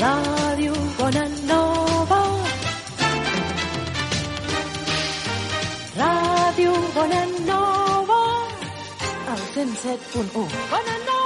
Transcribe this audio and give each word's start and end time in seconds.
Ràdio 0.00 0.72
Bonanova. 0.98 2.20
Ràdio 6.00 6.72
Bonanova. 6.96 8.20
El 9.34 9.42
107.1. 9.54 10.48
Bonanova. 10.72 11.19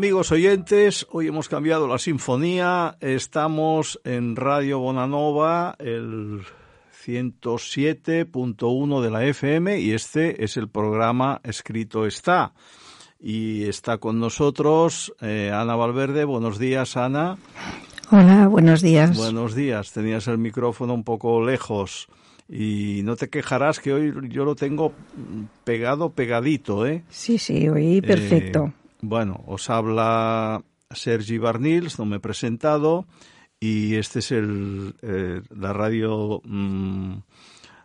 Amigos 0.00 0.32
oyentes, 0.32 1.06
hoy 1.10 1.28
hemos 1.28 1.50
cambiado 1.50 1.86
la 1.86 1.98
sinfonía, 1.98 2.96
estamos 3.00 4.00
en 4.02 4.34
Radio 4.34 4.78
Bonanova, 4.78 5.76
el 5.78 6.40
107.1 7.04 9.02
de 9.02 9.10
la 9.10 9.26
FM 9.26 9.78
y 9.78 9.92
este 9.92 10.42
es 10.42 10.56
el 10.56 10.70
programa 10.70 11.42
Escrito 11.44 12.06
está. 12.06 12.54
Y 13.20 13.64
está 13.64 13.98
con 13.98 14.18
nosotros 14.18 15.12
eh, 15.20 15.52
Ana 15.52 15.76
Valverde. 15.76 16.24
Buenos 16.24 16.58
días, 16.58 16.96
Ana. 16.96 17.36
Hola, 18.10 18.48
buenos 18.48 18.80
días. 18.80 19.14
Buenos 19.18 19.54
días. 19.54 19.92
Tenías 19.92 20.26
el 20.28 20.38
micrófono 20.38 20.94
un 20.94 21.04
poco 21.04 21.44
lejos 21.44 22.08
y 22.48 23.02
no 23.04 23.16
te 23.16 23.28
quejarás 23.28 23.80
que 23.80 23.92
hoy 23.92 24.14
yo 24.30 24.46
lo 24.46 24.54
tengo 24.54 24.94
pegado, 25.64 26.08
pegadito, 26.08 26.86
¿eh? 26.86 27.04
Sí, 27.10 27.36
sí, 27.36 27.68
hoy 27.68 28.00
perfecto. 28.00 28.72
Eh, 28.74 28.79
bueno, 29.02 29.42
os 29.46 29.70
habla 29.70 30.62
Sergi 30.90 31.38
Barnils, 31.38 31.98
no 31.98 32.04
me 32.04 32.16
he 32.16 32.20
presentado, 32.20 33.06
y 33.58 33.94
este 33.96 34.18
es 34.20 34.30
el, 34.32 34.94
eh, 35.02 35.40
la 35.50 35.72
radio 35.72 36.40
mm, 36.44 37.14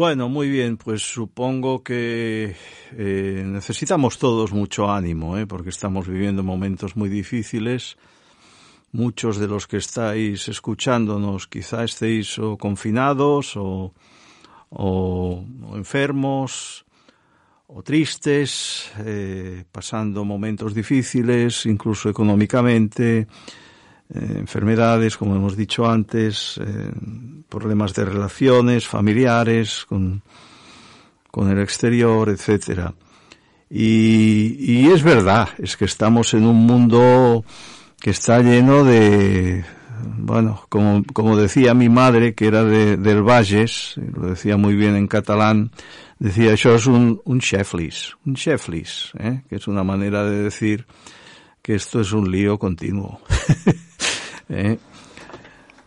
Bueno, 0.02 0.28
muy 0.28 0.50
bien, 0.50 0.78
pues 0.78 1.00
supongo 1.00 1.84
que 1.84 2.56
eh, 2.98 3.44
necesitamos 3.46 4.18
todos 4.18 4.50
mucho 4.50 4.90
ánimo, 4.90 5.38
¿eh? 5.38 5.46
porque 5.46 5.68
estamos 5.68 6.08
viviendo 6.08 6.42
momentos 6.42 6.96
muy 6.96 7.08
difíciles. 7.08 7.96
Muchos 8.90 9.38
de 9.38 9.46
los 9.46 9.68
que 9.68 9.76
estáis 9.76 10.48
escuchándonos 10.48 11.46
quizá 11.46 11.84
estéis 11.84 12.36
o 12.40 12.58
confinados 12.58 13.56
o, 13.56 13.94
o, 14.70 15.44
enfermos 15.76 16.84
o 17.68 17.84
tristes, 17.84 18.90
eh, 19.06 19.62
pasando 19.70 20.24
momentos 20.24 20.74
difíciles, 20.74 21.64
incluso 21.64 22.10
económicamente, 22.10 23.28
eh, 24.14 24.36
enfermedades, 24.38 25.16
como 25.16 25.36
hemos 25.36 25.56
dicho 25.56 25.88
antes, 25.88 26.58
eh, 26.62 26.90
problemas 27.48 27.94
de 27.94 28.04
relaciones 28.04 28.86
familiares 28.86 29.84
con, 29.88 30.22
con 31.30 31.50
el 31.50 31.60
exterior, 31.60 32.28
etcétera. 32.28 32.94
Y, 33.70 34.56
y 34.58 34.86
es 34.88 35.02
verdad, 35.02 35.48
es 35.58 35.76
que 35.76 35.86
estamos 35.86 36.34
en 36.34 36.44
un 36.44 36.66
mundo 36.66 37.44
que 37.98 38.10
está 38.10 38.40
lleno 38.40 38.84
de, 38.84 39.64
bueno, 40.18 40.62
como, 40.68 41.02
como 41.12 41.36
decía 41.36 41.74
mi 41.74 41.88
madre, 41.88 42.34
que 42.34 42.46
era 42.46 42.64
de, 42.64 42.96
del 42.96 43.22
Valles, 43.22 43.94
lo 44.14 44.28
decía 44.28 44.56
muy 44.56 44.74
bien 44.74 44.96
en 44.96 45.06
catalán, 45.06 45.70
decía, 46.18 46.52
això 46.52 46.74
es 46.76 46.86
un, 46.86 47.20
un 47.24 47.40
cheflis, 47.40 48.14
un 48.26 48.34
cheflis, 48.34 49.12
¿eh? 49.18 49.42
que 49.48 49.56
es 49.56 49.66
una 49.66 49.82
manera 49.82 50.24
de 50.24 50.42
decir 50.42 50.86
que 51.62 51.74
esto 51.74 52.00
es 52.00 52.12
un 52.12 52.30
lío 52.30 52.58
continuo. 52.58 53.20
¿Eh? 54.48 54.78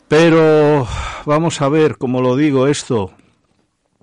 Pero 0.08 0.88
vamos 1.26 1.62
a 1.62 1.70
ver, 1.70 1.98
como 1.98 2.22
lo 2.22 2.36
digo 2.36 2.68
esto, 2.68 3.12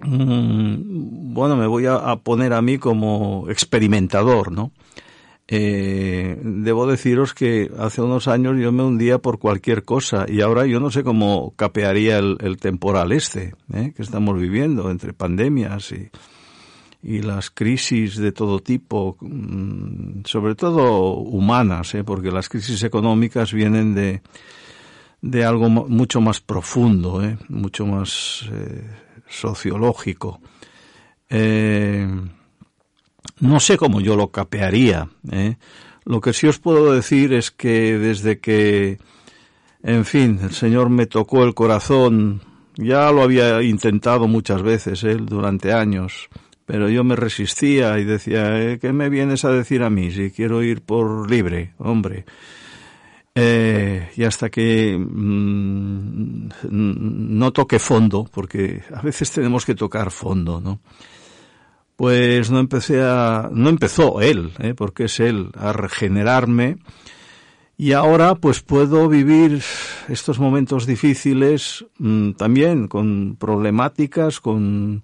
mm, 0.02 1.32
bueno, 1.32 1.56
me 1.56 1.66
voy 1.66 1.86
a, 1.86 1.96
a, 1.96 2.16
poner 2.16 2.52
a 2.52 2.62
mí 2.62 2.78
como 2.78 3.46
experimentador, 3.48 4.52
¿no? 4.52 4.72
Eh, 5.48 6.38
debo 6.42 6.86
deciros 6.86 7.34
que 7.34 7.70
hace 7.78 8.00
unos 8.00 8.28
años 8.28 8.56
yo 8.58 8.72
me 8.72 8.84
hundía 8.84 9.18
por 9.18 9.38
cualquier 9.38 9.84
cosa 9.84 10.24
y 10.28 10.40
ahora 10.40 10.66
yo 10.66 10.80
no 10.80 10.90
sé 10.90 11.02
cómo 11.02 11.52
capearía 11.56 12.18
el, 12.18 12.38
el 12.40 12.56
temporal 12.56 13.12
este 13.12 13.54
¿eh? 13.74 13.92
que 13.94 14.02
estamos 14.02 14.38
viviendo 14.38 14.90
entre 14.90 15.12
pandemias 15.12 15.92
y, 15.92 16.08
y 17.02 17.20
las 17.20 17.50
crisis 17.50 18.16
de 18.16 18.30
todo 18.32 18.60
tipo, 18.60 19.16
mm, 19.20 20.22
sobre 20.24 20.54
todo 20.54 21.14
humanas, 21.14 21.94
¿eh? 21.94 22.04
porque 22.04 22.30
las 22.30 22.48
crisis 22.48 22.82
económicas 22.84 23.52
vienen 23.52 23.94
de, 23.94 24.22
de 25.22 25.44
algo 25.44 25.68
mucho 25.68 26.20
más 26.20 26.40
profundo, 26.40 27.22
¿eh? 27.22 27.38
mucho 27.48 27.86
más 27.86 28.44
eh, 28.52 28.84
sociológico. 29.28 30.40
Eh, 31.28 32.08
no 33.38 33.60
sé 33.60 33.76
cómo 33.76 34.00
yo 34.00 34.16
lo 34.16 34.28
capearía. 34.28 35.08
Lo 36.04 36.20
que 36.20 36.32
sí 36.32 36.46
os 36.46 36.58
puedo 36.58 36.92
decir 36.92 37.32
es 37.32 37.50
que 37.50 37.98
desde 37.98 38.38
que, 38.40 38.98
en 39.82 40.04
fin, 40.04 40.40
el 40.42 40.52
Señor 40.52 40.90
me 40.90 41.06
tocó 41.06 41.44
el 41.44 41.54
corazón, 41.54 42.42
ya 42.76 43.10
lo 43.10 43.22
había 43.22 43.62
intentado 43.62 44.28
muchas 44.28 44.62
veces 44.62 45.04
durante 45.24 45.72
años, 45.72 46.28
pero 46.64 46.88
yo 46.88 47.04
me 47.04 47.16
resistía 47.16 47.98
y 47.98 48.04
decía, 48.04 48.60
¿eh? 48.60 48.78
¿qué 48.78 48.92
me 48.92 49.08
vienes 49.08 49.44
a 49.44 49.50
decir 49.50 49.82
a 49.82 49.90
mí 49.90 50.10
si 50.10 50.30
quiero 50.30 50.62
ir 50.62 50.82
por 50.82 51.30
libre, 51.30 51.74
hombre? 51.78 52.24
Eh, 53.34 54.10
y 54.16 54.24
hasta 54.24 54.50
que 54.50 54.96
mmm, 54.98 56.48
no 56.70 57.52
toque 57.52 57.78
fondo, 57.78 58.28
porque 58.30 58.82
a 58.94 59.00
veces 59.00 59.30
tenemos 59.30 59.64
que 59.64 59.74
tocar 59.74 60.10
fondo, 60.10 60.60
¿no? 60.60 60.80
Pues 61.96 62.50
no 62.50 62.58
empecé 62.58 63.02
a, 63.02 63.48
no 63.52 63.68
empezó 63.68 64.20
él, 64.20 64.52
¿eh? 64.58 64.74
porque 64.74 65.04
es 65.04 65.20
él, 65.20 65.50
a 65.54 65.72
regenerarme 65.72 66.78
y 67.76 67.92
ahora 67.92 68.34
pues 68.34 68.60
puedo 68.60 69.08
vivir 69.08 69.62
estos 70.08 70.38
momentos 70.38 70.86
difíciles 70.86 71.84
mmm, 71.98 72.32
también 72.32 72.86
con 72.86 73.36
problemáticas, 73.36 74.40
con 74.40 75.02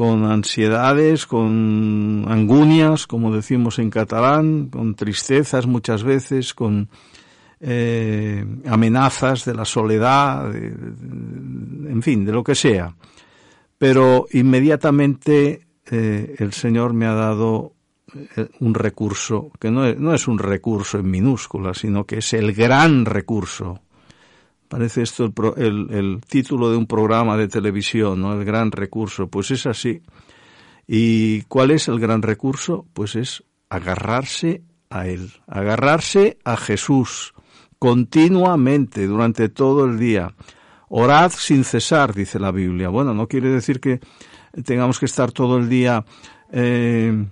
con 0.00 0.24
ansiedades, 0.24 1.26
con 1.26 2.24
angunias, 2.26 3.06
como 3.06 3.34
decimos 3.34 3.78
en 3.78 3.90
catalán, 3.90 4.70
con 4.70 4.94
tristezas 4.94 5.66
muchas 5.66 6.04
veces, 6.04 6.54
con 6.54 6.88
eh, 7.60 8.42
amenazas 8.64 9.44
de 9.44 9.54
la 9.54 9.66
soledad, 9.66 10.56
en 10.56 12.00
fin, 12.02 12.24
de 12.24 12.32
lo 12.32 12.42
que 12.42 12.54
sea. 12.54 12.96
Pero 13.76 14.26
inmediatamente 14.32 15.66
eh, 15.90 16.34
el 16.38 16.54
Señor 16.54 16.94
me 16.94 17.04
ha 17.04 17.12
dado 17.12 17.74
eh, 18.38 18.48
un 18.60 18.72
recurso, 18.72 19.50
que 19.60 19.70
no 19.70 19.84
es, 19.84 19.98
no 19.98 20.14
es 20.14 20.26
un 20.28 20.38
recurso 20.38 20.98
en 20.98 21.10
minúscula, 21.10 21.74
sino 21.74 22.06
que 22.06 22.20
es 22.20 22.32
el 22.32 22.54
gran 22.54 23.04
recurso. 23.04 23.82
Parece 24.70 25.02
esto 25.02 25.24
el, 25.26 25.32
el- 25.62 25.86
el 25.90 26.20
título 26.26 26.70
de 26.70 26.76
un 26.78 26.86
programa 26.86 27.36
de 27.36 27.48
televisión, 27.48 28.22
¿no? 28.22 28.32
El 28.32 28.44
gran 28.46 28.70
recurso. 28.70 29.26
Pues 29.28 29.50
es 29.50 29.66
así. 29.66 30.00
¿Y 30.86 31.42
cuál 31.42 31.72
es 31.72 31.88
el 31.88 31.98
gran 32.00 32.22
recurso? 32.22 32.86
Pues 32.94 33.16
es 33.16 33.42
agarrarse 33.68 34.62
a 34.88 35.06
Él, 35.08 35.30
agarrarse 35.46 36.38
a 36.44 36.56
Jesús 36.56 37.34
continuamente 37.80 39.06
durante 39.06 39.48
todo 39.48 39.84
el 39.86 39.98
día. 39.98 40.34
Orad 40.88 41.30
sin 41.32 41.64
cesar, 41.64 42.14
dice 42.14 42.38
la 42.38 42.50
Biblia. 42.52 42.88
Bueno, 42.90 43.12
no 43.14 43.26
quiere 43.28 43.48
decir 43.50 43.80
que 43.80 44.00
tengamos 44.64 44.98
que 45.00 45.06
estar 45.06 45.30
todo 45.32 45.58
el 45.58 45.68
día 45.68 46.04
eh, 46.52 47.26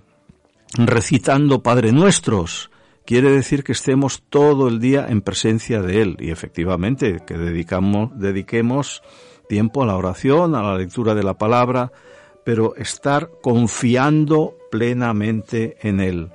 recitando 0.77 1.61
Padre 1.63 1.91
Nuestros. 1.91 2.69
Quiere 3.09 3.31
decir 3.31 3.63
que 3.63 3.71
estemos 3.71 4.21
todo 4.29 4.67
el 4.67 4.79
día 4.79 5.07
en 5.09 5.21
presencia 5.21 5.81
de 5.81 6.03
Él 6.03 6.17
y 6.19 6.29
efectivamente 6.29 7.21
que 7.25 7.39
dedicamos, 7.39 8.11
dediquemos 8.13 9.01
tiempo 9.47 9.81
a 9.81 9.87
la 9.87 9.97
oración, 9.97 10.53
a 10.53 10.61
la 10.61 10.77
lectura 10.77 11.15
de 11.15 11.23
la 11.23 11.35
palabra, 11.35 11.91
pero 12.45 12.75
estar 12.75 13.31
confiando 13.41 14.53
plenamente 14.69 15.77
en 15.81 16.01
Él. 16.01 16.29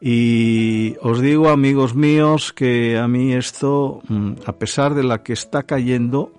Y 0.00 0.96
os 1.02 1.20
digo, 1.20 1.50
amigos 1.50 1.94
míos, 1.94 2.52
que 2.52 2.98
a 2.98 3.06
mí 3.06 3.32
esto, 3.34 4.02
mm, 4.08 4.32
a 4.44 4.54
pesar 4.54 4.94
de 4.94 5.04
la 5.04 5.22
que 5.22 5.34
está 5.34 5.62
cayendo, 5.62 6.32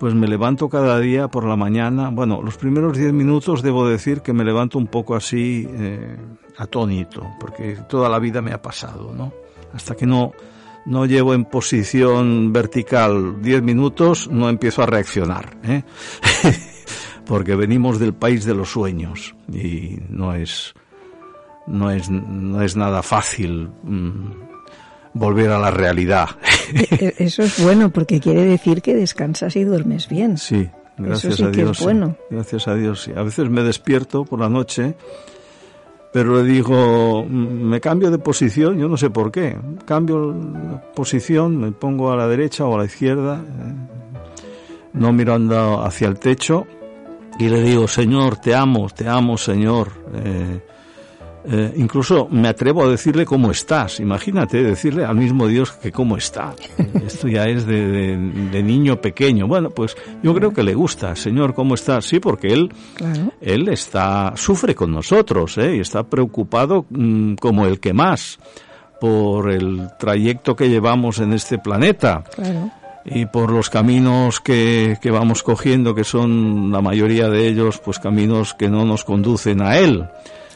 pues 0.00 0.14
me 0.14 0.26
levanto 0.26 0.68
cada 0.68 0.98
día 0.98 1.28
por 1.28 1.44
la 1.44 1.54
mañana. 1.54 2.10
Bueno, 2.10 2.42
los 2.42 2.56
primeros 2.56 2.98
diez 2.98 3.12
minutos 3.12 3.62
debo 3.62 3.86
decir 3.86 4.22
que 4.22 4.32
me 4.32 4.44
levanto 4.44 4.78
un 4.78 4.88
poco 4.88 5.14
así 5.14 5.68
eh, 5.70 6.16
atónito, 6.60 7.26
porque 7.40 7.78
toda 7.88 8.08
la 8.08 8.18
vida 8.18 8.40
me 8.42 8.52
ha 8.52 8.60
pasado, 8.62 9.12
¿no? 9.16 9.32
Hasta 9.72 9.94
que 9.94 10.06
no, 10.06 10.32
no 10.86 11.06
llevo 11.06 11.32
en 11.34 11.44
posición 11.44 12.52
vertical 12.52 13.40
diez 13.40 13.62
minutos, 13.62 14.28
no 14.30 14.48
empiezo 14.48 14.82
a 14.82 14.86
reaccionar, 14.86 15.56
¿eh? 15.64 15.82
porque 17.24 17.54
venimos 17.54 17.98
del 17.98 18.12
país 18.14 18.44
de 18.44 18.54
los 18.54 18.70
sueños 18.70 19.34
y 19.52 19.98
no 20.08 20.34
es, 20.34 20.74
no 21.66 21.90
es, 21.90 22.10
no 22.10 22.62
es 22.62 22.76
nada 22.76 23.02
fácil 23.02 23.70
mm, 23.84 24.32
volver 25.14 25.50
a 25.50 25.58
la 25.58 25.70
realidad. 25.70 26.28
E- 26.74 27.14
Eso 27.18 27.42
es 27.42 27.62
bueno 27.62 27.90
porque 27.90 28.20
quiere 28.20 28.44
decir 28.44 28.82
que 28.82 28.94
descansas 28.94 29.54
y 29.56 29.64
duermes 29.64 30.08
bien. 30.08 30.36
Sí, 30.38 30.68
gracias 30.98 31.36
sí 31.36 31.42
a 31.44 31.46
que 31.52 31.60
es 31.60 31.66
Dios. 31.66 31.80
bueno. 31.82 32.16
Gracias 32.30 32.66
a 32.68 32.74
Dios. 32.74 33.02
sí. 33.04 33.12
A 33.16 33.22
veces 33.22 33.48
me 33.48 33.62
despierto 33.62 34.24
por 34.24 34.40
la 34.40 34.48
noche, 34.48 34.96
pero 36.12 36.42
le 36.42 36.44
digo, 36.44 37.24
"Mm, 37.24 37.68
me 37.68 37.80
cambio 37.80 38.10
de 38.10 38.18
posición, 38.18 38.78
yo 38.78 38.88
no 38.88 38.96
sé 38.96 39.10
por 39.10 39.30
qué. 39.30 39.56
Cambio 39.84 40.32
la 40.32 40.80
posición, 40.92 41.56
me 41.56 41.72
pongo 41.72 42.10
a 42.12 42.16
la 42.16 42.26
derecha 42.26 42.64
o 42.64 42.74
a 42.74 42.78
la 42.78 42.84
izquierda, 42.84 43.40
eh, 43.44 43.74
no 44.94 45.12
mirando 45.12 45.82
hacia 45.82 46.08
el 46.08 46.18
techo, 46.18 46.66
y 47.38 47.48
le 47.48 47.62
digo, 47.62 47.88
Señor, 47.88 48.36
te 48.36 48.54
amo, 48.54 48.88
te 48.94 49.08
amo, 49.08 49.38
Señor. 49.38 49.88
Eh, 50.14 50.60
eh, 51.44 51.72
incluso 51.76 52.28
me 52.30 52.48
atrevo 52.48 52.84
a 52.84 52.88
decirle 52.90 53.24
cómo 53.24 53.50
estás. 53.50 54.00
Imagínate 54.00 54.62
decirle 54.62 55.04
al 55.04 55.16
mismo 55.16 55.46
Dios 55.46 55.72
que 55.72 55.90
cómo 55.92 56.16
está. 56.16 56.54
Esto 57.06 57.28
ya 57.28 57.44
es 57.44 57.66
de, 57.66 57.86
de- 57.86 58.16
de 58.50 58.62
niño 58.62 59.00
pequeño. 59.00 59.46
Bueno, 59.46 59.70
pues 59.70 59.96
yo 60.22 60.34
creo 60.34 60.52
que 60.52 60.62
le 60.62 60.74
gusta. 60.74 61.16
Señor, 61.16 61.54
¿cómo 61.54 61.74
estás? 61.74 62.04
Sí, 62.04 62.20
porque 62.20 62.48
él, 62.48 62.72
Claro. 62.94 63.32
él 63.40 63.68
está, 63.68 64.32
sufre 64.36 64.74
con 64.74 64.92
nosotros, 64.92 65.56
¿eh? 65.58 65.76
Y 65.76 65.80
está 65.80 66.02
preocupado 66.04 66.84
mm, 66.90 67.34
como 67.34 67.66
el 67.66 67.80
que 67.80 67.92
más 67.92 68.38
por 69.00 69.50
el 69.50 69.88
trayecto 69.98 70.54
que 70.54 70.68
llevamos 70.68 71.20
en 71.20 71.32
este 71.32 71.58
planeta 71.58 72.22
Claro. 72.34 72.70
y 73.06 73.24
por 73.24 73.50
los 73.50 73.70
caminos 73.70 74.40
que, 74.40 74.98
que 75.00 75.10
vamos 75.10 75.42
cogiendo, 75.42 75.94
que 75.94 76.04
son 76.04 76.70
la 76.70 76.82
mayoría 76.82 77.30
de 77.30 77.48
ellos, 77.48 77.78
pues 77.82 77.98
caminos 77.98 78.52
que 78.52 78.68
no 78.68 78.84
nos 78.84 79.04
conducen 79.04 79.62
a 79.62 79.78
Él. 79.78 80.04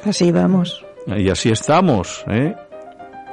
Así 0.04 0.30
vamos. 0.32 0.84
Y 1.06 1.28
así 1.28 1.50
estamos, 1.50 2.24
¿eh? 2.28 2.54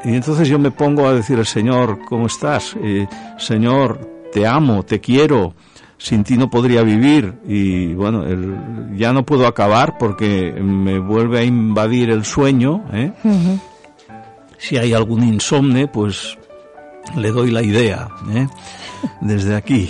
Y 0.03 0.15
entonces 0.15 0.47
yo 0.47 0.57
me 0.59 0.71
pongo 0.71 1.07
a 1.07 1.13
decir 1.13 1.37
al 1.37 1.45
Señor, 1.45 1.99
¿cómo 2.07 2.25
estás? 2.27 2.75
Eh, 2.81 3.07
Señor, 3.37 4.27
te 4.33 4.47
amo, 4.47 4.83
te 4.83 4.99
quiero, 4.99 5.53
sin 5.97 6.23
ti 6.23 6.37
no 6.37 6.49
podría 6.49 6.81
vivir. 6.81 7.35
Y 7.47 7.93
bueno, 7.93 8.23
el- 8.25 8.95
ya 8.97 9.13
no 9.13 9.23
puedo 9.23 9.45
acabar 9.47 9.97
porque 9.99 10.51
me 10.53 10.97
vuelve 10.99 11.39
a 11.39 11.43
invadir 11.43 12.09
el 12.09 12.25
sueño, 12.25 12.83
¿eh? 12.93 13.11
Ujú. 13.23 13.59
Si 14.57 14.77
hay 14.77 14.93
algún 14.93 15.23
insomne, 15.23 15.87
pues 15.87 16.37
le 17.15 17.29
doy 17.31 17.51
la 17.51 17.61
idea, 17.63 18.07
¿eh? 18.33 18.47
Desde 19.21 19.55
aquí. 19.55 19.89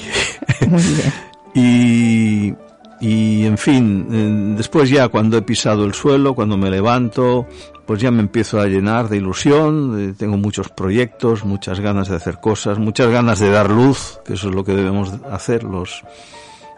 Muy 0.68 0.82
bien. 0.84 1.14
Y, 1.54 2.54
y 3.02 3.46
en 3.48 3.58
fin, 3.58 4.08
eh, 4.12 4.56
después 4.58 4.88
ya 4.90 5.08
cuando 5.08 5.36
he 5.36 5.42
pisado 5.42 5.86
el 5.86 5.96
suelo, 5.96 6.36
cuando 6.36 6.56
me 6.56 6.70
levanto, 6.70 7.48
pues 7.88 8.00
ya 8.00 8.12
me 8.12 8.22
empiezo 8.22 8.62
a 8.62 8.68
llenar 8.68 9.10
de 9.10 9.18
ilusión, 9.18 10.00
eh, 10.00 10.14
tengo 10.16 10.38
muchos 10.38 10.70
proyectos, 10.70 11.44
muchas 11.44 11.80
ganas 11.80 12.10
de 12.10 12.18
hacer 12.18 12.40
cosas, 12.40 12.78
muchas 12.78 13.10
ganas 13.10 13.40
de 13.40 13.50
dar 13.50 13.72
luz, 13.72 14.20
que 14.24 14.36
eso 14.36 14.50
es 14.50 14.56
lo 14.56 14.64
que 14.64 14.76
debemos 14.76 15.14
hacer 15.32 15.64
los, 15.64 16.04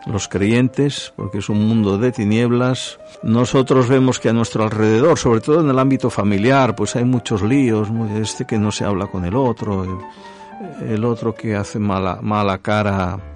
los 0.06 0.30
creyentes, 0.30 1.12
porque 1.18 1.40
es 1.40 1.50
un 1.50 1.68
mundo 1.68 1.98
de 1.98 2.14
tinieblas. 2.14 3.00
Nosotros 3.22 3.90
vemos 3.90 4.22
que 4.22 4.30
a 4.30 4.34
nuestro 4.34 4.64
alrededor, 4.64 5.20
sobre 5.20 5.42
todo 5.42 5.60
en 5.60 5.70
el 5.70 5.78
ámbito 5.78 6.10
familiar, 6.10 6.74
pues 6.74 6.96
hay 6.96 7.04
muchos 7.04 7.42
líos, 7.42 7.90
este 8.16 8.46
que 8.46 8.58
no 8.58 8.72
se 8.72 8.86
habla 8.86 9.08
con 9.08 9.25
el 9.25 9.36
otro, 9.36 9.84
el, 9.84 10.90
el 10.90 11.04
otro 11.04 11.36
que 11.36 11.58
hace 11.58 11.80
mala, 11.80 12.20
mala 12.22 12.60
cara 12.60 13.33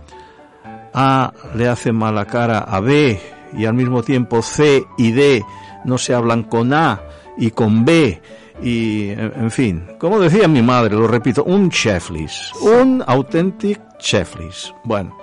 a 0.99 1.31
le 1.53 1.67
hace 1.67 1.91
mala 1.91 2.25
cara 2.25 2.57
a 2.57 2.79
B 2.79 3.19
y 3.55 3.65
al 3.65 3.75
mismo 3.75 4.01
tiempo 4.01 4.41
C 4.41 4.83
y 4.97 5.11
D 5.11 5.45
no 5.85 5.99
se 5.99 6.15
hablan 6.15 6.43
con 6.43 6.73
A 6.73 7.01
y 7.37 7.51
con 7.51 7.85
B 7.85 8.19
y 8.63 9.09
en 9.09 9.51
fin, 9.51 9.85
como 9.99 10.19
decía 10.19 10.47
mi 10.47 10.63
madre, 10.63 10.95
lo 10.95 11.07
repito, 11.07 11.43
un 11.43 11.69
cheflis, 11.69 12.51
un 12.61 13.03
auténtico 13.05 13.83
cheflis. 13.99 14.73
Bueno, 14.83 15.15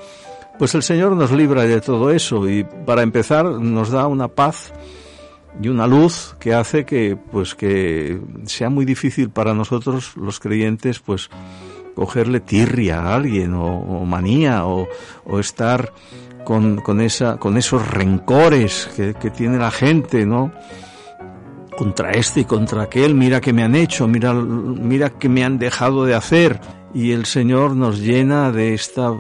pues 0.61 0.76
el 0.76 0.85
Señor 0.85 1.16
nos 1.16 1.33
libra 1.33 1.64
de 1.64 1.81
todo 1.81 2.12
eso 2.12 2.49
y 2.49 2.62
para 2.62 3.02
empezar 3.02 3.45
nos 3.45 3.90
da 3.90 4.07
una 4.07 4.28
paz 4.28 4.73
y 5.61 5.69
una 5.69 5.88
luz 5.88 6.37
que 6.38 6.54
hace 6.54 6.85
que 6.85 7.16
pues 7.16 7.57
que 7.57 8.21
sea 8.45 8.71
muy 8.71 8.85
difícil 8.85 9.31
para 9.31 9.54
nosotros 9.54 10.16
los 10.16 10.38
creyentes 10.38 11.00
pues 11.00 11.31
cogerle 11.94 12.40
tirria 12.40 13.00
a 13.00 13.14
alguien 13.14 13.54
o, 13.54 13.66
o 13.66 14.04
manía 14.04 14.66
o, 14.66 14.88
o 15.24 15.38
estar 15.38 15.92
con, 16.44 16.76
con 16.76 17.00
esa 17.00 17.38
con 17.38 17.56
esos 17.56 17.88
rencores 17.88 18.88
que, 18.96 19.30
tiene 19.30 19.58
la 19.58 19.70
gente 19.70 20.24
no 20.26 20.52
contra 21.76 22.12
este 22.12 22.40
y 22.40 22.44
contra 22.44 22.82
aquel 22.82 23.14
mira 23.14 23.40
que 23.40 23.52
me 23.52 23.64
han 23.64 23.74
hecho 23.74 24.06
mira 24.06 24.32
mira 24.34 25.10
que 25.10 25.28
me 25.28 25.44
han 25.44 25.58
dejado 25.58 26.04
de 26.04 26.14
hacer 26.14 26.60
y 26.92 27.10
el 27.10 27.26
Señor 27.26 27.74
nos 27.74 27.98
llena 27.98 28.52
de 28.52 28.74
esta 28.74 29.12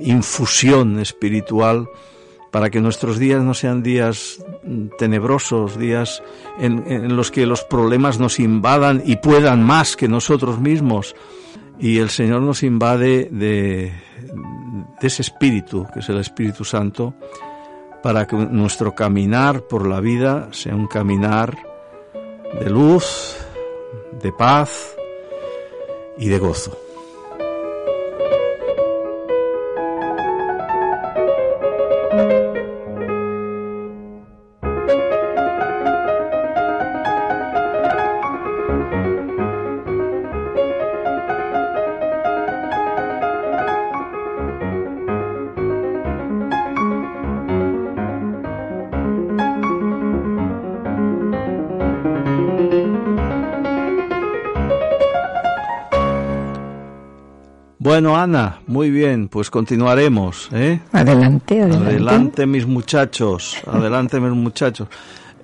infusión 0.00 0.98
espiritual 0.98 1.88
para 2.50 2.70
que 2.70 2.80
nuestros 2.80 3.18
días 3.18 3.42
no 3.42 3.54
sean 3.54 3.82
días 3.82 4.44
tenebrosos, 4.98 5.78
días 5.78 6.22
en 6.58 7.16
los 7.16 7.30
que 7.30 7.46
los 7.46 7.64
problemas 7.64 8.18
nos 8.18 8.38
invadan 8.38 9.02
y 9.06 9.16
puedan 9.16 9.62
más 9.62 9.96
que 9.96 10.06
nosotros 10.06 10.60
mismos. 10.60 11.14
Y 11.82 11.98
el 11.98 12.10
Señor 12.10 12.42
nos 12.42 12.62
invade 12.62 13.28
de, 13.32 13.92
ese 15.00 15.22
espíritu, 15.22 15.84
que 15.92 15.98
es 15.98 16.08
el 16.08 16.18
Espíritu 16.18 16.64
Santo, 16.64 17.14
para 18.04 18.24
que 18.24 18.36
nuestro 18.36 18.94
caminar 18.94 19.62
por 19.62 19.88
la 19.88 19.98
vida 19.98 20.48
sea 20.52 20.76
un 20.76 20.86
caminar 20.86 21.58
de 22.60 22.70
luz, 22.70 23.36
de 24.22 24.30
paz 24.30 24.94
y 26.16 26.28
de 26.28 26.38
gozo. 26.38 26.78
Bueno, 57.92 58.16
Ana, 58.16 58.58
muy 58.68 58.90
bien, 58.90 59.28
pues 59.28 59.50
continuaremos, 59.50 60.48
¿eh? 60.54 60.80
Adelante, 60.92 61.60
adelante. 61.60 61.88
Adelante, 61.90 62.46
mis 62.46 62.66
muchachos, 62.66 63.58
adelante, 63.66 64.18
mis 64.18 64.32
muchachos. 64.32 64.88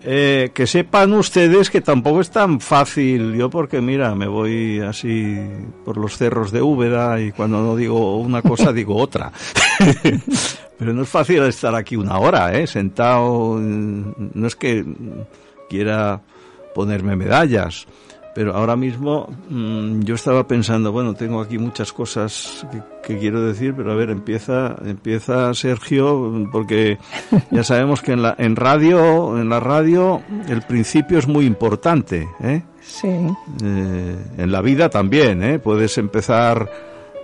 Eh, 0.03 0.51
que 0.55 0.67
sepan 0.67 1.13
ustedes 1.13 1.69
que 1.69 1.83
tampoco 1.83 2.23
es 2.23 2.31
tan 2.31 2.59
fácil, 2.59 3.35
yo 3.35 3.51
porque 3.51 3.83
mira, 3.83 4.15
me 4.15 4.27
voy 4.27 4.81
así 4.81 5.37
por 5.85 5.99
los 5.99 6.17
cerros 6.17 6.51
de 6.51 6.63
Úbeda 6.63 7.21
y 7.21 7.33
cuando 7.33 7.61
no 7.61 7.77
digo 7.77 8.17
una 8.17 8.41
cosa 8.41 8.73
digo 8.73 8.97
otra. 8.97 9.31
Pero 10.79 10.95
no 10.95 11.03
es 11.03 11.09
fácil 11.11 11.43
estar 11.43 11.75
aquí 11.75 11.97
una 11.97 12.19
hora, 12.19 12.59
¿eh? 12.59 12.67
Sentado, 12.67 13.59
no 13.61 14.47
es 14.47 14.57
que 14.57 14.87
quiera 15.69 16.23
ponerme 16.75 17.15
medallas, 17.15 17.87
pero 18.39 18.55
ahora 18.55 18.77
mismo 18.77 19.29
mm, 19.51 20.03
yo 20.03 20.15
estaba 20.15 20.47
pensando, 20.47 20.93
bueno, 20.93 21.13
tengo 21.15 21.41
aquí 21.41 21.59
muchas 21.59 21.93
cosas 21.93 22.65
que, 22.71 22.81
que, 23.03 23.19
quiero 23.19 23.43
decir, 23.43 23.75
pero 23.77 23.91
a 23.91 23.97
ver, 23.97 24.11
empieza, 24.11 24.77
empieza 24.85 25.53
Sergio, 25.55 26.47
porque 26.53 26.99
ya 27.51 27.65
sabemos 27.65 28.01
que 28.01 28.13
en 28.13 28.23
la 28.23 28.37
en 28.39 28.55
radio, 28.55 29.37
en 29.41 29.49
la 29.49 29.59
radio, 29.59 30.23
el 30.49 30.63
principio 30.63 31.19
es 31.19 31.27
muy 31.27 31.47
importante, 31.47 32.29
¿eh? 32.39 32.63
Sí. 32.81 33.09
Eh, 33.09 34.17
en 34.39 34.53
la 34.53 34.63
vida 34.63 34.89
también, 34.89 35.43
¿eh? 35.43 35.59
Puedes 35.59 35.99
empezar 35.99 36.71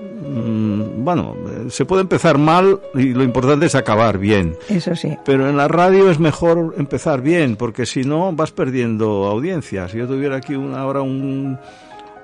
bueno, 0.00 1.34
se 1.68 1.84
puede 1.84 2.02
empezar 2.02 2.38
mal 2.38 2.80
y 2.94 3.12
lo 3.12 3.22
importante 3.22 3.66
es 3.66 3.74
acabar 3.74 4.18
bien. 4.18 4.56
Eso 4.68 4.94
sí. 4.96 5.16
Pero 5.24 5.48
en 5.48 5.56
la 5.56 5.68
radio 5.68 6.10
es 6.10 6.18
mejor 6.18 6.74
empezar 6.78 7.20
bien, 7.20 7.56
porque 7.56 7.86
si 7.86 8.02
no 8.04 8.32
vas 8.32 8.50
perdiendo 8.52 9.26
audiencia. 9.26 9.88
Si 9.88 9.98
yo 9.98 10.06
tuviera 10.06 10.36
aquí 10.36 10.54
una, 10.54 10.80
ahora 10.80 11.02
un, 11.02 11.58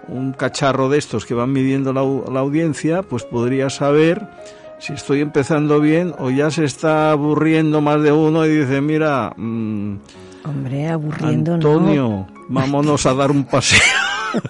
un 0.09 0.33
cacharro 0.33 0.89
de 0.89 0.99
estos 0.99 1.27
que 1.27 1.35
van 1.35 1.53
midiendo 1.53 1.93
la, 1.93 2.03
la 2.33 2.41
audiencia, 2.41 3.03
pues 3.03 3.25
podría 3.25 3.71
saber 3.71 4.27
si 4.79 4.95
estoy 4.95 5.21
empezando 5.21 5.79
bien 5.81 6.15
o 6.19 6.31
ya 6.31 6.51
se 6.51 6.65
está 6.65 7.11
aburriendo 7.13 7.81
más 7.83 8.03
de 8.03 8.13
uno 8.13 8.47
y 8.47 8.49
dice, 8.61 8.81
mira, 8.81 9.33
mmm, 9.37 9.97
Hombre, 10.43 10.89
aburriendo 10.89 11.53
Antonio, 11.55 12.03
no. 12.09 12.27
vámonos 12.49 13.05
a 13.05 13.13
dar 13.13 13.31
un 13.31 13.45
paseo. 13.45 13.79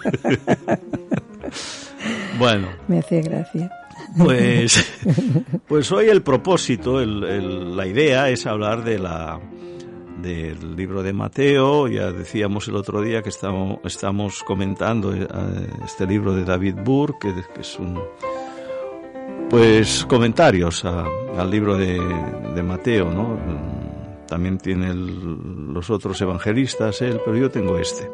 bueno. 2.41 2.69
Me 2.89 2.99
hace 2.99 3.21
gracia. 3.21 3.71
Pues, 4.17 4.85
pues 5.69 5.93
hoy 5.93 6.09
el 6.09 6.23
propósito, 6.23 7.01
el, 7.01 7.23
el, 7.23 7.77
la 7.77 7.87
idea 7.87 8.29
es 8.31 8.47
hablar 8.47 8.83
de 8.83 8.99
la, 8.99 9.39
del 10.21 10.75
libro 10.75 11.03
de 11.03 11.13
Mateo. 11.13 11.87
Ya 11.89 12.11
decíamos 12.11 12.67
el 12.69 12.77
otro 12.77 13.03
día 13.03 13.23
que 13.23 13.29
estamos, 13.29 13.79
estamos 13.85 14.43
comentando 14.43 15.13
este 15.85 16.07
libro 16.07 16.35
de 16.35 16.45
David 16.45 16.77
Burr, 16.83 17.19
que, 17.19 17.33
que 17.55 17.61
es 17.61 17.79
un. 17.79 18.01
Pues 19.49 20.07
comentarios 20.07 20.85
a, 20.85 21.05
al 21.37 21.51
libro 21.51 21.77
de, 21.77 21.99
de, 22.55 22.63
Mateo, 22.63 23.11
¿no? 23.11 23.37
También 24.27 24.59
tiene 24.59 24.91
el, 24.91 25.73
los 25.73 25.91
otros 25.91 26.21
evangelistas, 26.21 27.03
él, 27.03 27.21
pero 27.25 27.37
yo 27.37 27.51
tengo 27.51 27.77
este. 27.77 28.09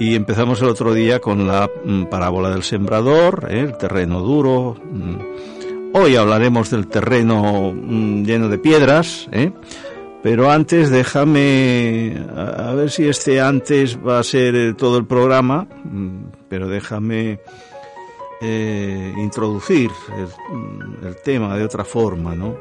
Y 0.00 0.14
empezamos 0.14 0.62
el 0.62 0.68
otro 0.68 0.94
día 0.94 1.20
con 1.20 1.46
la 1.46 1.70
mm, 1.84 2.04
parábola 2.04 2.48
del 2.48 2.62
sembrador, 2.62 3.48
¿eh? 3.50 3.60
el 3.60 3.76
terreno 3.76 4.22
duro. 4.22 4.74
Mm. 4.82 5.94
Hoy 5.94 6.16
hablaremos 6.16 6.70
del 6.70 6.88
terreno 6.88 7.70
mm, 7.74 8.24
lleno 8.24 8.48
de 8.48 8.56
piedras, 8.56 9.28
¿eh? 9.30 9.52
pero 10.22 10.50
antes 10.50 10.88
déjame, 10.88 12.16
a, 12.34 12.72
ver 12.72 12.90
si 12.90 13.08
este 13.08 13.42
antes 13.42 13.98
va 13.98 14.20
a 14.20 14.24
ser 14.24 14.56
eh, 14.56 14.72
todo 14.72 14.96
el 14.96 15.04
programa, 15.04 15.68
pero 16.48 16.66
déjame 16.66 17.38
introducir 19.18 19.90
el, 20.16 21.08
el, 21.08 21.16
tema 21.16 21.58
de 21.58 21.64
otra 21.64 21.84
forma, 21.84 22.34
¿no? 22.34 22.56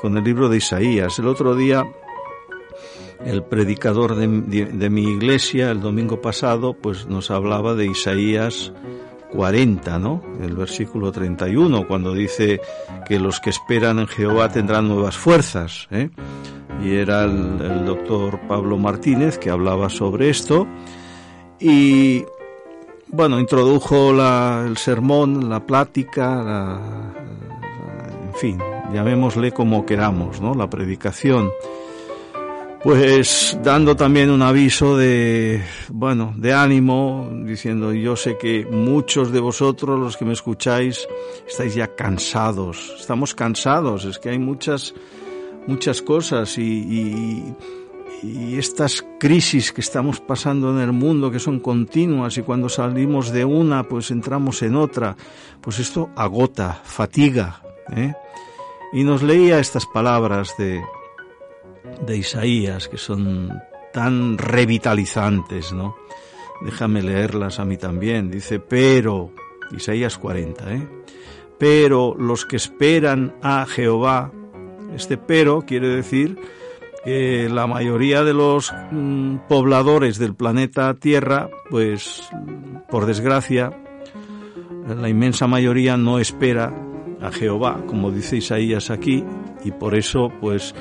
Con 0.00 0.16
el 0.16 0.22
libro 0.22 0.48
de 0.48 0.58
Isaías. 0.58 1.18
El 1.18 1.26
otro 1.26 1.56
día 1.56 1.84
el 3.24 3.42
predicador 3.42 4.14
de, 4.14 4.26
de, 4.66 4.90
mi 4.90 5.04
iglesia 5.04 5.70
el 5.70 5.80
domingo 5.80 6.20
pasado 6.20 6.74
pues 6.74 7.06
nos 7.06 7.30
hablaba 7.30 7.74
de 7.74 7.86
Isaías 7.86 8.72
40, 9.32 9.98
¿no? 9.98 10.22
El 10.40 10.54
versículo 10.54 11.10
31, 11.12 11.86
cuando 11.86 12.12
dice 12.12 12.60
que 13.06 13.18
los 13.18 13.40
que 13.40 13.50
esperan 13.50 13.98
en 13.98 14.06
Jehová 14.06 14.50
tendrán 14.50 14.88
nuevas 14.88 15.16
fuerzas, 15.16 15.88
¿eh? 15.90 16.10
Y 16.84 16.94
era 16.94 17.24
el, 17.24 17.60
el 17.60 17.86
doctor 17.86 18.40
Pablo 18.46 18.76
Martínez 18.76 19.38
que 19.38 19.50
hablaba 19.50 19.88
sobre 19.88 20.28
esto 20.28 20.66
y 21.58 22.24
bueno, 23.08 23.38
introdujo 23.40 24.12
la, 24.12 24.64
el 24.66 24.76
sermón, 24.76 25.48
la 25.48 25.64
plática, 25.64 26.42
la, 26.42 26.80
en 28.26 28.34
fin, 28.34 28.58
llamémosle 28.92 29.52
como 29.52 29.86
queramos, 29.86 30.40
¿no? 30.40 30.54
La 30.54 30.68
predicación 30.68 31.50
pues 32.86 33.58
dando 33.64 33.96
también 33.96 34.30
un 34.30 34.42
aviso 34.42 34.96
de, 34.96 35.60
bueno, 35.88 36.32
de 36.36 36.52
ánimo, 36.52 37.28
diciendo, 37.42 37.92
yo 37.92 38.14
sé 38.14 38.38
que 38.38 38.64
muchos 38.64 39.32
de 39.32 39.40
vosotros, 39.40 39.98
los 39.98 40.16
que 40.16 40.24
me 40.24 40.32
escucháis, 40.32 41.08
estáis 41.48 41.74
ya 41.74 41.96
cansados, 41.96 42.94
estamos 42.96 43.34
cansados, 43.34 44.04
es 44.04 44.20
que 44.20 44.28
hay 44.28 44.38
muchas, 44.38 44.94
muchas 45.66 46.00
cosas 46.00 46.56
y, 46.58 47.42
estas 48.22 49.04
crisis 49.18 49.72
que 49.72 49.80
estamos 49.80 50.20
pasando 50.20 50.70
en 50.70 50.78
el 50.78 50.92
mundo, 50.92 51.32
que 51.32 51.40
son 51.40 51.58
continuas 51.58 52.38
y 52.38 52.42
cuando 52.42 52.68
salimos 52.68 53.32
de 53.32 53.44
una, 53.44 53.82
pues 53.82 54.12
entramos 54.12 54.62
en 54.62 54.76
otra, 54.76 55.16
pues 55.60 55.80
esto 55.80 56.10
agota, 56.14 56.80
fatiga, 56.84 57.62
¿eh? 57.96 58.14
Y 58.92 59.02
nos 59.02 59.24
leía 59.24 59.58
estas 59.58 59.86
palabras 59.86 60.54
de, 60.56 60.82
de 62.06 62.16
Isaías 62.16 62.88
que 62.88 62.98
son 62.98 63.62
tan 63.92 64.38
revitalizantes, 64.38 65.72
¿no? 65.72 65.96
Déjame 66.62 67.02
leerlas 67.02 67.58
a 67.58 67.64
mí 67.64 67.76
también. 67.76 68.30
Dice, 68.30 68.60
pero, 68.60 69.32
Isaías 69.76 70.18
40, 70.18 70.74
¿eh? 70.74 70.88
Pero 71.58 72.14
los 72.18 72.44
que 72.44 72.56
esperan 72.56 73.34
a 73.42 73.66
Jehová, 73.66 74.30
este 74.94 75.16
pero 75.16 75.62
quiere 75.62 75.88
decir 75.88 76.38
que 77.04 77.48
la 77.48 77.66
mayoría 77.66 78.24
de 78.24 78.34
los 78.34 78.74
mm, 78.90 79.36
pobladores 79.48 80.18
del 80.18 80.34
planeta 80.34 80.92
Tierra, 80.94 81.48
pues, 81.70 82.28
por 82.90 83.06
desgracia, 83.06 83.70
la 84.86 85.08
inmensa 85.08 85.46
mayoría 85.46 85.96
no 85.96 86.18
espera 86.18 86.72
a 87.20 87.30
Jehová, 87.30 87.82
como 87.86 88.10
dice 88.10 88.36
Isaías 88.36 88.90
aquí, 88.90 89.24
y 89.64 89.70
por 89.70 89.94
eso, 89.94 90.30
pues, 90.40 90.74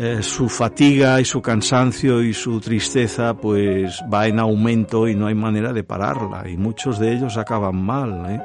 eh, 0.00 0.22
su 0.22 0.48
fatiga 0.48 1.20
y 1.20 1.24
su 1.24 1.42
cansancio 1.42 2.22
y 2.22 2.32
su 2.32 2.60
tristeza 2.60 3.34
pues 3.34 4.00
va 4.12 4.28
en 4.28 4.38
aumento 4.38 5.08
y 5.08 5.16
no 5.16 5.26
hay 5.26 5.34
manera 5.34 5.72
de 5.72 5.82
pararla 5.82 6.48
y 6.48 6.56
muchos 6.56 7.00
de 7.00 7.14
ellos 7.14 7.36
acaban 7.36 7.82
mal. 7.82 8.30
¿eh? 8.30 8.40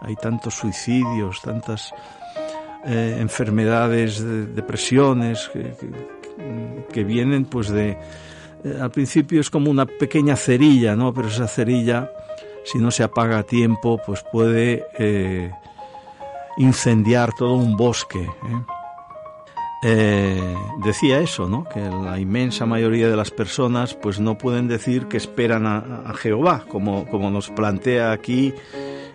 Hay 0.00 0.16
tantos 0.16 0.54
suicidios, 0.54 1.42
tantas 1.42 1.92
eh, 2.86 3.18
enfermedades, 3.20 4.24
de, 4.24 4.46
depresiones 4.46 5.50
que, 5.52 5.74
que, 6.90 7.04
vienen 7.04 7.44
pues 7.44 7.68
de... 7.68 7.98
Al 8.80 8.90
principio 8.90 9.42
es 9.42 9.50
como 9.50 9.70
una 9.70 9.84
pequeña 9.84 10.36
cerilla, 10.36 10.96
¿no? 10.96 11.12
Pero 11.12 11.28
esa 11.28 11.48
cerilla, 11.48 12.10
si 12.64 12.78
no 12.78 12.90
se 12.90 13.02
apaga 13.02 13.40
a 13.40 13.42
tiempo, 13.42 14.00
pues 14.06 14.24
puede 14.32 14.86
incendiar 16.56 17.34
todo 17.34 17.52
un 17.56 17.76
bosque. 17.76 18.22
¿eh? 18.22 18.77
Eh, 19.82 20.56
decía 20.84 21.20
eso, 21.20 21.48
¿no? 21.48 21.64
Que 21.64 21.80
la 21.80 22.18
inmensa 22.18 22.66
mayoría 22.66 23.08
de 23.08 23.16
las 23.16 23.30
personas 23.30 23.94
pues 23.94 24.18
no 24.18 24.36
pueden 24.36 24.66
decir 24.66 25.06
que 25.06 25.16
esperan 25.16 25.66
a, 25.66 26.02
a, 26.06 26.14
Jehová, 26.14 26.64
como, 26.68 27.06
como 27.06 27.30
nos 27.30 27.50
plantea 27.50 28.10
aquí 28.10 28.52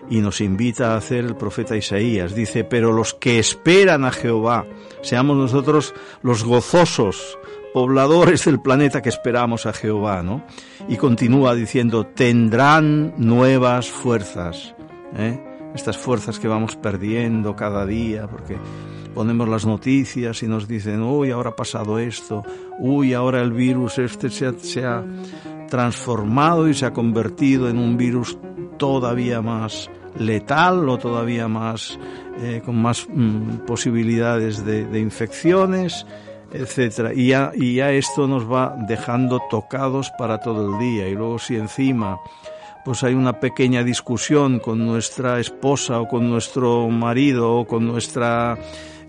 y 0.09 0.21
nos 0.21 0.41
invita 0.41 0.93
a 0.93 0.97
hacer 0.97 1.25
el 1.25 1.35
profeta 1.35 1.75
Isaías. 1.75 2.33
Dice, 2.33 2.63
pero 2.63 2.93
los 2.93 3.13
que 3.13 3.39
esperan 3.39 4.05
a 4.05 4.11
Jehová, 4.11 4.65
seamos 5.01 5.37
nosotros 5.37 5.93
los 6.21 6.43
gozosos 6.43 7.37
pobladores 7.73 8.45
del 8.45 8.61
planeta 8.61 9.01
que 9.01 9.09
esperamos 9.09 9.65
a 9.65 9.73
Jehová, 9.73 10.21
¿no? 10.23 10.45
Y 10.87 10.95
continúa 10.97 11.55
diciendo, 11.55 12.05
tendrán 12.05 13.15
nuevas 13.17 13.89
fuerzas, 13.89 14.75
¿eh? 15.17 15.43
Estas 15.73 15.97
fuerzas 15.97 16.37
que 16.37 16.47
vamos 16.47 16.75
perdiendo 16.75 17.55
cada 17.55 17.83
día, 17.87 18.27
porque 18.27 18.57
ponemos 19.13 19.47
las 19.47 19.65
noticias 19.65 20.43
y 20.43 20.47
nos 20.47 20.67
dicen, 20.67 21.01
uy, 21.01 21.31
ahora 21.31 21.51
ha 21.51 21.55
pasado 21.55 21.99
esto, 21.99 22.43
uy, 22.79 23.13
ahora 23.13 23.41
el 23.41 23.51
virus 23.51 23.99
este 23.99 24.29
se 24.29 24.47
ha, 24.47 24.53
se 24.53 24.85
ha 24.85 25.03
transformado 25.69 26.67
y 26.67 26.73
se 26.73 26.85
ha 26.85 26.93
convertido 26.93 27.69
en 27.69 27.77
un 27.77 27.97
virus 27.97 28.37
todavía 28.77 29.41
más 29.41 29.89
letal 30.17 30.87
o 30.89 30.97
todavía 30.97 31.47
más 31.47 31.97
eh, 32.41 32.61
con 32.63 32.81
más 32.81 33.07
mm, 33.09 33.65
posibilidades 33.65 34.65
de, 34.65 34.85
de, 34.85 34.99
infecciones, 34.99 36.05
etcétera. 36.51 37.13
Y 37.13 37.29
ya, 37.29 37.51
y 37.55 37.75
ya 37.75 37.91
esto 37.91 38.27
nos 38.27 38.51
va 38.51 38.75
dejando 38.87 39.41
tocados 39.49 40.11
para 40.17 40.39
todo 40.39 40.73
el 40.73 40.79
día. 40.79 41.07
Y 41.07 41.15
luego 41.15 41.39
si 41.39 41.55
encima 41.55 42.19
pues 42.83 43.03
hay 43.03 43.13
una 43.13 43.39
pequeña 43.39 43.83
discusión 43.83 44.59
con 44.59 44.85
nuestra 44.85 45.39
esposa 45.39 46.01
o 46.01 46.07
con 46.07 46.29
nuestro 46.29 46.89
marido 46.89 47.59
o 47.59 47.65
con 47.65 47.87
nuestra 47.87 48.57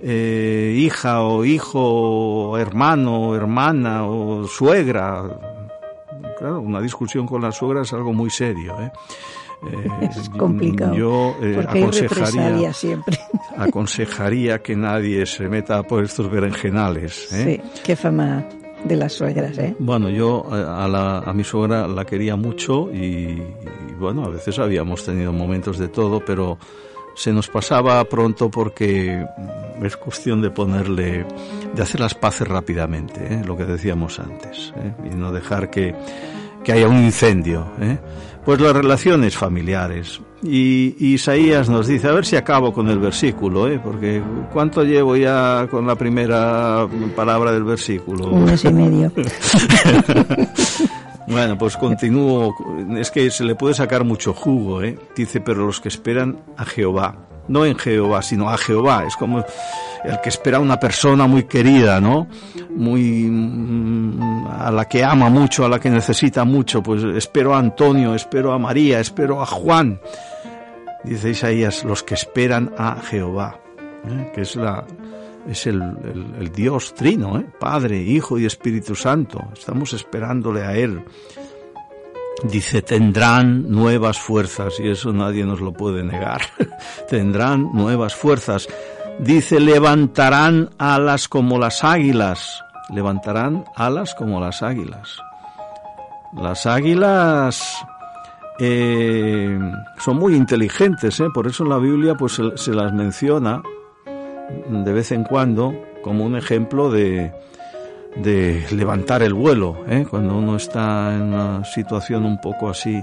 eh, 0.06 0.75
hija 0.76 1.23
o 1.23 1.44
hijo 1.44 1.80
o 1.80 2.58
hermano 2.58 3.28
o 3.28 3.37
hermana 3.37 4.06
o 4.06 4.46
suegra. 4.46 5.25
Claro, 6.38 6.61
una 6.61 6.80
discusión 6.80 7.26
con 7.26 7.40
la 7.40 7.52
suegra 7.52 7.82
es 7.82 7.92
algo 7.92 8.12
muy 8.12 8.28
serio. 8.28 8.76
¿eh? 8.80 8.90
Eh, 9.73 10.11
Es 10.11 10.28
complicado. 10.28 10.94
Yo 10.94 11.34
eh, 11.40 11.64
aconsejaría, 11.66 12.73
siempre. 12.73 13.18
aconsejaría 13.56 14.62
que 14.62 14.76
nadie 14.76 15.25
se 15.26 15.49
meta 15.49 15.82
por 15.82 16.04
estos 16.04 16.30
berenjenales. 16.30 17.32
¿eh? 17.32 17.62
Sí, 17.62 17.80
qué 17.82 17.96
fama 17.96 18.44
de 18.84 18.96
las 18.96 19.14
suegras, 19.14 19.56
¿eh? 19.58 19.75
Bueno, 19.78 20.11
yo 20.11 20.46
a, 20.52 20.87
la, 20.87 21.20
a 21.20 21.32
mi 21.32 21.44
suegra 21.44 21.88
la 21.88 22.04
quería 22.04 22.37
mucho 22.37 22.90
y, 22.92 22.99
y, 22.99 23.94
bueno, 23.99 24.25
a 24.25 24.28
veces 24.28 24.58
habíamos 24.58 25.04
tenido 25.04 25.32
momentos 25.32 25.78
de 25.78 25.88
todo, 25.88 26.23
pero 26.23 26.58
se 27.14 27.32
nos 27.32 27.49
pasaba 27.49 28.04
pronto 28.04 28.50
porque 28.50 29.25
es 29.86 29.96
cuestión 29.96 30.40
de 30.42 30.50
ponerle, 30.50 31.26
de 31.74 31.82
hacer 31.82 32.00
las 32.00 32.14
paces 32.14 32.46
rápidamente, 32.48 33.34
¿eh? 33.34 33.42
lo 33.44 33.56
que 33.56 33.64
decíamos 33.64 34.18
antes, 34.18 34.72
¿eh? 34.76 34.92
y 35.10 35.14
no 35.14 35.32
dejar 35.32 35.70
que, 35.70 35.94
que 36.62 36.72
haya 36.72 36.88
un 36.88 36.98
incendio. 37.04 37.70
¿eh? 37.80 37.98
Pues 38.44 38.60
las 38.60 38.74
relaciones 38.74 39.36
familiares. 39.36 40.20
Y, 40.42 40.96
y 40.98 41.14
Isaías 41.14 41.68
nos 41.70 41.86
dice, 41.86 42.08
a 42.08 42.12
ver 42.12 42.26
si 42.26 42.36
acabo 42.36 42.72
con 42.72 42.88
el 42.88 42.98
versículo, 42.98 43.68
¿eh? 43.68 43.80
porque 43.82 44.22
¿cuánto 44.52 44.84
llevo 44.84 45.16
ya 45.16 45.66
con 45.70 45.86
la 45.86 45.94
primera 45.96 46.86
palabra 47.16 47.52
del 47.52 47.64
versículo? 47.64 48.28
Un 48.28 48.44
mes 48.44 48.64
y 48.64 48.72
medio. 48.72 49.10
Bueno, 51.26 51.57
pues 51.57 51.76
continúo. 51.76 52.54
Es 52.99 53.11
que 53.11 53.31
se 53.31 53.45
le 53.45 53.54
puede 53.54 53.75
sacar 53.75 54.04
mucho 54.04 54.35
jugo, 54.35 54.83
¿eh? 54.83 54.99
Dice, 55.16 55.40
pero 55.40 55.66
los 55.66 55.81
que 55.81 55.88
esperan 55.88 56.38
a 56.57 56.64
Jehová, 56.64 57.16
no 57.49 57.64
en 57.64 57.76
Jehová, 57.76 58.23
sino 58.23 58.50
a 58.50 58.59
Jehová. 58.59 59.04
Es 59.07 59.16
como 59.16 59.45
el 60.04 60.21
que 60.21 60.28
espera 60.28 60.59
a 60.59 60.61
una 60.61 60.78
persona 60.78 61.26
muy 61.26 61.45
querida, 61.45 62.00
¿no? 62.00 62.26
Muy 62.71 63.25
mm, 63.31 64.47
a 64.61 64.71
la 64.71 64.85
que 64.87 65.02
ama 65.02 65.31
mucho, 65.31 65.64
a 65.64 65.69
la 65.69 65.78
que 65.78 65.90
necesita 65.90 66.45
mucho. 66.45 66.83
Pues 66.83 67.02
espero 67.02 67.54
a 67.54 67.59
Antonio, 67.59 68.14
espero 68.14 68.52
a 68.52 68.59
María, 68.59 69.00
espero 69.00 69.40
a 69.40 69.47
Juan. 69.47 70.00
Dice 71.04 71.31
Isaías, 71.31 71.85
los 71.85 72.02
que 72.02 72.14
esperan 72.14 72.73
a 72.78 72.97
Jehová, 73.02 73.59
¿eh? 74.09 74.31
que 74.35 74.43
es 74.43 74.57
la 74.57 74.85
es 75.48 75.66
el, 75.66 75.82
el, 75.82 76.34
el 76.38 76.52
Dios 76.52 76.94
trino, 76.94 77.38
¿eh? 77.38 77.46
Padre, 77.58 78.00
Hijo 78.00 78.38
y 78.38 78.46
Espíritu 78.46 78.94
Santo. 78.94 79.40
Estamos 79.52 79.92
esperándole 79.92 80.62
a 80.62 80.76
Él. 80.76 81.04
Dice, 82.42 82.82
tendrán 82.82 83.70
nuevas 83.70 84.18
fuerzas, 84.18 84.74
y 84.78 84.88
eso 84.88 85.12
nadie 85.12 85.44
nos 85.44 85.60
lo 85.60 85.72
puede 85.72 86.02
negar. 86.02 86.42
tendrán 87.08 87.70
nuevas 87.72 88.14
fuerzas. 88.14 88.68
Dice, 89.18 89.60
levantarán 89.60 90.70
alas 90.78 91.28
como 91.28 91.58
las 91.58 91.84
águilas. 91.84 92.62
Levantarán 92.90 93.64
alas 93.76 94.14
como 94.14 94.40
las 94.40 94.62
águilas. 94.62 95.18
Las 96.32 96.66
águilas 96.66 97.84
eh, 98.58 99.58
son 99.98 100.16
muy 100.16 100.34
inteligentes, 100.34 101.20
¿eh? 101.20 101.28
por 101.32 101.46
eso 101.46 101.62
en 101.62 101.70
la 101.70 101.78
Biblia 101.78 102.14
pues 102.14 102.32
se, 102.32 102.56
se 102.56 102.72
las 102.72 102.92
menciona 102.92 103.62
de 104.68 104.92
vez 104.92 105.12
en 105.12 105.24
cuando 105.24 105.74
como 106.02 106.24
un 106.24 106.36
ejemplo 106.36 106.90
de, 106.90 107.32
de 108.16 108.64
levantar 108.70 109.22
el 109.22 109.34
vuelo, 109.34 109.84
¿eh? 109.88 110.06
cuando 110.08 110.36
uno 110.36 110.56
está 110.56 111.14
en 111.14 111.22
una 111.22 111.64
situación 111.64 112.24
un 112.24 112.40
poco 112.40 112.68
así 112.68 113.02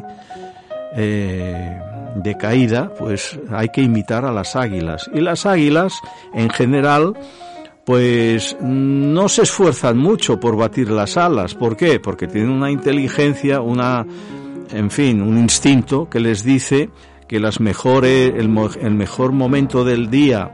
eh, 0.95 1.79
de 2.15 2.37
caída, 2.37 2.93
pues 2.93 3.39
hay 3.49 3.69
que 3.69 3.81
imitar 3.81 4.25
a 4.25 4.31
las 4.31 4.55
águilas. 4.55 5.09
Y 5.13 5.21
las 5.21 5.45
águilas, 5.45 5.93
en 6.33 6.49
general, 6.49 7.13
pues 7.85 8.55
no 8.61 9.27
se 9.29 9.43
esfuerzan 9.43 9.97
mucho 9.97 10.39
por 10.39 10.55
batir 10.55 10.89
las 10.91 11.17
alas. 11.17 11.55
¿Por 11.55 11.75
qué? 11.75 11.99
Porque 11.99 12.27
tienen 12.27 12.51
una 12.51 12.71
inteligencia, 12.71 13.61
una, 13.61 14.05
en 14.71 14.91
fin, 14.91 15.21
un 15.21 15.37
instinto 15.37 16.09
que 16.09 16.19
les 16.19 16.43
dice 16.43 16.89
que 17.27 17.39
las 17.39 17.59
mejores, 17.59 18.33
el, 18.35 18.53
el 18.81 18.93
mejor 18.93 19.31
momento 19.31 19.83
del 19.85 20.09
día 20.09 20.51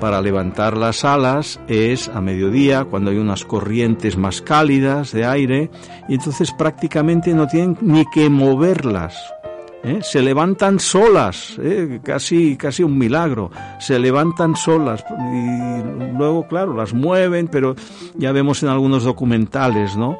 para 0.00 0.20
levantar 0.20 0.76
las 0.76 1.04
alas 1.04 1.60
es 1.68 2.08
a 2.08 2.20
mediodía, 2.20 2.84
cuando 2.84 3.10
hay 3.10 3.18
unas 3.18 3.44
corrientes 3.44 4.16
más 4.16 4.42
cálidas 4.42 5.12
de 5.12 5.24
aire, 5.24 5.70
y 6.08 6.14
entonces 6.14 6.52
prácticamente 6.52 7.34
no 7.34 7.46
tienen 7.46 7.76
ni 7.80 8.04
que 8.06 8.28
moverlas. 8.30 9.16
¿eh? 9.82 10.00
Se 10.02 10.22
levantan 10.22 10.78
solas, 10.78 11.58
¿eh? 11.62 12.00
casi, 12.02 12.56
casi 12.56 12.82
un 12.82 12.96
milagro. 12.96 13.50
Se 13.78 13.98
levantan 13.98 14.56
solas 14.56 15.04
y 15.32 16.16
luego, 16.16 16.46
claro, 16.48 16.74
las 16.74 16.94
mueven, 16.94 17.48
pero 17.48 17.74
ya 18.14 18.32
vemos 18.32 18.62
en 18.62 18.68
algunos 18.68 19.04
documentales, 19.04 19.96
¿no? 19.96 20.18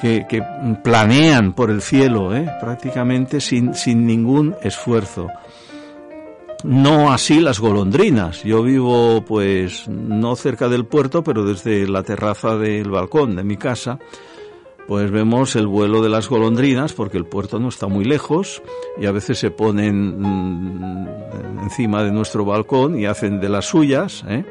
Que, 0.00 0.26
que 0.28 0.42
planean 0.82 1.52
por 1.52 1.70
el 1.70 1.80
cielo, 1.80 2.34
¿eh? 2.34 2.50
prácticamente 2.60 3.40
sin, 3.40 3.74
sin 3.74 4.06
ningún 4.06 4.54
esfuerzo. 4.62 5.28
No 6.64 7.12
así 7.12 7.40
las 7.40 7.60
golondrinas. 7.60 8.42
Yo 8.42 8.62
vivo, 8.62 9.22
pues, 9.26 9.86
no 9.86 10.34
cerca 10.34 10.70
del 10.70 10.86
puerto, 10.86 11.22
pero 11.22 11.44
desde 11.44 11.86
la 11.86 12.02
terraza 12.02 12.56
del 12.56 12.90
balcón 12.90 13.36
de 13.36 13.44
mi 13.44 13.58
casa, 13.58 13.98
pues 14.88 15.10
vemos 15.10 15.56
el 15.56 15.66
vuelo 15.66 16.02
de 16.02 16.08
las 16.08 16.26
golondrinas, 16.26 16.94
porque 16.94 17.18
el 17.18 17.26
puerto 17.26 17.58
no 17.58 17.68
está 17.68 17.86
muy 17.86 18.06
lejos, 18.06 18.62
y 18.98 19.04
a 19.04 19.12
veces 19.12 19.38
se 19.38 19.50
ponen 19.50 20.18
mmm, 20.18 21.06
encima 21.64 22.02
de 22.02 22.12
nuestro 22.12 22.46
balcón 22.46 22.98
y 22.98 23.04
hacen 23.04 23.40
de 23.40 23.48
las 23.50 23.66
suyas, 23.66 24.24
¿eh? 24.26 24.44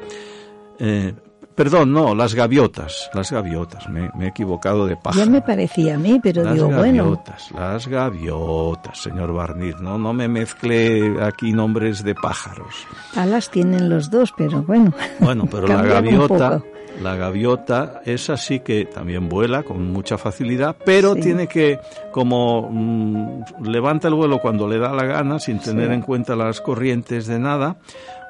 Eh, 0.77 1.13
Perdón, 1.55 1.93
no, 1.93 2.15
las 2.15 2.33
gaviotas, 2.33 3.11
las 3.13 3.31
gaviotas, 3.31 3.87
me, 3.87 4.09
me 4.15 4.25
he 4.25 4.27
equivocado 4.29 4.87
de 4.87 4.95
pájaro. 4.95 5.25
Ya 5.25 5.29
me 5.29 5.41
parecía 5.41 5.95
a 5.95 5.97
mí, 5.97 6.19
pero 6.21 6.43
las 6.43 6.55
digo, 6.55 6.69
gaviotas, 6.69 7.49
bueno. 7.51 7.67
Las 7.69 7.87
gaviotas, 7.87 8.97
señor 8.97 9.33
Barnir, 9.33 9.79
no, 9.79 9.99
no 9.99 10.13
me 10.13 10.27
mezcle 10.27 11.23
aquí 11.23 11.53
nombres 11.53 12.03
de 12.03 12.15
pájaros. 12.15 12.87
Alas 13.15 13.51
tienen 13.51 13.89
los 13.89 14.09
dos, 14.09 14.33
pero 14.35 14.63
bueno. 14.63 14.93
Bueno, 15.19 15.45
pero 15.49 15.67
la 15.67 15.83
gaviota, 15.83 16.61
la 17.01 17.15
gaviota 17.15 18.01
es 18.05 18.29
así 18.29 18.59
que 18.59 18.85
también 18.85 19.29
vuela 19.29 19.63
con 19.63 19.91
mucha 19.91 20.17
facilidad, 20.17 20.75
pero 20.83 21.13
sí. 21.13 21.21
tiene 21.21 21.47
que, 21.47 21.79
como 22.11 22.69
mmm, 22.69 23.43
levanta 23.63 24.07
el 24.07 24.15
vuelo 24.15 24.39
cuando 24.39 24.67
le 24.67 24.79
da 24.79 24.91
la 24.91 25.05
gana, 25.05 25.39
sin 25.39 25.59
tener 25.59 25.89
sí. 25.89 25.93
en 25.93 26.01
cuenta 26.01 26.35
las 26.35 26.61
corrientes 26.61 27.27
de 27.27 27.39
nada, 27.39 27.77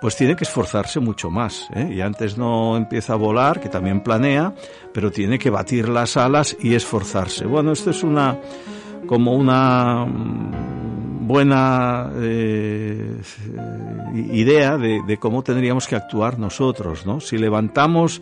pues 0.03 0.17
tiene 0.17 0.35
que 0.35 0.43
esforzarse 0.43 0.99
mucho 0.99 1.29
más. 1.29 1.69
¿eh? 1.73 1.93
Y 1.93 2.01
antes 2.01 2.37
no 2.37 2.75
empieza 2.75 3.13
a 3.13 3.15
volar, 3.15 3.61
que 3.61 3.69
también 3.69 4.01
planea, 4.01 4.53
pero 4.93 5.13
tiene 5.13 5.39
que 5.39 5.49
batir 5.49 5.87
las 5.87 6.17
alas 6.17 6.57
y 6.59 6.75
esforzarse. 6.75 7.45
Bueno, 7.45 7.71
esto 7.71 7.91
es 7.91 8.03
una 8.03 8.37
como 9.07 9.33
una 9.33 10.05
buena 10.05 12.11
eh, 12.17 13.15
idea 14.13 14.77
de, 14.77 15.03
de, 15.07 15.17
cómo 15.19 15.41
tendríamos 15.41 15.87
que 15.87 15.95
actuar 15.95 16.37
nosotros, 16.37 17.05
¿no? 17.05 17.21
Si 17.21 17.37
levantamos 17.37 18.21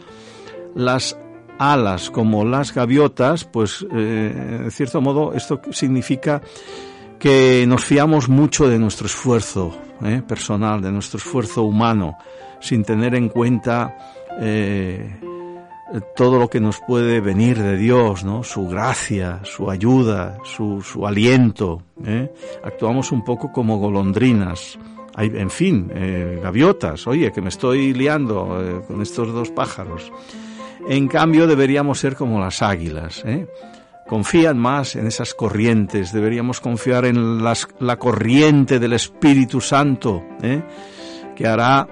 las 0.76 1.18
alas 1.58 2.12
como 2.12 2.46
las 2.46 2.76
gaviotas, 2.76 3.46
pues 3.46 3.84
eh, 3.92 4.62
en 4.66 4.70
cierto 4.70 5.02
modo 5.02 5.34
esto 5.34 5.60
significa 5.72 6.44
que 7.22 7.66
nos 7.68 7.86
fiamos 7.86 8.30
mucho 8.30 8.68
de 8.68 8.80
nuestro 8.80 9.06
esfuerzo 9.06 9.78
eh, 10.04 10.24
personal, 10.28 10.82
de 10.82 10.92
nuestro 10.92 11.20
esfuerzo 11.20 11.62
humano, 11.62 12.18
sin 12.60 12.84
tener 12.84 13.14
en 13.14 13.30
cuenta 13.30 13.96
eh, 14.40 15.20
todo 16.16 16.40
lo 16.40 16.50
que 16.50 16.60
nos 16.60 16.80
puede 16.80 17.22
venir 17.22 17.60
de 17.60 17.78
Dios, 17.78 18.24
¿no? 18.24 18.44
Su 18.44 18.68
gracia, 18.68 19.40
su 19.44 19.70
ayuda, 19.70 20.40
su, 20.44 20.82
su 20.82 21.06
aliento. 21.06 21.84
¿eh? 22.04 22.34
Actuamos 22.64 23.12
un 23.12 23.24
poco 23.24 23.52
como 23.52 23.78
golondrinas. 23.78 24.80
Hay, 25.14 25.32
en 25.36 25.52
fin, 25.52 25.92
gaviotas. 26.42 27.06
Oye, 27.06 27.32
que 27.32 27.42
me 27.42 27.50
estoy 27.50 27.94
liando 27.94 28.84
con 28.88 29.02
estos 29.02 29.32
dos 29.32 29.52
pájaros. 29.52 30.12
En 30.88 31.08
cambio, 31.08 31.48
deberíamos 31.48 32.00
ser 32.00 32.16
como 32.16 32.40
las 32.40 32.62
águilas. 32.62 33.22
¿eh? 33.26 33.46
Confían 34.12 34.58
más 34.58 34.98
en 34.98 35.08
esas 35.08 35.34
corrientes, 35.34 36.12
deberíamos 36.12 36.60
confiar 36.60 37.06
en 37.06 37.42
la 37.42 37.98
corriente 37.98 38.78
del 38.78 38.92
Espíritu 38.92 39.62
Santo, 39.62 40.22
¿eh? 40.44 40.62
que 41.34 41.48
hará 41.48 41.88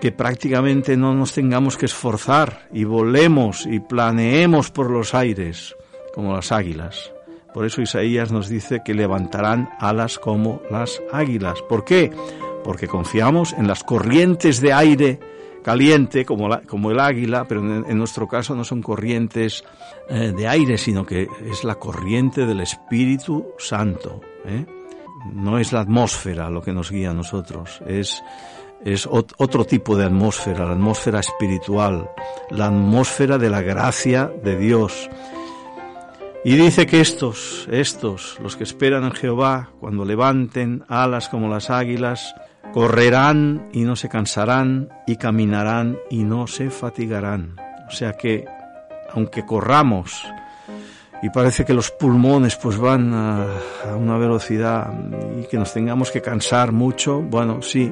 que 0.00 0.12
prácticamente 0.12 0.96
no 0.96 1.16
nos 1.16 1.32
tengamos 1.32 1.76
que 1.76 1.86
esforzar 1.86 2.68
y 2.72 2.84
volemos 2.84 3.66
y 3.66 3.80
planeemos 3.80 4.70
por 4.70 4.88
los 4.88 5.16
aires 5.16 5.74
como 6.14 6.32
las 6.36 6.52
águilas. 6.52 7.10
Por 7.52 7.66
eso 7.66 7.82
Isaías 7.82 8.30
nos 8.30 8.48
dice 8.48 8.82
que 8.84 8.94
levantarán 8.94 9.68
alas 9.80 10.20
como 10.20 10.62
las 10.70 11.02
águilas. 11.10 11.60
¿Por 11.62 11.84
qué? 11.84 12.12
Porque 12.62 12.86
confiamos 12.86 13.52
en 13.52 13.66
las 13.66 13.82
corrientes 13.82 14.60
de 14.60 14.72
aire 14.72 15.18
caliente 15.64 16.24
como, 16.24 16.48
la, 16.48 16.60
como 16.60 16.92
el 16.92 17.00
águila, 17.00 17.44
pero 17.48 17.60
en, 17.62 17.98
nuestro 17.98 18.28
caso 18.28 18.54
no 18.54 18.62
son 18.64 18.82
corrientes 18.82 19.64
eh, 20.08 20.32
de 20.36 20.46
aire, 20.46 20.78
sino 20.78 21.04
que 21.04 21.26
es 21.50 21.64
la 21.64 21.74
corriente 21.76 22.46
del 22.46 22.60
Espíritu 22.60 23.46
Santo. 23.58 24.20
¿eh? 24.44 24.64
no 25.32 25.58
es 25.58 25.72
la 25.72 25.80
atmósfera 25.80 26.50
lo 26.50 26.60
que 26.60 26.72
nos 26.72 26.90
guía 26.90 27.10
a 27.10 27.14
nosotros, 27.14 27.80
es, 27.86 28.22
es 28.84 29.08
ot- 29.08 29.32
otro 29.38 29.64
tipo 29.64 29.96
de 29.96 30.04
atmósfera, 30.04 30.66
la 30.66 30.72
atmósfera 30.74 31.20
espiritual, 31.20 32.10
la 32.50 32.66
atmósfera 32.66 33.38
de 33.38 33.48
la 33.48 33.62
gracia 33.62 34.30
de 34.44 34.58
Dios. 34.58 35.08
Y 36.44 36.56
dice 36.56 36.84
que 36.84 37.00
estos, 37.00 37.66
estos, 37.70 38.38
los 38.42 38.54
que 38.54 38.64
esperan 38.64 39.04
en 39.04 39.12
Jehová, 39.12 39.70
cuando 39.80 40.04
levanten 40.04 40.84
alas 40.88 41.30
como 41.30 41.48
las 41.48 41.70
águilas, 41.70 42.34
correrán 42.72 43.68
y 43.72 43.82
no 43.82 43.96
se 43.96 44.08
cansarán, 44.08 44.88
y 45.06 45.16
caminarán 45.16 45.98
y 46.10 46.24
no 46.24 46.46
se 46.46 46.70
fatigarán. 46.70 47.56
O 47.86 47.90
sea 47.90 48.14
que, 48.14 48.44
aunque 49.12 49.44
corramos, 49.44 50.24
y 51.24 51.30
parece 51.30 51.64
que 51.64 51.72
los 51.72 51.90
pulmones 51.90 52.56
pues 52.56 52.76
van 52.76 53.14
a, 53.14 53.46
una 53.96 54.18
velocidad 54.18 54.92
y 55.40 55.46
que 55.46 55.56
nos 55.56 55.72
tengamos 55.72 56.10
que 56.10 56.20
cansar 56.20 56.70
mucho, 56.70 57.22
bueno, 57.22 57.62
sí, 57.62 57.90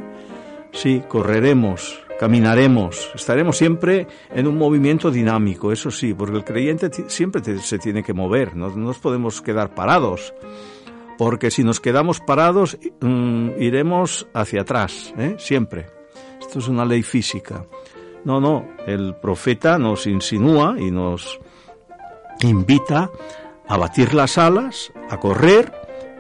sí, 0.70 1.02
correremos, 1.08 1.98
caminaremos, 2.20 3.11
estaremos 3.14 3.56
siempre 3.56 4.06
en 4.35 4.46
un 4.46 4.58
movimiento 4.58 5.11
dinámico, 5.11 5.72
eso 5.72 5.90
sí, 5.90 6.12
porque 6.12 6.37
el 6.37 6.44
creyente 6.44 6.90
siempre 7.08 7.42
se 7.58 7.78
tiene 7.78 8.02
que 8.02 8.12
mover, 8.12 8.54
no 8.54 8.68
nos 8.68 8.98
podemos 8.98 9.40
quedar 9.40 9.74
parados, 9.74 10.35
porque 11.22 11.52
si 11.52 11.62
nos 11.62 11.78
quedamos 11.78 12.18
parados 12.18 12.76
mm, 13.00 13.50
iremos 13.61 14.26
hacia 14.35 14.62
atrás, 14.62 15.14
¿eh? 15.16 15.37
siempre. 15.38 15.87
Esto 16.40 16.58
es 16.58 16.66
una 16.66 16.85
ley 16.85 17.04
física. 17.04 17.64
No, 18.24 18.40
no, 18.40 18.66
el 18.88 19.14
profeta 19.14 19.78
nos 19.78 20.08
insinúa 20.08 20.74
y 20.80 20.90
nos 20.90 21.38
invita 22.40 23.08
a 23.68 23.76
batir 23.76 24.14
las 24.14 24.37
alas, 24.37 24.92
a 25.11 25.20
correr 25.20 25.72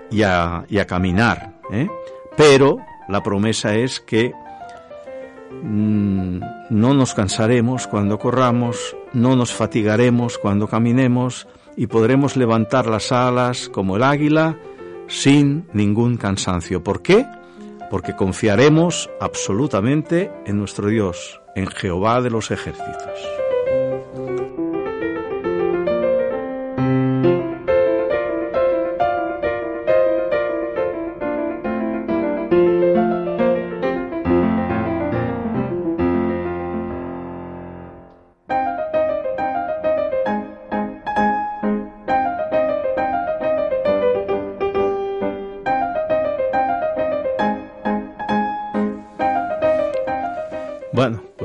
y 0.08 0.22
a, 0.22 0.66
caminar. 0.86 1.58
¿eh? 1.72 1.88
Pero 2.36 2.76
la 3.08 3.24
promesa 3.24 3.74
es 3.74 3.98
que 3.98 4.32
mm, 5.64 6.38
no 6.70 6.94
nos 6.94 7.12
cansaremos 7.12 7.88
cuando 7.88 8.20
corramos, 8.20 8.96
no 9.12 9.34
nos 9.34 9.52
fatigaremos 9.52 10.38
cuando 10.38 10.68
caminemos 10.68 11.48
y 11.76 11.88
podremos 11.88 12.36
levantar 12.36 12.86
las 12.86 13.10
alas 13.10 13.68
como 13.68 13.96
el 13.96 14.04
águila 14.04 14.58
sin 15.08 15.66
ningún 15.72 16.16
cansancio. 16.16 16.82
¿Por 16.82 17.02
qué? 17.02 17.26
Porque 17.90 18.16
confiaremos 18.16 19.10
absolutamente 19.20 20.30
en 20.46 20.58
nuestro 20.58 20.88
Dios, 20.88 21.40
en 21.54 21.66
Jehová 21.66 22.22
de 22.22 22.30
los 22.30 22.50
ejércitos. 22.50 23.18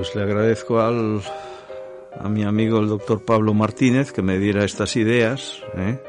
Pues 0.07 0.15
le 0.15 0.23
agradezco 0.23 0.79
al, 0.79 1.21
a 2.19 2.29
mi 2.29 2.43
amigo 2.43 2.79
el 2.79 2.87
doctor 2.87 3.25
Pablo 3.25 3.53
Martínez 3.53 4.11
que 4.11 4.21
me 4.21 4.37
diera 4.39 4.63
estas 4.63 4.95
ideas. 4.95 5.61
¿eh? 5.75 5.99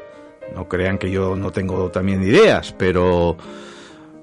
No 0.55 0.67
crean 0.69 0.97
que 0.97 1.11
yo 1.11 1.35
no 1.35 1.51
tengo 1.51 1.89
también 1.89 2.23
ideas, 2.23 2.73
pero, 2.77 3.35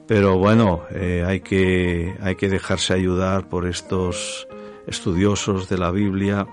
pero 0.07 0.39
bueno, 0.39 0.83
eh, 0.91 1.25
hay, 1.27 1.41
que, 1.41 2.15
hay 2.23 2.37
que 2.37 2.49
dejarse 2.49 2.95
ayudar 2.95 3.49
por 3.49 3.67
estos 3.67 4.49
estudiosos 4.87 5.69
de 5.69 5.79
la 5.79 5.91
Biblia 5.91 6.47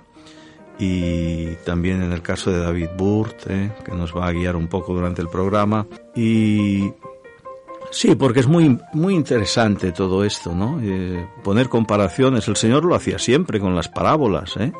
y 0.77 1.55
también 1.65 2.01
en 2.01 2.11
el 2.11 2.21
caso 2.21 2.51
de 2.51 2.59
David 2.59 2.89
Burt, 2.97 3.49
¿eh? 3.49 3.71
que 3.85 3.93
nos 3.93 4.15
va 4.15 4.27
a 4.27 4.31
guiar 4.33 4.55
un 4.55 4.67
poco 4.67 4.93
durante 4.93 5.21
el 5.21 5.29
programa. 5.29 5.87
Y 6.15 6.91
Sí, 7.93 8.15
porque 8.15 8.39
es 8.39 8.47
muy, 8.47 8.79
muy 8.93 9.13
interesante 9.13 9.91
todo 9.91 10.23
esto, 10.23 10.55
¿no? 10.55 10.79
Eh, 10.81 11.27
poner 11.43 11.69
comparaciones. 11.69 12.47
El 12.47 12.55
Señor 12.55 12.85
lo 12.85 12.95
hacía 12.95 13.19
siempre 13.19 13.59
con 13.59 13.75
las 13.75 13.87
parábolas, 13.87 14.57
¿eh? 14.57 14.73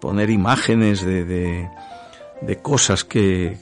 Poner 0.00 0.30
imágenes 0.30 1.04
de, 1.04 1.24
de, 1.24 1.68
de 2.40 2.56
cosas 2.62 3.02
que, 3.02 3.58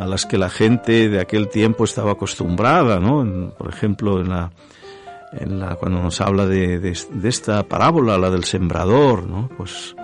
a 0.00 0.04
las 0.04 0.26
que 0.26 0.36
la 0.36 0.50
gente 0.50 1.08
de 1.08 1.20
aquel 1.20 1.48
tiempo 1.48 1.84
estaba 1.84 2.12
acostumbrada, 2.12 2.98
¿no? 2.98 3.54
Por 3.56 3.68
ejemplo, 3.68 4.20
en 4.20 4.30
la, 4.30 4.50
en 5.30 5.60
la, 5.60 5.76
cuando 5.76 6.02
nos 6.02 6.20
habla 6.20 6.44
de, 6.44 6.80
de, 6.80 6.98
de 7.08 7.28
esta 7.28 7.62
parábola, 7.62 8.18
la 8.18 8.30
del 8.30 8.42
sembrador, 8.42 9.28
¿no? 9.28 9.48
Pues 9.56 9.94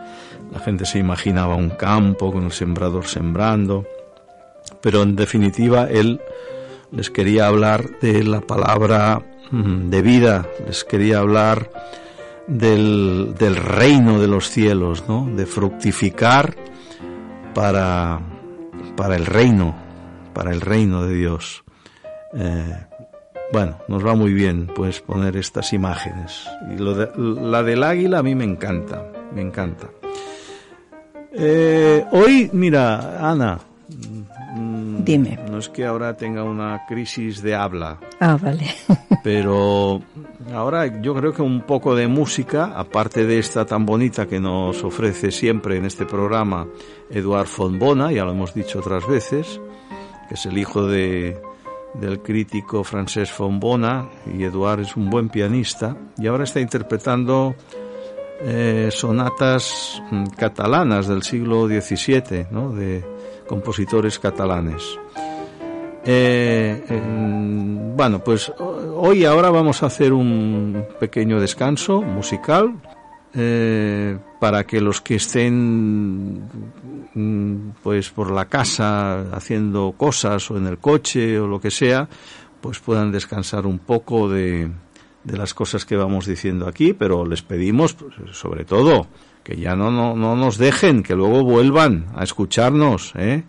la 0.52 0.60
gente 0.60 0.86
se 0.86 1.00
imaginaba 1.00 1.56
un 1.56 1.70
campo 1.70 2.30
con 2.32 2.44
el 2.44 2.52
sembrador 2.52 3.06
sembrando, 3.08 3.84
pero 4.80 5.02
en 5.02 5.16
definitiva 5.16 5.88
él 5.90 6.20
les 6.92 7.10
quería 7.10 7.46
hablar 7.46 7.98
de 8.00 8.22
la 8.24 8.40
palabra 8.40 9.22
mm, 9.50 9.90
de 9.90 10.02
vida, 10.02 10.46
les 10.66 10.84
quería 10.84 11.18
hablar 11.18 11.70
del, 12.46 13.34
del 13.38 13.56
reino 13.56 14.18
de 14.20 14.28
los 14.28 14.48
cielos, 14.50 15.04
¿no? 15.08 15.28
De 15.36 15.46
fructificar 15.46 16.54
para, 17.54 18.20
para 18.96 19.16
el 19.16 19.26
reino, 19.26 19.74
para 20.34 20.52
el 20.52 20.60
reino 20.60 21.04
de 21.04 21.14
Dios. 21.14 21.64
Eh, 22.34 22.86
bueno, 23.52 23.78
nos 23.88 24.04
va 24.06 24.14
muy 24.14 24.32
bien 24.32 24.66
pues 24.74 25.00
poner 25.00 25.36
estas 25.36 25.72
imágenes. 25.72 26.46
Y 26.74 26.78
lo 26.78 26.94
de- 26.94 27.10
la 27.16 27.62
del 27.62 27.82
águila 27.82 28.18
a 28.18 28.22
mí 28.22 28.34
me 28.34 28.44
encanta, 28.44 29.10
me 29.34 29.40
encanta. 29.42 29.88
Eh, 31.32 32.04
hoy, 32.12 32.50
mira, 32.52 33.30
Ana, 33.30 33.58
Dime. 34.98 35.38
no 35.50 35.58
es 35.58 35.68
que 35.68 35.86
ahora 35.86 36.16
tenga 36.16 36.42
una 36.42 36.84
crisis 36.86 37.42
de 37.42 37.54
habla, 37.54 37.98
Ah, 38.20 38.36
vale. 38.40 38.66
pero 39.22 40.00
ahora 40.52 41.00
yo 41.00 41.14
creo 41.14 41.32
que 41.32 41.42
un 41.42 41.62
poco 41.62 41.94
de 41.94 42.08
música, 42.08 42.72
aparte 42.76 43.24
de 43.26 43.38
esta 43.38 43.64
tan 43.64 43.86
bonita 43.86 44.26
que 44.26 44.40
nos 44.40 44.82
ofrece 44.84 45.30
siempre 45.30 45.76
en 45.76 45.84
este 45.84 46.04
programa 46.04 46.66
Eduard 47.10 47.46
Fonbona, 47.46 48.12
ya 48.12 48.24
lo 48.24 48.32
hemos 48.32 48.54
dicho 48.54 48.80
otras 48.80 49.06
veces, 49.06 49.60
que 50.28 50.34
es 50.34 50.46
el 50.46 50.58
hijo 50.58 50.86
de, 50.86 51.40
del 51.94 52.20
crítico 52.20 52.84
francés 52.84 53.30
Fonbona, 53.30 54.08
y 54.36 54.42
Eduard 54.44 54.80
es 54.80 54.96
un 54.96 55.08
buen 55.10 55.28
pianista, 55.28 55.96
y 56.18 56.26
ahora 56.26 56.44
está 56.44 56.60
interpretando 56.60 57.54
eh, 58.40 58.88
sonatas 58.92 60.02
mm, 60.10 60.26
catalanas 60.36 61.08
del 61.08 61.22
siglo 61.22 61.66
XVII, 61.66 62.46
¿no? 62.50 62.72
de 62.72 63.04
compositores 63.48 64.18
catalanes. 64.20 64.82
Eh, 66.04 66.84
en- 66.88 67.96
bueno, 67.96 68.22
pues 68.22 68.50
ho- 68.58 68.94
hoy 69.00 69.24
ahora 69.24 69.50
vamos 69.50 69.82
a 69.82 69.86
hacer 69.86 70.12
un 70.12 70.84
pequeño 71.00 71.40
descanso 71.40 72.00
musical 72.00 72.74
eh, 73.34 74.16
para 74.40 74.64
que 74.64 74.80
los 74.80 75.00
que 75.00 75.16
estén 75.16 76.42
mm, 77.14 77.70
pues 77.82 78.10
por 78.10 78.30
la 78.30 78.46
casa 78.46 79.22
haciendo 79.32 79.92
cosas 79.96 80.50
o 80.50 80.56
en 80.56 80.66
el 80.66 80.78
coche 80.78 81.38
o 81.38 81.46
lo 81.46 81.60
que 81.60 81.70
sea, 81.70 82.08
pues 82.60 82.78
puedan 82.78 83.12
descansar 83.12 83.66
un 83.66 83.78
poco 83.80 84.28
de, 84.30 84.70
de 85.24 85.36
las 85.36 85.52
cosas 85.52 85.84
que 85.84 85.96
vamos 85.96 86.26
diciendo 86.26 86.66
aquí, 86.68 86.92
pero 86.94 87.26
les 87.26 87.42
pedimos 87.42 87.92
pues, 87.94 88.14
sobre 88.32 88.64
todo 88.64 89.06
que 89.48 89.56
ya 89.56 89.74
no, 89.74 89.90
no, 89.90 90.14
no 90.14 90.36
nos 90.36 90.58
dejen, 90.58 91.02
que 91.02 91.14
luego 91.14 91.42
vuelvan 91.42 92.04
a 92.14 92.22
escucharnos, 92.22 93.12
¿eh? 93.16 93.44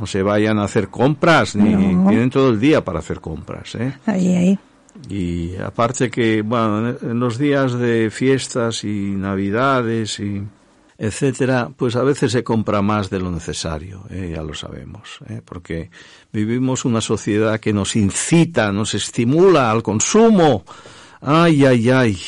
No 0.00 0.06
se 0.06 0.22
vayan 0.22 0.58
a 0.58 0.64
hacer 0.64 0.88
compras, 0.88 1.54
ni 1.54 1.74
No. 1.74 2.08
tienen 2.08 2.30
todo 2.30 2.48
el 2.48 2.58
día 2.58 2.82
para 2.82 3.00
hacer 3.00 3.20
compras, 3.20 3.74
¿eh? 3.74 3.92
Ahí, 4.06 4.34
ahí. 4.34 4.58
Y 5.10 5.54
aparte 5.56 6.10
que, 6.10 6.40
bueno, 6.40 6.88
en- 6.88 7.10
en 7.10 7.20
los 7.20 7.36
días 7.36 7.74
de 7.74 8.08
fiestas 8.10 8.84
y 8.84 8.88
navidades 8.88 10.18
y 10.18 10.42
etcétera, 10.96 11.68
pues 11.76 11.94
a 11.96 12.02
veces 12.04 12.32
se 12.32 12.42
compra 12.42 12.80
más 12.80 13.10
de 13.10 13.18
lo 13.20 13.30
necesario, 13.30 14.04
¿eh? 14.08 14.32
ya 14.34 14.42
lo 14.42 14.54
sabemos, 14.54 15.18
¿eh? 15.28 15.42
porque 15.44 15.90
vivimos 16.32 16.86
una 16.86 17.02
sociedad 17.02 17.60
que 17.60 17.72
nos 17.74 17.96
incita, 17.96 18.72
nos 18.72 18.94
estimula 18.94 19.70
al 19.70 19.82
consumo. 19.82 20.64
Ay, 21.20 21.66
ay, 21.66 21.90
ay. 21.90 22.18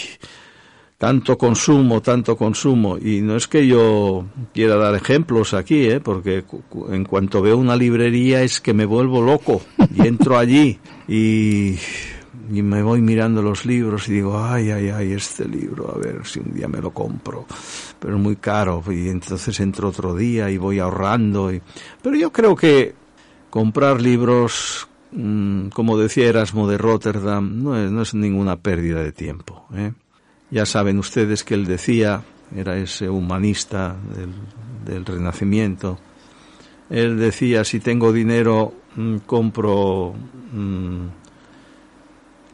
Tanto 0.98 1.36
consumo, 1.36 2.00
tanto 2.00 2.36
consumo. 2.36 2.96
Y 2.96 3.20
no 3.20 3.36
es 3.36 3.46
que 3.46 3.66
yo 3.66 4.24
quiera 4.54 4.76
dar 4.76 4.94
ejemplos 4.94 5.52
aquí, 5.52 5.84
¿eh? 5.84 6.00
porque 6.00 6.44
en 6.88 7.04
cuanto 7.04 7.42
veo 7.42 7.58
una 7.58 7.76
librería 7.76 8.42
es 8.42 8.60
que 8.62 8.72
me 8.72 8.86
vuelvo 8.86 9.20
loco 9.20 9.60
y 9.94 10.06
entro 10.06 10.38
allí 10.38 10.78
y, 11.06 11.76
y 12.50 12.62
me 12.62 12.82
voy 12.82 13.02
mirando 13.02 13.42
los 13.42 13.66
libros 13.66 14.08
y 14.08 14.14
digo, 14.14 14.42
ay, 14.42 14.70
ay, 14.70 14.88
ay, 14.88 15.12
este 15.12 15.46
libro, 15.46 15.94
a 15.94 15.98
ver 15.98 16.24
si 16.24 16.40
un 16.40 16.54
día 16.54 16.66
me 16.66 16.80
lo 16.80 16.90
compro, 16.92 17.44
pero 17.98 18.16
es 18.16 18.20
muy 18.20 18.36
caro 18.36 18.82
y 18.88 19.10
entonces 19.10 19.60
entro 19.60 19.88
otro 19.88 20.14
día 20.14 20.50
y 20.50 20.56
voy 20.56 20.78
ahorrando. 20.78 21.52
Y... 21.52 21.60
Pero 22.02 22.16
yo 22.16 22.32
creo 22.32 22.56
que 22.56 22.94
comprar 23.50 24.00
libros 24.00 24.88
mm, 25.12 25.68
como 25.68 25.98
decía 25.98 26.26
Erasmo 26.26 26.66
de 26.66 26.78
Rotterdam, 26.78 27.62
no 27.62 27.76
es, 27.76 27.90
no 27.90 28.00
es 28.00 28.14
ninguna 28.14 28.56
pérdida 28.56 29.02
de 29.02 29.12
tiempo. 29.12 29.66
¿eh? 29.74 29.92
Ya 30.50 30.64
saben 30.66 30.98
ustedes 30.98 31.42
que 31.44 31.54
él 31.54 31.66
decía, 31.66 32.22
era 32.54 32.76
ese 32.76 33.08
humanista 33.08 33.96
del, 34.14 34.32
del 34.84 35.04
Renacimiento, 35.04 35.98
él 36.88 37.18
decía, 37.18 37.64
si 37.64 37.80
tengo 37.80 38.12
dinero, 38.12 38.72
mm, 38.94 39.16
compro 39.26 40.14
mm, 40.52 41.06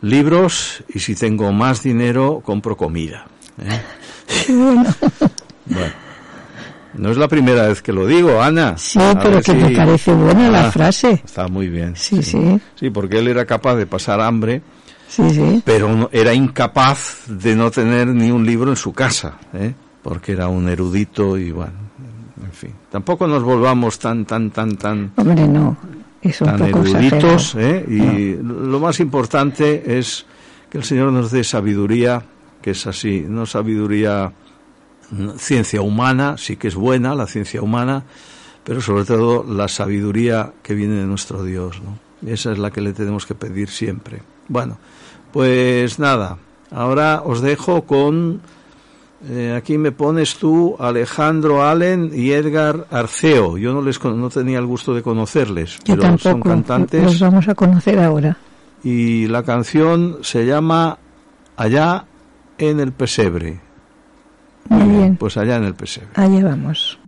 libros 0.02 0.83
y 0.94 0.98
si 1.00 1.14
tengo 1.14 1.52
más 1.52 1.83
dinero, 1.83 2.40
compro 2.44 2.76
comida. 2.76 3.26
¿eh? 3.61 3.81
Bueno, 5.64 5.92
no 6.94 7.11
es 7.12 7.16
la 7.16 7.28
primera 7.28 7.68
vez 7.68 7.81
que 7.83 7.92
lo 7.92 8.05
digo, 8.07 8.42
Ana. 8.42 8.76
Sí, 8.76 8.98
A 9.00 9.14
pero 9.22 9.40
que 9.40 9.55
me 9.55 9.70
parece 9.70 10.12
buena 10.12 10.50
la 10.50 10.66
Ah, 10.66 10.72
frase. 10.72 11.22
Está 11.24 11.46
muy 11.46 11.68
bien. 11.68 11.94
Sí, 11.94 12.20
sí. 12.22 12.61
Sí, 12.74 12.90
porque 12.90 13.20
él 13.20 13.28
era 13.28 13.46
capaz 13.46 13.76
de 13.76 13.87
pasar 13.87 14.20
hambre, 14.20 14.61
Sí, 15.12 15.29
sí. 15.29 15.62
pero 15.62 16.09
era 16.11 16.33
incapaz 16.33 17.27
de 17.29 17.55
no 17.55 17.70
tener 17.70 18.09
ni 18.09 18.31
un 18.31 18.46
libro 18.46 18.70
en 18.70 18.77
su 18.77 18.94
casa, 18.94 19.35
¿eh? 19.53 19.75
porque 20.03 20.33
era 20.33 20.48
un 20.48 20.70
erudito 20.70 21.37
y 21.37 21.51
bueno, 21.51 21.75
en 22.42 22.53
fin. 22.53 22.72
Tampoco 22.90 23.27
nos 23.27 23.42
volvamos 23.42 23.98
tan, 23.98 24.25
tan, 24.25 24.51
tan, 24.51 24.77
tan, 24.77 25.12
Hombre, 25.16 25.46
no. 25.46 25.77
Es 26.22 26.40
un 26.40 26.46
tan 26.46 26.70
poco 26.70 26.87
eruditos. 26.87 27.55
¿eh? 27.59 27.85
y 27.87 28.42
lo 28.42 28.81
más 28.81 29.01
importante 29.01 29.98
es 29.98 30.25
que 30.70 30.79
el 30.79 30.85
Señor 30.85 31.12
nos 31.12 31.31
dé 31.31 31.44
sabiduría, 31.44 32.22
que 32.62 32.70
es 32.70 32.87
así, 32.87 33.22
no 33.29 33.44
sabiduría 33.44 34.33
mm, 35.11 35.33
ciencia 35.37 35.83
humana, 35.83 36.37
sí 36.38 36.57
que 36.57 36.68
es 36.68 36.75
buena 36.75 37.14
la 37.14 37.27
ciencia 37.27 37.61
humana, 37.61 38.05
pero 38.64 38.81
sobre 38.81 39.05
todo 39.05 39.44
la 39.44 39.68
sabiduría 39.68 40.55
que 40.62 40.75
viene 40.75 40.94
de 40.94 41.05
nuestro 41.05 41.44
Dios, 41.44 41.83
¿no? 41.83 41.98
Esa 42.27 42.53
es 42.53 42.59
la 42.59 42.70
que 42.70 42.81
le 42.81 42.94
tenemos 42.94 43.27
que 43.27 43.35
pedir 43.35 43.68
siempre. 43.68 44.22
Bueno, 44.48 44.79
pues 45.33 45.99
nada, 45.99 46.38
ahora 46.71 47.23
os 47.25 47.40
dejo 47.40 47.83
con 47.83 48.40
eh, 49.29 49.55
aquí 49.57 49.79
me 49.79 49.92
pones 49.92 50.37
tú 50.37 50.75
Alejandro 50.81 51.64
Allen 51.64 52.11
y 52.12 52.33
Edgar 52.33 52.87
Arceo. 52.90 53.57
Yo 53.57 53.73
no 53.73 53.81
les 53.81 54.03
no 54.03 54.31
tenía 54.31 54.59
el 54.59 54.66
gusto 54.66 54.95
de 54.95 55.03
conocerles, 55.03 55.79
Yo 55.85 55.97
pero 55.97 56.18
son 56.18 56.40
cantantes 56.40 57.05
Los 57.05 57.21
vamos 57.21 57.49
a 57.49 57.55
conocer 57.55 57.99
ahora. 58.01 58.37
y 58.83 59.29
la 59.29 59.45
canción 59.45 60.18
se 60.23 60.45
llama 60.45 60.99
Allá 61.57 62.07
en 62.59 62.81
el 62.81 62.92
pesebre. 62.92 63.61
Muy 64.68 64.88
bien. 64.97 65.16
Pues 65.16 65.37
allá 65.37 65.57
en 65.57 65.64
el 65.64 65.75
pesebre. 65.75 66.11
Allá 66.14 66.45
vamos. 66.45 66.99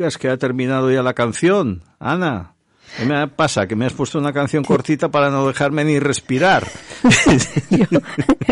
Digas 0.00 0.16
que 0.16 0.30
ha 0.30 0.38
terminado 0.38 0.90
ya 0.90 1.02
la 1.02 1.12
canción, 1.12 1.82
Ana. 1.98 2.54
¿Qué 2.96 3.04
me 3.04 3.28
pasa? 3.28 3.66
Que 3.66 3.76
me 3.76 3.84
has 3.84 3.92
puesto 3.92 4.18
una 4.18 4.32
canción 4.32 4.64
cortita 4.64 5.10
para 5.10 5.28
no 5.28 5.46
dejarme 5.46 5.84
ni 5.84 5.98
respirar. 5.98 6.66
Yo 7.70 8.00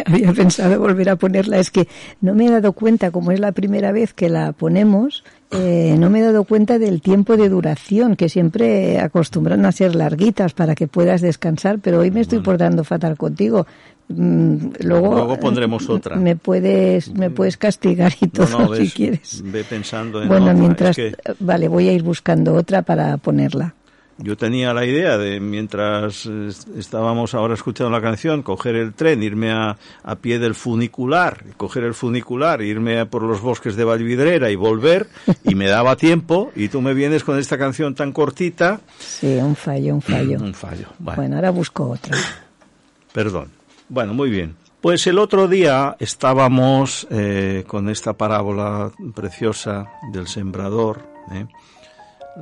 había 0.05 0.33
pensado 0.35 0.79
volver 0.79 1.09
a 1.09 1.17
ponerla. 1.17 1.59
Es 1.59 1.71
que 1.71 1.89
no 2.21 2.35
me 2.35 2.47
he 2.47 2.51
dado 2.51 2.73
cuenta, 2.75 3.11
como 3.11 3.33
es 3.33 3.41
la 3.41 3.53
primera 3.53 3.93
vez 3.93 4.13
que 4.13 4.29
la 4.29 4.53
ponemos, 4.53 5.25
eh, 5.51 5.97
no 5.99 6.11
me 6.11 6.19
he 6.19 6.23
dado 6.23 6.45
cuenta 6.45 6.79
del 6.79 7.01
tiempo 7.01 7.39
de 7.39 7.49
duración, 7.49 8.15
que 8.15 8.29
siempre 8.29 9.01
acostumbran 9.01 9.65
a 9.65 9.73
ser 9.73 9.97
larguitas 9.97 10.53
para 10.53 10.75
que 10.75 10.87
puedas 10.87 11.23
descansar, 11.23 11.79
pero 11.79 12.01
hoy 12.01 12.11
me 12.11 12.21
estoy 12.21 12.41
portando 12.41 12.85
fatal 12.85 13.17
contigo. 13.17 13.67
Mm, 14.09 14.71
Luego, 14.81 15.15
Luego 15.15 15.39
pondremos 15.39 15.83
eh, 15.89 15.93
otra. 15.93 16.17
Me 16.17 16.35
puedes, 16.37 17.13
me 17.13 17.29
puedes 17.31 17.57
castigar 17.59 18.13
y 18.21 18.27
No, 18.27 18.31
todo 18.47 18.59
no, 18.61 18.75
si 18.75 18.83
ves, 18.83 18.95
quieres. 18.95 19.43
ve 19.45 19.65
pensando 19.65 20.23
en 20.23 20.29
Bueno, 20.29 20.45
otra. 20.47 20.55
mientras, 20.55 20.99
Es 20.99 21.15
que 21.17 21.35
vale, 21.41 21.69
voy 21.69 21.89
a 21.89 21.93
ir 21.93 22.03
buscando 22.03 22.55
otra 22.55 22.81
para 22.83 23.19
ponerla. 23.19 23.75
yo 24.17 24.35
tenía 24.37 24.73
la 24.73 24.87
idea 24.87 25.19
de, 25.19 25.41
mientras 25.41 26.25
eh, 26.25 26.49
estábamos 26.79 27.35
ahora 27.35 27.53
escuchando 27.53 27.91
la 27.91 28.01
canción, 28.01 28.43
coger 28.43 28.77
el 28.77 28.95
tren, 28.95 29.23
irme 29.23 29.53
a, 29.53 29.77
a 30.03 30.17
pie 30.17 30.39
del 30.39 30.55
funicular, 30.55 31.45
coger 31.59 31.85
el 31.85 31.93
funicular, 31.95 32.63
irme 32.63 33.05
por 33.05 33.23
los 33.23 33.43
bosques 33.43 33.77
de 33.77 33.85
Valvidrera 33.85 34.51
y 34.51 34.57
volver, 34.57 35.07
y 35.45 35.55
me 35.55 35.69
daba 35.69 35.97
tiempo, 35.97 36.51
y 36.57 36.69
tú 36.69 36.81
me 36.81 36.95
vienes 36.95 37.25
con 37.25 37.39
esta 37.39 37.59
canción 37.59 37.95
tan 37.95 38.13
cortita. 38.13 38.81
Sí, 38.99 39.37
un 39.37 39.55
fallo, 39.55 39.95
un 39.97 40.01
fallo. 40.03 40.39
Un 40.43 40.55
fallo. 40.55 40.87
Vale. 40.99 41.17
Bueno, 41.17 41.37
ahora 41.37 41.51
busco 41.51 41.91
otra. 41.91 42.17
Perdón. 43.13 43.58
Bueno, 43.89 44.15
muy 44.15 44.31
bien. 44.31 44.57
Pues 44.81 45.07
el 45.07 45.19
otro 45.19 45.49
día 45.49 45.97
estábamos 45.99 47.07
eh, 47.11 47.65
con 47.67 47.89
esta 47.89 48.13
parábola 48.13 48.93
preciosa 49.15 49.91
del 50.13 50.29
sembrador, 50.29 51.03
¿eh? 51.33 51.47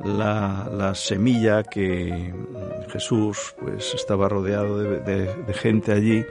la, 0.05 0.69
la 0.71 0.93
semilla 0.93 1.63
que 1.63 2.33
Jesús 2.89 3.55
pues 3.59 3.93
estaba 3.95 4.29
rodeado 4.29 4.77
de, 4.77 5.53
gente 5.53 5.91
allí 5.91 6.23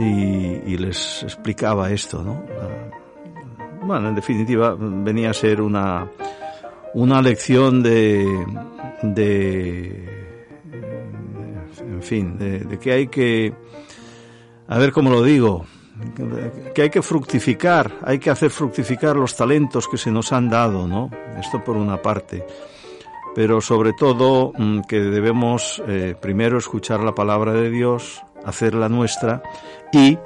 y, 0.00 0.76
les 0.76 1.22
explicaba 1.22 1.92
esto, 1.92 2.22
¿no? 2.24 2.42
Bueno, 3.82 4.08
en 4.08 4.14
definitiva 4.16 4.74
venía 4.78 5.30
a 5.30 5.34
ser 5.34 5.60
una, 5.60 6.10
una 6.94 7.22
lección 7.22 7.82
de, 7.82 8.26
de 9.02 10.13
fin, 12.04 12.38
de, 12.38 12.78
que 12.78 12.92
hay 12.92 13.08
que, 13.08 13.52
a 14.68 14.78
ver 14.78 14.92
cómo 14.92 15.10
lo 15.10 15.22
digo, 15.22 15.66
que 16.74 16.82
hay 16.82 16.90
que 16.90 17.02
fructificar, 17.02 17.98
hay 18.02 18.18
que 18.18 18.30
hacer 18.30 18.50
fructificar 18.50 19.16
los 19.16 19.36
talentos 19.36 19.88
que 19.88 19.96
se 19.96 20.10
nos 20.10 20.32
han 20.32 20.48
dado, 20.48 20.86
¿no? 20.86 21.10
Esto 21.38 21.62
por 21.62 21.76
una 21.76 22.02
parte. 22.02 22.44
Pero 23.34 23.60
sobre 23.60 23.92
todo 23.92 24.52
mm, 24.56 24.82
que 24.82 25.00
debemos 25.00 25.82
eh, 25.86 26.14
primero 26.20 26.58
escuchar 26.58 27.00
la 27.00 27.14
palabra 27.14 27.52
de 27.52 27.70
Dios, 27.70 28.22
hacerla 28.44 28.88
nuestra 28.88 29.42
y, 29.92 30.18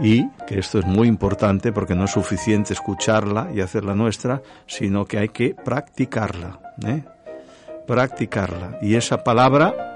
y, 0.00 0.28
que 0.46 0.58
esto 0.58 0.78
es 0.78 0.86
muy 0.86 1.08
importante 1.08 1.72
porque 1.72 1.94
no 1.94 2.04
es 2.04 2.12
suficiente 2.12 2.72
escucharla 2.72 3.50
y 3.54 3.60
hacerla 3.60 3.94
nuestra, 3.94 4.42
sino 4.66 5.04
que 5.04 5.18
hay 5.18 5.28
que 5.30 5.54
practicarla, 5.54 6.60
¿eh? 6.86 7.02
Practicarla. 7.86 8.78
Y 8.82 8.94
esa 8.94 9.24
palabra 9.24 9.89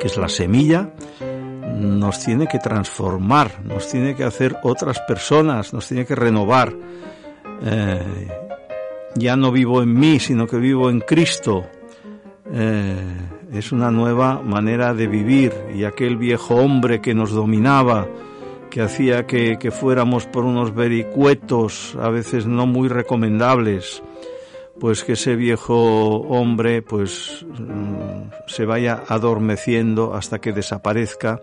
que 0.00 0.06
es 0.06 0.16
la 0.16 0.28
semilla, 0.28 0.90
nos 1.76 2.24
tiene 2.24 2.46
que 2.46 2.58
transformar, 2.58 3.62
nos 3.64 3.88
tiene 3.88 4.14
que 4.14 4.24
hacer 4.24 4.56
otras 4.62 5.00
personas, 5.00 5.72
nos 5.72 5.88
tiene 5.88 6.04
que 6.04 6.14
renovar. 6.14 6.72
Eh, 7.64 8.28
ya 9.14 9.36
no 9.36 9.52
vivo 9.52 9.82
en 9.82 9.94
mí, 9.94 10.18
sino 10.18 10.46
que 10.46 10.56
vivo 10.56 10.90
en 10.90 11.00
Cristo. 11.00 11.66
Eh, 12.52 12.96
es 13.52 13.72
una 13.72 13.90
nueva 13.90 14.40
manera 14.42 14.94
de 14.94 15.06
vivir 15.06 15.52
y 15.74 15.84
aquel 15.84 16.16
viejo 16.16 16.54
hombre 16.56 17.00
que 17.00 17.14
nos 17.14 17.32
dominaba, 17.32 18.08
que 18.70 18.80
hacía 18.80 19.26
que, 19.26 19.58
que 19.58 19.70
fuéramos 19.70 20.26
por 20.26 20.44
unos 20.44 20.74
vericuetos, 20.74 21.96
a 22.00 22.08
veces 22.08 22.46
no 22.46 22.66
muy 22.66 22.88
recomendables, 22.88 24.02
pues 24.80 25.04
que 25.04 25.12
ese 25.12 25.36
viejo 25.36 26.20
hombre 26.22 26.82
pues 26.82 27.44
mm, 27.46 28.30
se 28.46 28.64
vaya 28.64 29.02
adormeciendo 29.08 30.14
hasta 30.14 30.40
que 30.40 30.52
desaparezca 30.52 31.40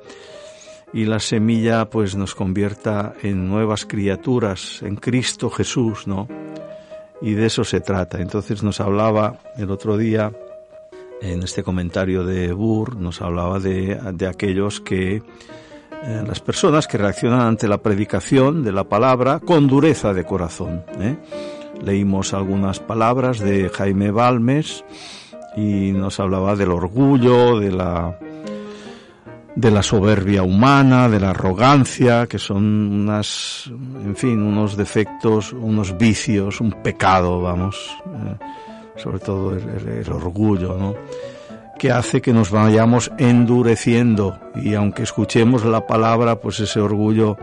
y 0.93 1.05
la 1.05 1.19
semilla 1.19 1.89
pues 1.89 2.15
nos 2.15 2.35
convierta 2.35 3.13
en 3.21 3.47
nuevas 3.47 3.85
criaturas 3.85 4.81
en 4.81 4.95
Cristo 4.95 5.49
Jesús, 5.49 6.07
¿no? 6.07 6.27
Y 7.21 7.33
de 7.33 7.45
eso 7.45 7.63
se 7.63 7.81
trata. 7.81 8.19
Entonces 8.21 8.63
nos 8.63 8.79
hablaba 8.79 9.39
el 9.57 9.69
otro 9.71 9.97
día 9.97 10.31
en 11.21 11.43
este 11.43 11.63
comentario 11.63 12.23
de 12.23 12.53
Burr, 12.53 12.95
nos 12.95 13.21
hablaba 13.21 13.59
de, 13.59 13.99
de 14.13 14.27
aquellos 14.27 14.79
que 14.79 15.21
eh, 16.01 16.23
las 16.25 16.39
personas 16.39 16.87
que 16.87 16.97
reaccionan 16.97 17.41
ante 17.41 17.67
la 17.67 17.79
predicación 17.79 18.63
de 18.63 18.71
la 18.71 18.85
palabra 18.85 19.39
con 19.39 19.67
dureza 19.67 20.13
de 20.13 20.23
corazón. 20.23 20.83
¿eh? 20.99 21.17
Leímos 21.81 22.33
algunas 22.33 22.79
palabras 22.79 23.39
de 23.39 23.69
Jaime 23.69 24.11
Balmes 24.11 24.83
y 25.55 25.91
nos 25.91 26.19
hablaba 26.19 26.55
del 26.55 26.71
orgullo, 26.71 27.59
de 27.59 27.71
la 27.71 28.17
de 29.55 29.71
la 29.71 29.83
soberbia 29.83 30.41
humana, 30.43 31.09
de 31.09 31.19
la 31.19 31.31
arrogancia, 31.31 32.27
que 32.27 32.39
son 32.39 32.63
unas, 32.63 33.65
en 34.05 34.15
fin, 34.15 34.41
unos 34.41 34.77
defectos, 34.77 35.51
unos 35.51 35.97
vicios, 35.97 36.61
un 36.61 36.71
pecado, 36.81 37.41
vamos, 37.41 37.75
eh, 38.05 38.37
sobre 38.95 39.19
todo 39.19 39.51
el, 39.53 39.67
el- 39.67 39.87
el 40.05 40.11
orgullo, 40.13 40.77
¿no? 40.77 40.95
que 41.77 41.91
hace 41.91 42.21
que 42.21 42.31
nos 42.33 42.51
vayamos 42.51 43.11
endureciendo 43.17 44.37
y 44.55 44.75
aunque 44.75 45.03
escuchemos 45.03 45.65
la 45.65 45.85
palabra, 45.87 46.35
pues 46.39 46.59
ese 46.59 46.79
orgullo 46.79 47.37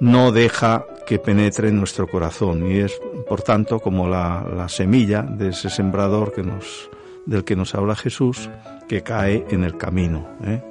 no 0.00 0.32
deja 0.32 0.86
que 1.06 1.18
penetre 1.18 1.68
en 1.68 1.76
nuestro 1.76 2.06
corazón 2.06 2.70
y 2.70 2.78
es, 2.78 3.00
por 3.28 3.42
tanto, 3.42 3.80
como 3.80 4.08
la, 4.08 4.46
la 4.54 4.68
semilla 4.68 5.22
de 5.22 5.50
ese 5.50 5.70
sembrador 5.70 6.32
que 6.32 6.42
nos, 6.42 6.90
del 7.26 7.44
que 7.44 7.56
nos 7.56 7.74
habla 7.74 7.94
Jesús, 7.94 8.48
que 8.88 9.02
cae 9.02 9.44
en 9.50 9.64
el 9.64 9.76
camino. 9.76 10.26
¿eh? 10.44 10.62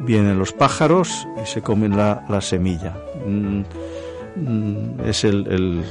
Vienen 0.00 0.38
los 0.38 0.52
pájaros 0.52 1.26
y 1.42 1.46
se 1.46 1.62
comen 1.62 1.96
la, 1.96 2.24
la 2.28 2.40
semilla. 2.40 2.96
Mm, 3.26 3.62
mm, 4.36 5.00
es 5.06 5.24
el, 5.24 5.46
el, 5.46 5.84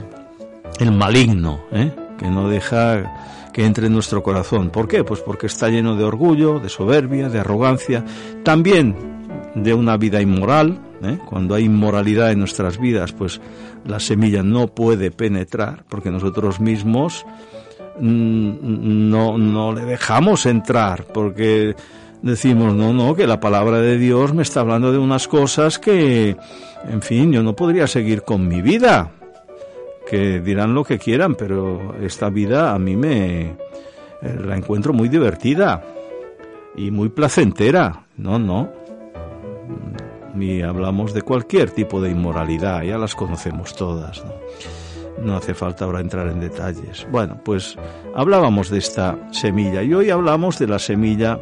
el 0.79 0.91
maligno, 0.91 1.61
¿eh? 1.71 1.91
que 2.17 2.27
no 2.27 2.47
deja 2.47 3.51
que 3.53 3.65
entre 3.65 3.87
en 3.87 3.93
nuestro 3.93 4.23
corazón. 4.23 4.71
¿Por 4.71 4.87
qué? 4.87 5.03
Pues 5.03 5.21
porque 5.21 5.45
está 5.45 5.69
lleno 5.69 5.95
de 5.95 6.03
orgullo, 6.03 6.59
de 6.59 6.69
soberbia, 6.69 7.29
de 7.29 7.39
arrogancia, 7.39 8.03
también 8.43 9.22
de 9.55 9.73
una 9.73 9.97
vida 9.97 10.21
inmoral. 10.21 10.79
¿eh? 11.03 11.19
Cuando 11.29 11.55
hay 11.55 11.65
inmoralidad 11.65 12.31
en 12.31 12.39
nuestras 12.39 12.79
vidas, 12.79 13.11
pues 13.11 13.41
la 13.85 13.99
semilla 13.99 14.43
no 14.43 14.67
puede 14.67 15.11
penetrar, 15.11 15.83
porque 15.89 16.11
nosotros 16.11 16.59
mismos 16.59 17.25
mm, 17.99 19.09
no, 19.09 19.37
no 19.37 19.73
le 19.73 19.85
dejamos 19.85 20.45
entrar, 20.45 21.05
porque 21.13 21.75
decimos, 22.21 22.73
no, 22.73 22.93
no, 22.93 23.15
que 23.15 23.27
la 23.27 23.39
palabra 23.39 23.79
de 23.79 23.97
Dios 23.97 24.33
me 24.33 24.43
está 24.43 24.61
hablando 24.61 24.91
de 24.91 24.97
unas 24.97 25.27
cosas 25.27 25.79
que, 25.79 26.35
en 26.89 27.01
fin, 27.01 27.31
yo 27.31 27.43
no 27.43 27.55
podría 27.55 27.87
seguir 27.87 28.23
con 28.23 28.47
mi 28.47 28.61
vida 28.61 29.11
que 30.09 30.39
dirán 30.41 30.73
lo 30.73 30.83
que 30.83 30.99
quieran, 30.99 31.35
pero 31.35 31.95
esta 32.01 32.29
vida 32.29 32.73
a 32.73 32.79
mí 32.79 32.95
me 32.95 33.41
eh, 34.21 34.39
la 34.45 34.55
encuentro 34.55 34.93
muy 34.93 35.09
divertida 35.09 35.83
y 36.75 36.91
muy 36.91 37.09
placentera. 37.09 38.05
No, 38.17 38.37
no. 38.39 38.82
Y 40.39 40.61
hablamos 40.61 41.13
de 41.13 41.21
cualquier 41.21 41.69
tipo 41.71 42.01
de 42.01 42.09
inmoralidad, 42.09 42.81
ya 42.83 42.97
las 42.97 43.15
conocemos 43.15 43.75
todas. 43.75 44.23
¿no? 44.25 44.33
No 45.23 45.37
hace 45.37 45.53
falta 45.53 45.85
ahora 45.85 45.99
entrar 45.99 46.27
en 46.27 46.39
detalles. 46.39 47.07
Bueno, 47.11 47.39
pues 47.43 47.77
hablábamos 48.15 48.69
de 48.69 48.79
esta 48.79 49.17
semilla 49.31 49.83
y 49.83 49.93
hoy 49.93 50.09
hablamos 50.09 50.57
de 50.59 50.67
la 50.67 50.79
semilla 50.79 51.39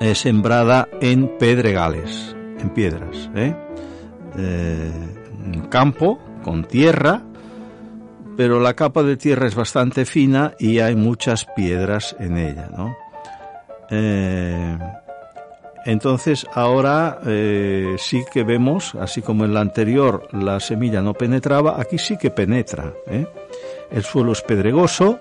eh, 0.00 0.14
sembrada 0.14 0.88
en 1.00 1.36
pedregales, 1.38 2.34
en 2.58 2.70
piedras, 2.70 3.30
¿eh? 3.34 3.54
Eh, 4.38 4.90
un 5.44 5.66
campo 5.68 6.18
con 6.42 6.64
tierra, 6.64 7.22
pero 8.36 8.60
la 8.60 8.74
capa 8.74 9.02
de 9.02 9.16
tierra 9.16 9.46
es 9.46 9.54
bastante 9.54 10.04
fina 10.06 10.54
y 10.58 10.78
hay 10.78 10.94
muchas 10.94 11.46
piedras 11.56 12.16
en 12.18 12.38
ella, 12.38 12.70
¿no? 12.74 12.96
Entonces 15.90 16.46
ahora 16.54 17.18
eh, 17.26 17.96
sí 17.98 18.22
que 18.32 18.44
vemos, 18.44 18.94
así 18.94 19.22
como 19.22 19.44
en 19.44 19.52
la 19.52 19.60
anterior 19.60 20.28
la 20.30 20.60
semilla 20.60 21.02
no 21.02 21.14
penetraba, 21.14 21.80
aquí 21.80 21.98
sí 21.98 22.16
que 22.16 22.30
penetra. 22.30 22.94
¿eh? 23.08 23.26
El 23.90 24.04
suelo 24.04 24.30
es 24.30 24.40
pedregoso, 24.40 25.18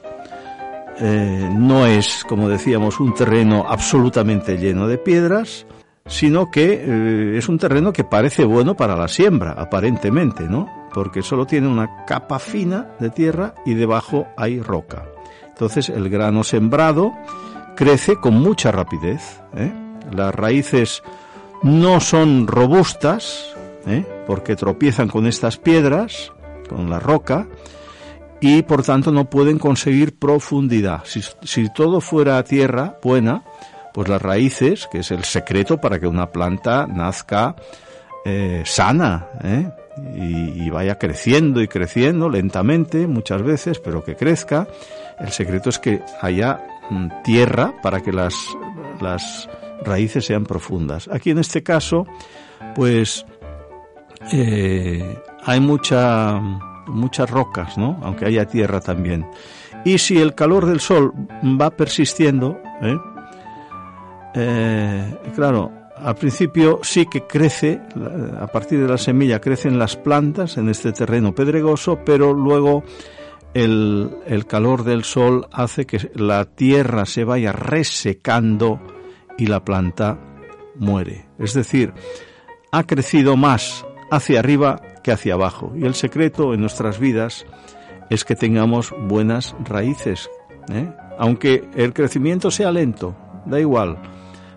eh, 1.00 1.50
no 1.52 1.88
es, 1.88 2.24
como 2.30 2.48
decíamos, 2.48 3.00
un 3.00 3.16
terreno 3.16 3.66
absolutamente 3.68 4.60
lleno 4.60 4.88
de 4.88 5.00
piedras, 5.00 5.66
sino 6.06 6.52
que 6.52 6.84
eh, 6.86 7.38
es 7.40 7.50
un 7.50 7.58
terreno 7.58 7.92
que 7.92 8.04
parece 8.04 8.46
bueno 8.46 8.76
para 8.76 8.96
la 8.96 9.08
siembra, 9.08 9.54
aparentemente, 9.54 10.44
¿no? 10.44 10.68
Porque 10.94 11.24
solo 11.24 11.48
tiene 11.48 11.68
una 11.68 12.06
capa 12.06 12.38
fina 12.38 12.92
de 13.00 13.10
tierra 13.10 13.56
y 13.66 13.74
debajo 13.74 14.28
hay 14.38 14.62
roca. 14.62 15.06
Entonces 15.48 15.90
el 15.90 16.10
grano 16.10 16.44
sembrado 16.44 17.12
crece 17.76 18.18
con 18.18 18.36
mucha 18.36 18.72
rapidez. 18.72 19.42
¿eh? 19.56 19.89
Las 20.12 20.34
raíces 20.34 21.04
no 21.64 22.00
son 22.00 22.48
robustas, 22.48 23.56
¿eh? 23.88 24.06
porque 24.26 24.56
tropiezan 24.56 25.10
con 25.10 25.28
estas 25.28 25.58
piedras, 25.58 26.32
con 26.68 26.90
la 26.90 27.00
roca, 27.00 27.48
y 28.42 28.62
por 28.62 28.84
tanto 28.84 29.12
no 29.12 29.30
pueden 29.30 29.60
conseguir 29.60 30.18
profundidad. 30.18 31.02
Si, 31.06 31.22
si 31.44 31.72
todo 31.74 32.00
fuera 32.00 32.44
tierra 32.44 32.98
buena, 33.04 33.44
pues 33.94 34.08
las 34.08 34.22
raíces, 34.22 34.88
que 34.92 35.00
es 35.00 35.12
el 35.12 35.24
secreto 35.24 35.80
para 35.82 36.00
que 36.00 36.08
una 36.08 36.32
planta 36.32 36.88
nazca 36.88 37.56
eh, 38.26 38.64
sana 38.66 39.28
¿eh? 39.44 39.70
y, 40.16 40.64
y 40.64 40.70
vaya 40.70 40.98
creciendo 40.98 41.62
y 41.62 41.68
creciendo 41.68 42.30
lentamente 42.30 43.08
muchas 43.08 43.42
veces, 43.44 43.80
pero 43.80 44.04
que 44.04 44.16
crezca. 44.16 44.68
El 45.20 45.32
secreto 45.32 45.70
es 45.70 45.80
que 45.80 46.02
haya 46.22 46.62
mm, 46.90 47.24
tierra 47.24 47.74
para 47.82 48.00
que 48.02 48.14
las, 48.14 48.36
las 49.02 49.50
raíces 49.84 50.26
sean 50.26 50.44
profundas. 50.44 51.08
Aquí 51.12 51.32
en 51.32 51.40
este 51.40 51.64
caso, 51.64 52.06
pues 52.76 53.26
eh, 54.32 55.20
hay 55.46 55.60
mucha, 55.60 56.40
muchas 56.88 57.30
rocas, 57.30 57.78
¿no? 57.78 58.00
Aunque 58.04 58.26
haya 58.26 58.46
tierra 58.46 58.80
también. 58.80 59.26
Y 59.86 59.98
si 59.98 60.18
el 60.18 60.36
calor 60.36 60.66
del 60.66 60.80
sol 60.80 61.14
va 61.44 61.70
persistiendo, 61.72 62.60
¿eh? 62.82 62.98
Eh, 64.36 65.16
claro, 65.36 65.72
al 65.98 66.16
principio 66.16 66.80
sí 66.84 67.08
que 67.08 67.26
crece, 67.26 67.82
a 68.40 68.48
partir 68.48 68.80
de 68.80 68.88
la 68.88 68.98
semilla 68.98 69.42
crecen 69.42 69.80
las 69.80 69.96
plantas 69.96 70.58
en 70.58 70.70
este 70.70 70.92
terreno 70.92 71.34
pedregoso, 71.34 72.00
pero 72.06 72.34
luego 72.34 72.84
el, 73.54 74.12
el 74.28 74.46
calor 74.46 74.84
del 74.84 75.04
sol 75.04 75.48
hace 75.52 75.86
que 75.86 76.12
la 76.14 76.46
tierra 76.46 77.06
se 77.06 77.24
vaya 77.24 77.52
resecando 77.52 78.80
y 79.40 79.48
la 79.48 79.64
planta 79.64 80.20
muere. 80.76 81.28
Es 81.40 81.54
decir, 81.54 81.94
ha 82.72 82.84
crecido 82.84 83.38
más 83.38 83.86
hacia 84.12 84.40
arriba 84.40 84.82
que 85.04 85.12
hacia 85.12 85.34
abajo. 85.34 85.74
Y 85.76 85.86
el 85.86 85.96
secreto 85.96 86.54
en 86.54 86.62
nuestras 86.62 87.00
vidas 87.00 87.46
es 88.10 88.26
que 88.26 88.36
tengamos 88.36 88.94
buenas 89.08 89.56
raíces. 89.64 90.30
¿eh? 90.72 90.92
Aunque 91.18 91.68
el 91.76 91.94
crecimiento 91.94 92.52
sea 92.52 92.72
lento, 92.72 93.16
da 93.46 93.60
igual, 93.60 93.98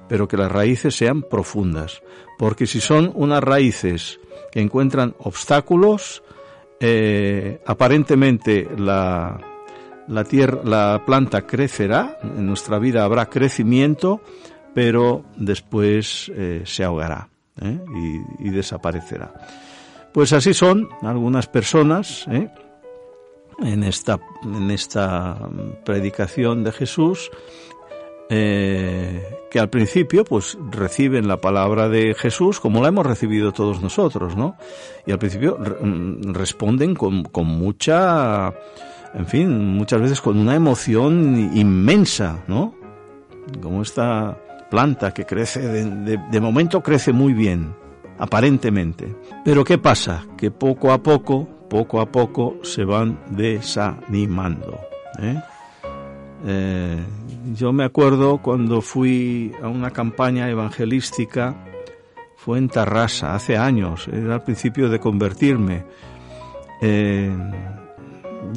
pero 0.08 0.26
que 0.26 0.36
las 0.36 0.50
raíces 0.50 0.96
sean 0.96 1.22
profundas. 1.22 2.02
Porque 2.38 2.66
si 2.66 2.80
son 2.80 3.12
unas 3.14 3.42
raíces 3.42 4.20
que 4.50 4.60
encuentran 4.60 5.14
obstáculos, 5.18 6.22
eh, 6.80 7.60
aparentemente 7.66 8.68
la, 8.76 9.38
la, 10.08 10.24
tierra, 10.24 10.60
la 10.64 11.02
planta 11.06 11.46
crecerá, 11.46 12.18
en 12.22 12.46
nuestra 12.46 12.78
vida 12.78 13.04
habrá 13.04 13.26
crecimiento, 13.26 14.20
pero 14.74 15.24
después 15.36 16.30
eh, 16.34 16.62
se 16.64 16.84
ahogará 16.84 17.28
¿eh? 17.60 17.78
y, 17.94 18.48
y, 18.48 18.50
desaparecerá. 18.50 19.32
Pues 20.12 20.32
así 20.32 20.54
son 20.54 20.88
algunas 21.02 21.46
personas 21.46 22.26
¿eh? 22.28 22.48
en, 23.62 23.84
esta, 23.84 24.20
en 24.44 24.70
esta 24.70 25.38
predicación 25.84 26.64
de 26.64 26.72
Jesús 26.72 27.30
eh, 28.34 29.40
que 29.50 29.60
al 29.60 29.68
principio 29.68 30.24
pues 30.24 30.56
reciben 30.70 31.28
la 31.28 31.38
palabra 31.38 31.90
de 31.90 32.14
Jesús 32.14 32.60
como 32.60 32.80
la 32.80 32.88
hemos 32.88 33.04
recibido 33.04 33.52
todos 33.52 33.82
nosotros, 33.82 34.36
¿no? 34.36 34.56
Y 35.06 35.12
al 35.12 35.18
principio 35.18 35.58
responden 35.58 36.94
con, 36.94 37.24
con 37.24 37.46
mucha, 37.46 38.54
en 39.12 39.26
fin, 39.26 39.74
muchas 39.74 40.00
veces 40.00 40.22
con 40.22 40.38
una 40.38 40.54
emoción 40.54 41.50
inmensa, 41.54 42.42
¿no? 42.46 42.74
Como 43.60 43.82
esta 43.82 44.38
planta 44.72 45.12
que 45.12 45.26
crece, 45.26 45.60
de, 45.60 46.16
de, 46.16 46.40
momento 46.40 46.82
crece 46.82 47.12
muy 47.12 47.34
bien, 47.34 47.74
aparentemente. 48.18 49.14
Pero 49.44 49.64
¿qué 49.64 49.76
pasa? 49.76 50.24
Que 50.34 50.50
poco 50.50 50.92
a 50.92 51.02
poco, 51.02 51.46
poco 51.68 52.00
a 52.00 52.06
poco 52.06 52.56
se 52.62 52.82
van 52.82 53.18
desanimando. 53.28 54.80
¿eh? 55.20 55.38
Eh, 56.46 56.98
yo 57.54 57.74
me 57.74 57.84
acuerdo 57.84 58.38
cuando 58.38 58.80
fui 58.80 59.52
a 59.62 59.68
una 59.68 59.90
campaña 59.90 60.48
evangelística, 60.48 61.54
fue 62.38 62.56
en 62.56 62.70
Tarrasa, 62.70 63.34
hace 63.34 63.58
años, 63.58 64.08
era 64.08 64.36
al 64.36 64.42
principio 64.42 64.88
de 64.88 64.98
convertirme. 64.98 65.84
Eh, 66.80 67.30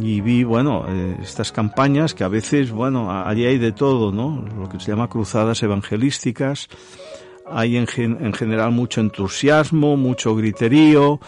y 0.01 0.21
vi, 0.21 0.43
bueno, 0.43 0.85
eh, 0.87 1.17
estas 1.21 1.51
campañas 1.51 2.13
que 2.13 2.23
a 2.23 2.27
veces, 2.27 2.71
bueno, 2.71 3.11
allí 3.11 3.45
hay 3.45 3.57
de 3.57 3.71
todo, 3.71 4.11
¿no? 4.11 4.45
Lo 4.57 4.67
que 4.67 4.79
se 4.79 4.91
llama 4.91 5.09
cruzadas 5.09 5.61
evangelísticas. 5.63 6.67
Hay 7.47 7.77
en, 7.77 7.87
en 7.97 8.33
general 8.33 8.71
mucho 8.71 9.01
entusiasmo, 9.01 9.97
mucho 9.97 10.35
griterío. 10.35 11.19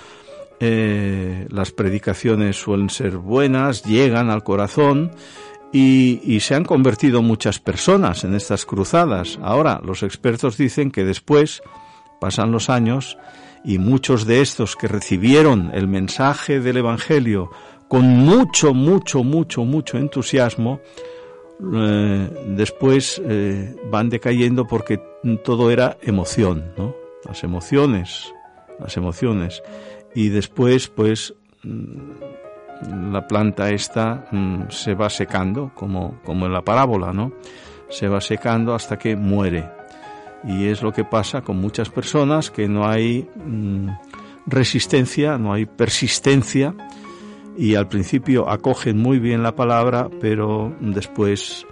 eh, 0.60 1.48
las 1.50 1.72
predicaciones 1.72 2.56
suelen 2.58 2.90
ser 2.90 3.18
buenas, 3.18 3.84
llegan 3.84 4.30
al 4.30 4.44
corazón 4.44 5.12
y, 5.72 6.20
y 6.24 6.40
se 6.40 6.56
han 6.56 6.66
convertido 6.66 7.22
muchas 7.22 7.60
personas 7.60 8.24
en 8.24 8.34
estas 8.36 8.66
cruzadas. 8.66 9.40
Ahora, 9.42 9.82
los 9.84 10.04
expertos 10.04 10.58
dicen 10.58 10.92
que 10.92 11.06
después 11.06 11.62
pasan 12.20 12.52
los 12.52 12.70
años 12.70 13.18
y 13.64 13.78
muchos 13.78 14.26
de 14.26 14.42
estos 14.42 14.76
que 14.76 14.88
recibieron 14.88 15.72
el 15.74 15.88
mensaje 15.88 16.60
del 16.60 16.78
Evangelio 16.78 17.52
con 17.88 18.06
mucho, 18.06 18.74
mucho, 18.74 19.24
mucho, 19.24 19.64
mucho 19.64 19.98
entusiasmo, 19.98 20.82
eh, 21.74 22.30
después 22.50 23.22
eh, 23.26 23.76
van 23.90 24.10
decayendo 24.10 24.68
porque 24.68 25.02
todo 25.44 25.72
era 25.72 25.98
emoción, 26.02 26.72
¿no? 26.78 26.94
Las 27.26 27.44
emociones, 27.44 28.34
las 28.80 28.96
emociones. 28.98 29.64
Y 30.14 30.30
después, 30.30 30.88
pues, 30.88 31.34
mm, 31.64 33.12
la 33.12 33.28
planta 33.28 33.72
esta 33.72 34.28
mm, 34.32 34.70
se 34.70 34.94
va 34.94 35.10
secando, 35.10 35.72
como, 35.74 36.20
como 36.24 36.46
en 36.46 36.54
la 36.54 36.62
parábola, 36.62 37.12
¿no? 37.14 37.32
Se 37.90 38.08
va 38.08 38.22
secando 38.22 38.76
hasta 38.76 38.98
que 38.98 39.16
muere. 39.16 39.70
Y 40.44 40.68
es 40.68 40.84
lo 40.84 40.92
que 40.92 41.04
pasa 41.04 41.42
con 41.42 41.58
muchas 41.58 41.90
personas, 41.90 42.52
que 42.52 42.68
no 42.68 42.88
hay 42.88 43.28
mm, 43.36 43.90
resistencia, 44.46 45.38
no 45.38 45.54
hay 45.54 45.66
persistencia, 45.66 46.76
y 47.58 47.76
al 47.76 47.88
principio 47.88 48.50
acogen 48.50 48.98
muy 48.98 49.20
bien 49.20 49.42
la 49.44 49.56
palabra, 49.56 50.10
pero 50.22 50.76
después, 50.80 51.66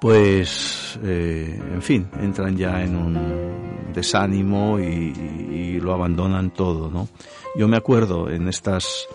pues, 0.00 0.98
eh, 1.04 1.60
en 1.72 1.82
fin, 1.82 2.08
entran 2.20 2.56
ya 2.56 2.82
en 2.82 2.96
un 2.96 3.92
desánimo 3.94 4.78
y, 4.80 4.84
y 4.84 5.80
lo 5.80 5.94
abandonan 5.94 6.50
todo, 6.50 6.90
¿no? 6.90 7.08
Yo 7.56 7.68
me 7.68 7.76
acuerdo 7.76 8.28
en 8.28 8.48
estas, 8.48 9.06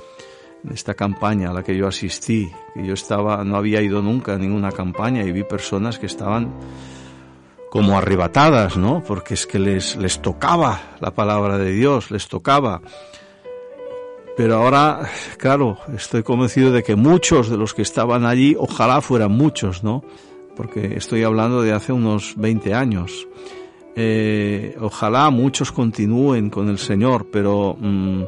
en 0.63 0.73
esta 0.73 0.93
campaña 0.93 1.49
a 1.49 1.53
la 1.53 1.63
que 1.63 1.75
yo 1.75 1.87
asistí, 1.87 2.49
que 2.73 2.85
yo 2.85 2.93
estaba, 2.93 3.43
no 3.43 3.57
había 3.57 3.81
ido 3.81 4.01
nunca 4.01 4.33
a 4.33 4.37
ninguna 4.37 4.71
campaña 4.71 5.23
y 5.23 5.31
vi 5.31 5.43
personas 5.43 5.99
que 5.99 6.05
estaban 6.05 6.53
como 7.69 7.97
arrebatadas, 7.97 8.77
¿no? 8.77 9.03
Porque 9.03 9.33
es 9.33 9.47
que 9.47 9.59
les, 9.59 9.95
les 9.95 10.21
tocaba 10.21 10.95
la 10.99 11.11
palabra 11.11 11.57
de 11.57 11.71
Dios, 11.71 12.11
les 12.11 12.27
tocaba. 12.27 12.81
Pero 14.35 14.55
ahora, 14.55 15.07
claro, 15.37 15.77
estoy 15.95 16.23
convencido 16.23 16.71
de 16.71 16.81
que 16.81 16.95
muchos 16.95 17.49
de 17.49 17.57
los 17.57 17.73
que 17.73 17.83
estaban 17.83 18.25
allí, 18.25 18.55
ojalá 18.57 19.01
fueran 19.01 19.31
muchos, 19.31 19.83
¿no? 19.83 20.03
Porque 20.55 20.95
estoy 20.97 21.23
hablando 21.23 21.61
de 21.61 21.71
hace 21.71 21.93
unos 21.93 22.33
20 22.37 22.73
años. 22.73 23.27
Eh, 23.95 24.75
ojalá 24.81 25.29
muchos 25.29 25.71
continúen 25.71 26.49
con 26.49 26.67
el 26.69 26.79
Señor, 26.79 27.27
pero 27.31 27.77
mm, 27.79 28.23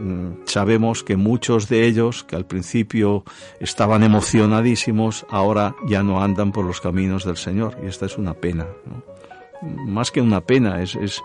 mm, 0.00 0.32
sabemos 0.44 1.02
que 1.02 1.16
muchos 1.16 1.68
de 1.70 1.86
ellos, 1.86 2.22
que 2.24 2.36
al 2.36 2.44
principio 2.44 3.24
estaban 3.58 4.02
emocionadísimos, 4.02 5.24
ahora 5.30 5.74
ya 5.86 6.02
no 6.02 6.22
andan 6.22 6.52
por 6.52 6.66
los 6.66 6.82
caminos 6.82 7.24
del 7.24 7.38
Señor. 7.38 7.78
Y 7.82 7.86
esta 7.86 8.04
es 8.04 8.18
una 8.18 8.34
pena, 8.34 8.66
¿no? 8.84 9.02
Más 9.86 10.10
que 10.10 10.20
una 10.20 10.40
pena, 10.42 10.82
es, 10.82 10.94
es, 10.94 11.22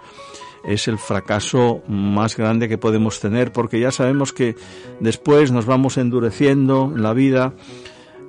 es 0.67 0.87
el 0.87 0.97
fracaso 0.97 1.81
más 1.87 2.35
grande 2.35 2.67
que 2.67 2.77
podemos 2.77 3.19
tener, 3.19 3.51
porque 3.51 3.79
ya 3.79 3.91
sabemos 3.91 4.33
que 4.33 4.55
después 4.99 5.51
nos 5.51 5.65
vamos 5.65 5.97
endureciendo 5.97 6.91
en 6.95 7.03
la 7.03 7.13
vida, 7.13 7.53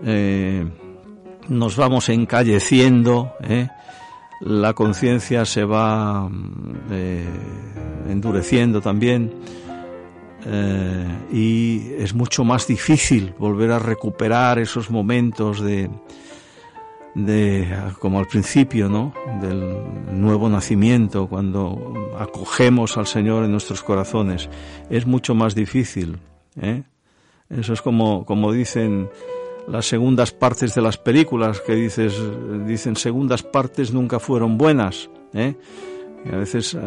eh, 0.05 0.65
nos 1.49 1.77
vamos 1.77 2.09
encalleciendo, 2.09 3.33
¿eh? 3.43 3.69
la 4.41 4.75
conciencia 4.75 5.45
se 5.47 5.65
va 5.65 6.29
eh, 6.91 7.27
endureciendo 8.09 8.81
también 8.81 9.33
y 11.33 11.95
es 11.99 12.15
mucho 12.15 12.45
más 12.45 12.69
difícil 12.69 13.35
volver 13.37 13.73
a 13.73 13.81
recuperar 13.81 14.61
esos 14.61 14.91
momentos 14.91 15.61
de, 15.61 15.91
de 17.17 17.67
como 17.99 18.19
al 18.19 18.27
principio, 18.27 18.91
¿no? 18.91 19.15
Del 19.41 20.21
nuevo 20.21 20.51
nacimiento, 20.51 21.27
cuando 21.27 22.13
acogemos 22.19 22.99
al 22.99 23.07
Señor 23.07 23.45
en 23.45 23.53
nuestros 23.53 23.83
corazones, 23.83 24.51
es 24.91 25.07
mucho 25.07 25.35
más 25.35 25.55
difícil. 25.55 26.19
¿eh? 26.61 26.83
Eso 27.49 27.73
es 27.73 27.81
como, 27.81 28.27
como 28.27 28.53
dicen 28.53 29.09
las 29.67 29.87
segundas 29.87 30.33
partes 30.33 30.75
de 30.75 30.83
las 30.83 30.99
películas, 30.99 31.61
que 31.63 31.75
dices, 31.75 32.15
dicen 32.67 32.97
segundas 32.97 33.43
partes 33.43 33.95
nunca 33.95 34.21
fueron 34.21 34.59
buenas. 34.59 35.09
¿eh? 35.33 35.55
Y 36.29 36.35
a 36.35 36.39
veces 36.39 36.75
eh, 36.75 36.79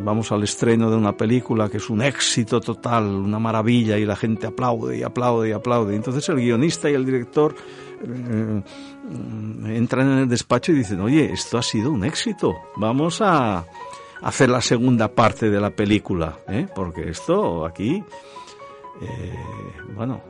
vamos 0.00 0.30
al 0.30 0.42
estreno 0.42 0.90
de 0.90 0.96
una 0.96 1.16
película 1.16 1.68
que 1.68 1.78
es 1.78 1.88
un 1.88 2.02
éxito 2.02 2.60
total, 2.60 3.06
una 3.06 3.38
maravilla, 3.38 3.96
y 3.96 4.04
la 4.04 4.16
gente 4.16 4.46
aplaude 4.46 4.98
y 4.98 5.02
aplaude 5.02 5.48
y 5.48 5.52
aplaude. 5.52 5.96
Entonces 5.96 6.28
el 6.28 6.36
guionista 6.36 6.90
y 6.90 6.94
el 6.94 7.06
director 7.06 7.54
eh, 8.02 8.62
entran 9.66 10.10
en 10.10 10.18
el 10.18 10.28
despacho 10.28 10.72
y 10.72 10.76
dicen, 10.76 11.00
oye, 11.00 11.32
esto 11.32 11.56
ha 11.56 11.62
sido 11.62 11.90
un 11.90 12.04
éxito, 12.04 12.56
vamos 12.76 13.22
a 13.22 13.64
hacer 14.20 14.50
la 14.50 14.60
segunda 14.60 15.08
parte 15.08 15.48
de 15.48 15.60
la 15.60 15.70
película, 15.70 16.38
¿eh? 16.48 16.66
porque 16.74 17.08
esto 17.08 17.64
aquí, 17.64 18.02
bueno, 19.94 20.20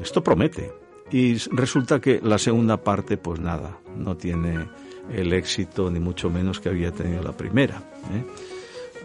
esto 0.00 0.22
promete. 0.22 0.72
Y 1.10 1.36
resulta 1.50 2.00
que 2.00 2.20
la 2.22 2.38
segunda 2.38 2.78
parte, 2.78 3.18
pues 3.18 3.40
nada, 3.40 3.78
no 3.96 4.16
tiene 4.16 4.68
el 5.12 5.32
éxito 5.32 5.90
ni 5.90 6.00
mucho 6.00 6.30
menos 6.30 6.60
que 6.60 6.68
había 6.68 6.92
tenido 6.92 7.22
la 7.22 7.32
primera. 7.32 7.76
¿eh? 8.12 8.24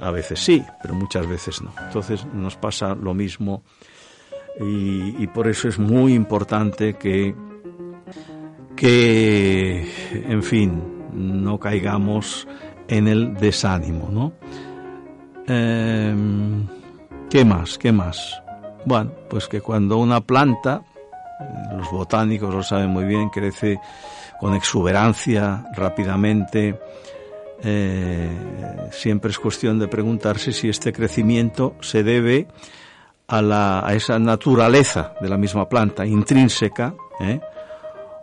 A 0.02 0.12
veces 0.12 0.40
sí, 0.40 0.64
pero 0.82 0.94
muchas 0.94 1.28
veces 1.28 1.62
no. 1.62 1.74
Entonces 1.86 2.26
nos 2.34 2.56
pasa 2.56 2.96
lo 2.96 3.14
mismo 3.14 3.64
y, 4.62 5.28
por 5.28 5.48
eso 5.48 5.70
es 5.70 5.80
muy 5.80 6.14
importante 6.14 6.96
que, 6.96 7.34
que, 8.76 9.90
en 10.12 10.44
fin, 10.44 10.82
no 11.14 11.60
caigamos 11.60 12.46
en 12.88 13.08
el 13.08 13.36
desánimo, 13.36 14.10
¿no? 14.12 14.34
Eh, 15.48 16.14
¿Qué 17.30 17.46
más? 17.46 17.78
¿Qué 17.78 17.92
más? 17.92 18.42
Bueno, 18.86 19.12
pues 19.30 19.48
que 19.48 19.62
cuando 19.62 19.98
una 19.98 20.20
planta, 20.20 20.82
los 21.78 21.90
botánicos 21.92 22.54
lo 22.54 22.64
saben 22.64 22.90
muy 22.90 23.06
bien, 23.06 23.30
crece 23.30 23.80
con 24.40 24.56
exuberancia, 24.56 25.66
rápidamente, 25.76 26.80
eh, 27.62 28.90
siempre 28.92 29.32
es 29.32 29.40
cuestión 29.40 29.80
de 29.80 29.88
preguntarse 29.88 30.54
si 30.54 30.70
este 30.70 30.94
crecimiento 30.94 31.76
se 31.82 32.04
debe 32.04 32.48
a, 33.28 33.42
la, 33.42 33.86
a 33.86 33.94
esa 33.94 34.18
naturaleza 34.18 35.14
de 35.20 35.30
la 35.30 35.38
misma 35.38 35.68
planta, 35.68 36.06
intrínseca, 36.06 36.94
¿eh? 37.20 37.40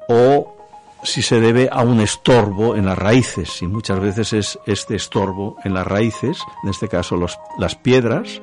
o 0.08 0.56
si 1.02 1.22
se 1.22 1.38
debe 1.38 1.68
a 1.70 1.82
un 1.82 2.00
estorbo 2.00 2.74
en 2.76 2.86
las 2.86 2.98
raíces, 2.98 3.62
y 3.62 3.66
muchas 3.66 4.00
veces 4.00 4.32
es 4.32 4.58
este 4.66 4.96
estorbo 4.96 5.56
en 5.64 5.74
las 5.74 5.86
raíces, 5.86 6.38
en 6.64 6.70
este 6.70 6.88
caso 6.88 7.16
los, 7.16 7.38
las 7.58 7.76
piedras, 7.76 8.40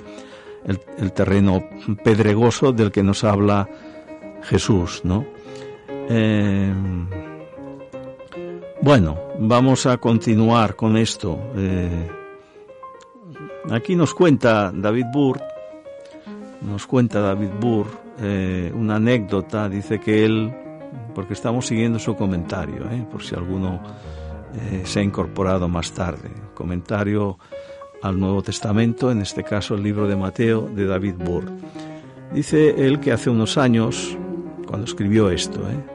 el, 0.65 0.79
el, 0.97 1.11
terreno 1.11 1.63
pedregoso 2.03 2.71
del 2.71 2.91
que 2.91 3.03
nos 3.03 3.23
habla 3.25 3.67
Jesús, 4.43 5.01
¿no? 5.03 5.25
Eh, 6.09 6.73
bueno, 8.83 9.17
vamos 9.39 9.85
a 9.85 9.97
continuar 9.97 10.75
con 10.75 10.97
esto. 10.97 11.39
Eh, 11.55 12.11
aquí 13.71 13.95
nos 13.95 14.13
cuenta 14.13 14.73
David 14.75 15.05
Burr, 15.13 15.39
nos 16.61 16.85
cuenta 16.85 17.21
David 17.21 17.51
Burr 17.61 17.87
eh, 18.19 18.73
una 18.75 18.97
anécdota, 18.97 19.69
dice 19.69 20.01
que 20.01 20.25
él, 20.25 20.53
porque 21.15 21.33
estamos 21.33 21.65
siguiendo 21.65 21.97
su 21.97 22.13
comentario, 22.17 22.83
eh, 22.91 23.05
por 23.09 23.23
si 23.23 23.35
alguno 23.35 23.81
se 24.83 24.99
ha 24.99 25.01
incorporado 25.01 25.67
más 25.67 25.93
tarde, 25.93 26.29
comentario 26.53 27.39
al 28.03 28.19
Nuevo 28.19 28.43
Testamento, 28.43 29.09
en 29.09 29.21
este 29.21 29.43
caso 29.43 29.73
el 29.73 29.81
libro 29.81 30.07
de 30.07 30.15
Mateo 30.15 30.69
de 30.69 30.85
David 30.85 31.15
Burr. 31.17 31.49
Dice 32.33 32.85
él 32.85 32.99
que 32.99 33.13
hace 33.13 33.31
unos 33.31 33.57
años, 33.57 34.15
cuando 34.67 34.85
escribió 34.85 35.31
esto, 35.31 35.61
¿eh? 35.69 35.92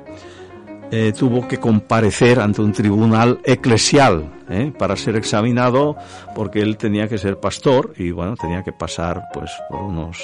Eh, 0.91 1.13
tuvo 1.17 1.47
que 1.47 1.59
comparecer 1.59 2.41
ante 2.41 2.63
un 2.63 2.73
tribunal 2.73 3.41
eclesial 3.45 4.33
¿eh? 4.49 4.73
para 4.79 4.97
ser 4.97 5.17
examinado 5.17 5.97
porque 6.35 6.61
él 6.61 6.79
tenía 6.79 7.09
que 7.09 7.19
ser 7.19 7.39
pastor 7.39 7.93
y 7.99 8.11
bueno 8.11 8.37
tenía 8.37 8.63
que 8.63 8.73
pasar 8.73 9.25
pues 9.35 9.51
por 9.69 9.83
unos 9.83 10.19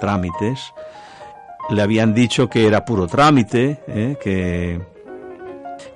trámites 0.00 0.72
le 1.70 1.82
habían 1.82 2.14
dicho 2.14 2.48
que 2.48 2.66
era 2.66 2.84
puro 2.84 3.06
trámite, 3.06 3.80
¿eh? 3.88 4.16
que, 4.20 4.80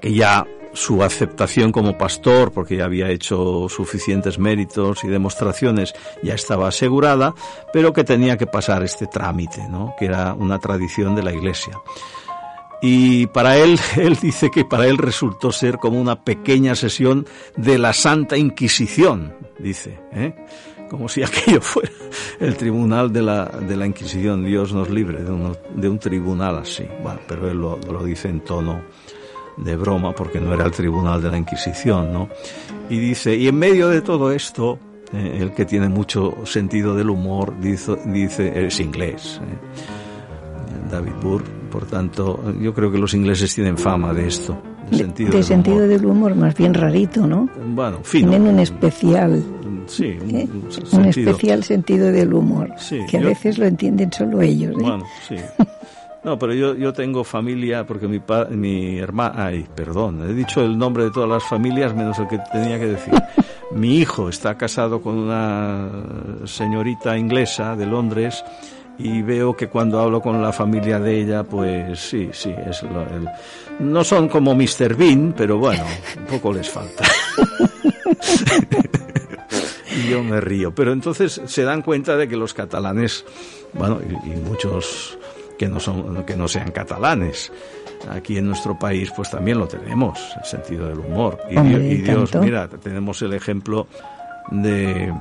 que 0.00 0.12
ya 0.12 0.46
su 0.72 1.02
aceptación 1.02 1.72
como 1.72 1.98
pastor, 1.98 2.52
porque 2.52 2.76
ya 2.76 2.84
había 2.84 3.10
hecho 3.10 3.68
suficientes 3.68 4.38
méritos 4.38 5.02
y 5.04 5.08
demostraciones, 5.08 5.94
ya 6.22 6.34
estaba 6.34 6.68
asegurada, 6.68 7.34
pero 7.72 7.92
que 7.92 8.04
tenía 8.04 8.36
que 8.36 8.46
pasar 8.46 8.82
este 8.82 9.06
trámite, 9.06 9.66
¿no? 9.68 9.94
que 9.98 10.06
era 10.06 10.34
una 10.34 10.58
tradición 10.58 11.14
de 11.16 11.22
la 11.22 11.32
Iglesia. 11.32 11.72
Y 12.81 13.26
para 13.29 13.57
él, 13.57 13.79
él 13.97 14.16
dice 14.16 14.51
que 14.51 14.64
para 14.64 14.87
él 14.87 14.99
resultó 14.99 15.53
ser 15.53 15.79
como 15.79 16.01
una 16.01 16.22
pequeña 16.24 16.74
sesión 16.74 17.26
de 17.57 17.79
la 17.79 17.93
Santa 17.93 18.37
Inquisición, 18.37 19.35
dice, 19.59 19.99
¿eh? 20.12 20.35
como 20.89 21.09
si 21.09 21.22
aquello 21.24 21.61
fuera 21.61 21.91
el 22.41 22.57
tribunal 22.57 23.12
de 23.12 23.22
la, 23.22 23.45
de 23.47 23.76
la 23.76 23.87
Inquisición. 23.87 24.45
Dios 24.45 24.72
nos 24.72 24.89
libre 24.91 25.22
de, 25.22 25.31
uno, 25.31 25.57
de 25.74 25.89
un 25.89 25.99
tribunal 25.99 26.59
así. 26.59 26.87
Bueno, 27.03 27.20
pero 27.26 27.51
él 27.51 27.59
lo, 27.59 27.79
lo 27.91 28.03
dice 28.05 28.29
en 28.29 28.41
tono 28.41 28.83
de 29.57 29.76
broma 29.76 30.12
porque 30.14 30.41
no 30.41 30.55
era 30.55 30.64
el 30.64 30.70
tribunal 30.70 31.20
de 31.20 31.31
la 31.31 31.39
Inquisición, 31.39 32.12
¿no? 32.12 32.29
Y 32.89 32.99
dice, 32.99 33.35
y 33.35 33.49
en 33.49 33.57
medio 33.57 33.89
de 33.89 34.03
todo 34.03 34.31
esto, 34.33 34.79
eh, 35.12 35.39
el 35.41 35.53
que 35.53 35.64
tiene 35.64 35.89
mucho 35.89 36.35
sentido 36.45 36.95
del 36.95 37.11
humor, 37.11 37.59
dice, 37.61 37.97
dice 38.07 38.66
es 38.66 38.79
inglés. 38.79 39.41
eh, 39.43 40.89
David 40.91 41.12
Burr, 41.20 41.43
por 41.68 41.86
tanto, 41.86 42.42
yo 42.60 42.72
creo 42.74 42.90
que 42.90 42.98
los 42.98 43.14
ingleses 43.14 43.54
tienen 43.54 43.76
fama 43.78 44.12
de 44.12 44.26
esto, 44.26 44.60
de, 44.90 44.96
sentido, 44.98 45.30
de 45.30 45.36
del 45.36 45.44
sentido 45.44 45.76
humor. 45.76 45.88
del 45.88 46.06
humor 46.06 46.34
más 46.34 46.54
bien 46.56 46.74
rarito, 46.74 47.26
¿no? 47.26 47.48
Bueno, 47.74 47.98
fino. 48.02 48.30
Tienen 48.30 48.48
un 48.54 48.60
especial, 48.60 49.42
Sí, 49.86 50.16
un, 50.22 50.30
¿eh? 50.36 50.48
un 50.92 51.04
especial 51.06 51.62
sentido 51.64 52.10
del 52.12 52.32
humor, 52.34 52.70
Sí, 52.76 53.00
que 53.08 53.18
a 53.18 53.20
yo- 53.20 53.28
veces 53.28 53.58
lo 53.58 53.66
entienden 53.66 54.12
solo 54.12 54.40
ellos. 54.42 54.72
¿eh? 54.72 54.80
Bueno, 54.80 55.04
sí. 55.26 55.36
No, 56.24 56.36
pero 56.38 56.52
yo, 56.52 56.74
yo 56.74 56.92
tengo 56.92 57.22
familia 57.22 57.86
porque 57.86 58.08
mi 58.08 58.18
pa- 58.18 58.46
mi 58.46 58.98
hermana, 58.98 59.46
ay, 59.46 59.64
perdón, 59.74 60.28
he 60.28 60.34
dicho 60.34 60.60
el 60.62 60.76
nombre 60.76 61.04
de 61.04 61.10
todas 61.10 61.28
las 61.28 61.44
familias 61.44 61.94
menos 61.94 62.18
el 62.18 62.26
que 62.28 62.38
tenía 62.52 62.78
que 62.78 62.86
decir. 62.86 63.14
Mi 63.70 63.98
hijo 63.98 64.30
está 64.30 64.56
casado 64.56 65.00
con 65.02 65.14
una 65.18 65.88
señorita 66.44 67.18
inglesa 67.18 67.76
de 67.76 67.84
Londres 67.86 68.42
y 68.99 69.22
veo 69.22 69.57
que 69.57 69.68
cuando 69.68 70.01
hablo 70.01 70.20
con 70.20 70.40
la 70.42 70.53
familia 70.53 70.99
de 70.99 71.20
ella, 71.20 71.44
pues 71.44 71.99
sí, 72.01 72.30
sí, 72.32 72.53
es 72.68 72.82
lo- 72.82 73.03
el- 73.03 73.28
no 73.78 74.03
son 74.05 74.28
como 74.28 74.55
Mr. 74.55 74.96
Bean, 74.96 75.32
pero 75.36 75.59
bueno, 75.59 75.84
un 76.18 76.24
poco 76.26 76.53
les 76.53 76.68
falta. 76.68 77.05
y 79.96 80.11
yo 80.11 80.22
me 80.22 80.40
río. 80.40 80.74
Pero 80.74 80.92
entonces 80.92 81.40
se 81.46 81.62
dan 81.64 81.82
cuenta 81.82 82.16
de 82.16 82.28
que 82.28 82.36
los 82.36 82.55
catalanes, 82.55 83.24
bueno, 83.72 83.99
y, 84.24 84.32
y 84.32 84.36
muchos 84.36 85.18
que 85.59 85.68
no 85.68 85.80
son, 85.80 86.24
que 86.24 86.36
no 86.36 86.46
sean 86.49 86.70
catalanes, 86.70 87.53
aquí 88.11 88.38
en 88.38 88.46
nuestro 88.46 88.78
país, 88.78 89.11
pues 89.14 89.30
también 89.30 89.59
lo 89.59 89.66
tenemos, 89.66 90.18
el 90.38 90.44
sentido 90.44 90.88
del 90.88 90.99
humor. 91.01 91.38
Y, 91.51 91.57
Hombre, 91.57 91.78
Dios, 91.96 92.34
mira, 92.36 92.68
tenemos 92.68 93.20
el 93.22 93.34
ejemplo 93.34 93.86
de, 94.51 95.12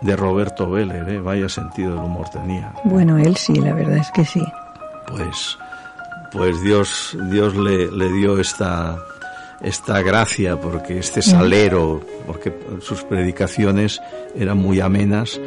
de 0.00 0.16
Roberto 0.16 0.70
Vélez, 0.70 1.06
¿eh? 1.08 1.18
vaya 1.18 1.48
sentido 1.48 1.94
del 1.94 2.04
humor 2.04 2.28
tenía. 2.28 2.72
Bueno, 2.84 3.18
él 3.18 3.36
sí, 3.36 3.54
la 3.54 3.74
verdad 3.74 3.98
es 3.98 4.10
que 4.10 4.24
sí. 4.24 4.44
Pues, 5.08 5.58
pues 6.32 6.60
Dios, 6.62 7.16
Dios 7.30 7.54
le, 7.56 7.90
le 7.90 8.12
dio 8.12 8.38
esta, 8.38 8.98
esta 9.60 10.02
gracia, 10.02 10.60
porque 10.60 10.98
este 10.98 11.22
salero, 11.22 12.00
porque 12.26 12.52
sus 12.80 13.02
predicaciones 13.04 14.00
eran 14.34 14.58
muy 14.58 14.80
amenas 14.80 15.40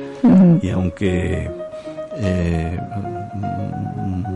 y 0.61 0.69
aunque 0.69 1.49
eh, 2.17 2.79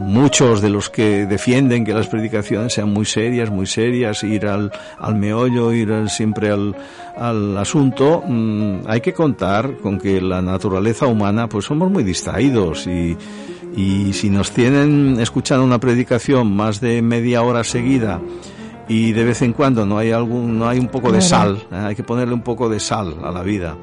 muchos 0.04 0.62
de 0.62 0.70
los 0.70 0.90
que 0.90 1.26
defienden 1.26 1.86
que 1.86 1.94
las 1.94 2.08
predicaciones 2.08 2.74
sean 2.74 2.92
muy 2.92 3.06
serias, 3.06 3.50
muy 3.50 3.66
serias, 3.66 4.24
ir 4.24 4.46
al, 4.48 4.72
al 5.00 5.16
meollo, 5.16 5.72
ir 5.74 5.92
al- 5.92 6.10
siempre 6.10 6.50
al, 6.52 6.76
al 7.18 7.58
asunto, 7.58 8.24
mm, 8.28 8.80
hay 8.88 9.02
que 9.02 9.14
contar 9.14 9.78
con 9.78 9.98
que 10.00 10.22
la 10.22 10.42
naturaleza 10.42 11.08
humana, 11.08 11.48
pues 11.48 11.66
somos 11.66 11.90
muy 11.90 12.04
distraídos 12.04 12.86
y, 12.88 13.18
y 13.76 14.14
si 14.14 14.30
nos 14.30 14.52
tienen 14.52 15.18
escuchando 15.20 15.64
una 15.66 15.80
predicación 15.80 16.56
más 16.56 16.80
de 16.82 17.02
media 17.02 17.42
hora 17.42 17.64
seguida 17.64 18.22
y 18.88 19.14
de 19.14 19.24
vez 19.24 19.42
en 19.42 19.54
cuando 19.54 19.86
no 19.86 19.98
hay 19.98 20.12
algún, 20.12 20.60
no 20.60 20.68
hay 20.68 20.78
un 20.78 20.88
poco 20.90 21.12
de 21.12 21.22
sal, 21.22 21.58
¿eh? 21.72 21.76
hay 21.76 21.96
que 21.96 22.04
ponerle 22.04 22.34
un 22.34 22.42
poco 22.44 22.68
de 22.70 22.80
sal 22.80 23.16
a 23.24 23.32
la 23.32 23.42
vida. 23.42 23.78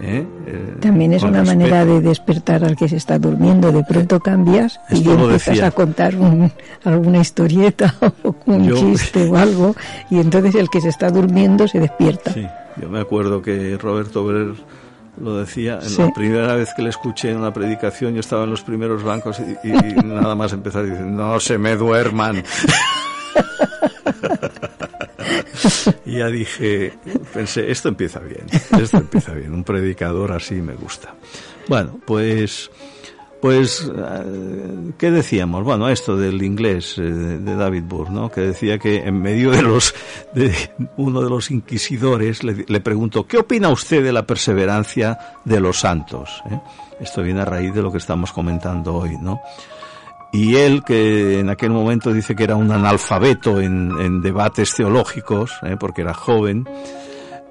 ¿Eh? 0.00 0.24
Eh, 0.46 0.74
También 0.80 1.12
es 1.12 1.22
una 1.22 1.40
respeto. 1.40 1.58
manera 1.58 1.84
de 1.84 2.00
despertar 2.00 2.64
al 2.64 2.76
que 2.76 2.88
se 2.88 2.96
está 2.96 3.18
durmiendo. 3.18 3.72
De 3.72 3.82
pronto 3.84 4.20
cambias 4.20 4.80
y 4.90 4.98
Esto 4.98 5.12
empiezas 5.12 5.60
a 5.62 5.70
contar 5.70 6.14
un- 6.16 6.50
alguna 6.84 7.18
historieta 7.18 7.94
o 8.22 8.34
un 8.46 8.68
Yo- 8.68 8.76
chiste 8.76 9.26
o 9.28 9.36
algo 9.36 9.74
y 10.10 10.18
entonces 10.20 10.54
el 10.54 10.68
que 10.68 10.80
se 10.80 10.88
está 10.88 11.10
durmiendo 11.10 11.66
se 11.68 11.80
despierta. 11.80 12.32
Sí, 12.32 12.46
yo 12.80 12.88
me 12.88 13.00
acuerdo 13.00 13.42
que 13.42 13.76
Roberto 13.76 14.24
Brer 14.24 14.54
lo 15.20 15.36
decía, 15.38 15.80
en 15.82 15.88
Sí. 15.90 16.00
la 16.00 16.12
primera 16.12 16.54
vez 16.54 16.72
que 16.76 16.82
le 16.82 16.90
escuché 16.90 17.32
en 17.32 17.38
una 17.38 17.52
predicación, 17.52 18.14
yo 18.14 18.20
estaba 18.20 18.44
en 18.44 18.50
los 18.50 18.62
primeros 18.62 19.02
bancos 19.02 19.40
y, 19.40 19.68
y 19.68 19.72
nada 20.04 20.36
más 20.36 20.52
empezar 20.52 20.84
diciendo, 20.84 21.24
no 21.24 21.40
se 21.40 21.58
me 21.58 21.74
duerman. 21.74 22.44
y 26.06 26.18
ya 26.18 26.28
dije, 26.28 26.92
pensé, 27.32 27.70
esto 27.70 27.88
empieza 27.88 28.20
bien, 28.20 28.46
esto 28.80 28.98
empieza 28.98 29.32
bien, 29.34 29.52
un 29.52 29.64
predicador 29.64 30.32
así 30.32 30.54
me 30.56 30.74
gusta. 30.74 31.14
Bueno, 31.68 32.00
pues, 32.04 32.70
pues, 33.40 33.90
eh, 33.94 34.92
¿qué 34.96 35.10
decíamos? 35.10 35.64
Bueno, 35.64 35.88
esto 35.88 36.16
del 36.16 36.42
inglés 36.42 36.96
eh, 36.98 37.02
de 37.02 37.54
David 37.54 37.84
Burr, 37.84 38.10
¿no? 38.10 38.30
Que 38.30 38.40
decía 38.40 38.78
que 38.78 38.96
en 38.96 39.20
medio 39.20 39.50
de 39.50 39.62
los, 39.62 39.94
de 40.34 40.52
uno 40.96 41.20
de 41.20 41.30
los 41.30 41.50
inquisidores 41.50 42.42
le, 42.42 42.64
le 42.66 42.80
preguntó, 42.80 43.26
¿qué 43.26 43.38
opina 43.38 43.68
usted 43.68 44.02
de 44.02 44.12
la 44.12 44.26
perseverancia 44.26 45.18
de 45.44 45.60
los 45.60 45.80
santos? 45.80 46.42
¿Eh? 46.50 46.58
Esto 47.00 47.22
viene 47.22 47.42
a 47.42 47.44
raíz 47.44 47.72
de 47.74 47.82
lo 47.82 47.92
que 47.92 47.98
estamos 47.98 48.32
comentando 48.32 48.94
hoy, 48.94 49.16
¿no? 49.20 49.40
Y 50.32 50.56
él, 50.56 50.82
que 50.84 51.40
en 51.40 51.48
aquel 51.48 51.70
momento 51.70 52.12
dice 52.12 52.36
que 52.36 52.44
era 52.44 52.56
un 52.56 52.70
analfabeto 52.70 53.60
en, 53.60 53.92
en 53.98 54.20
debates 54.20 54.74
teológicos, 54.74 55.52
¿eh? 55.62 55.76
porque 55.78 56.02
era 56.02 56.12
joven, 56.12 56.68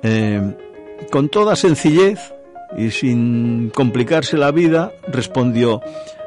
eh, 0.03 0.55
con 1.11 1.29
toda 1.29 1.55
sencillez 1.55 2.33
y 2.77 2.91
sin 2.91 3.71
complicarse 3.73 4.37
la 4.37 4.51
vida, 4.51 4.91
respondió, 5.07 5.81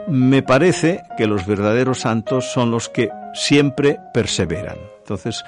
me 0.09 0.43
parece 0.43 1.03
que 1.17 1.27
los 1.27 1.47
verdaderos 1.47 2.01
santos 2.01 2.51
son 2.53 2.71
los 2.71 2.89
que 2.89 3.11
siempre 3.35 3.99
perseveran. 4.13 4.79
Entonces, 4.99 5.45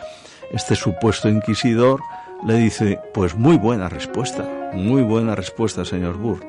este 0.53 0.77
supuesto 0.77 1.29
inquisidor 1.29 2.01
le 2.47 2.59
dice, 2.59 3.01
pues 3.15 3.35
muy 3.35 3.57
buena 3.57 3.89
respuesta, 3.89 4.49
muy 4.75 5.03
buena 5.03 5.35
respuesta, 5.35 5.85
señor 5.85 6.17
Burr. 6.17 6.45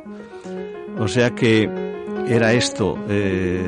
O 0.99 1.08
sea 1.08 1.32
que 1.32 1.92
era 2.28 2.53
esto, 2.53 2.97
eh, 3.09 3.65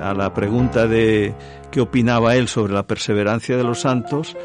a 0.00 0.14
la 0.14 0.32
pregunta 0.32 0.86
de 0.86 1.34
qué 1.70 1.80
opinaba 1.80 2.36
él 2.36 2.48
sobre 2.48 2.72
la 2.72 2.82
perseverancia 2.82 3.56
de 3.56 3.64
los 3.64 3.80
santos, 3.80 4.36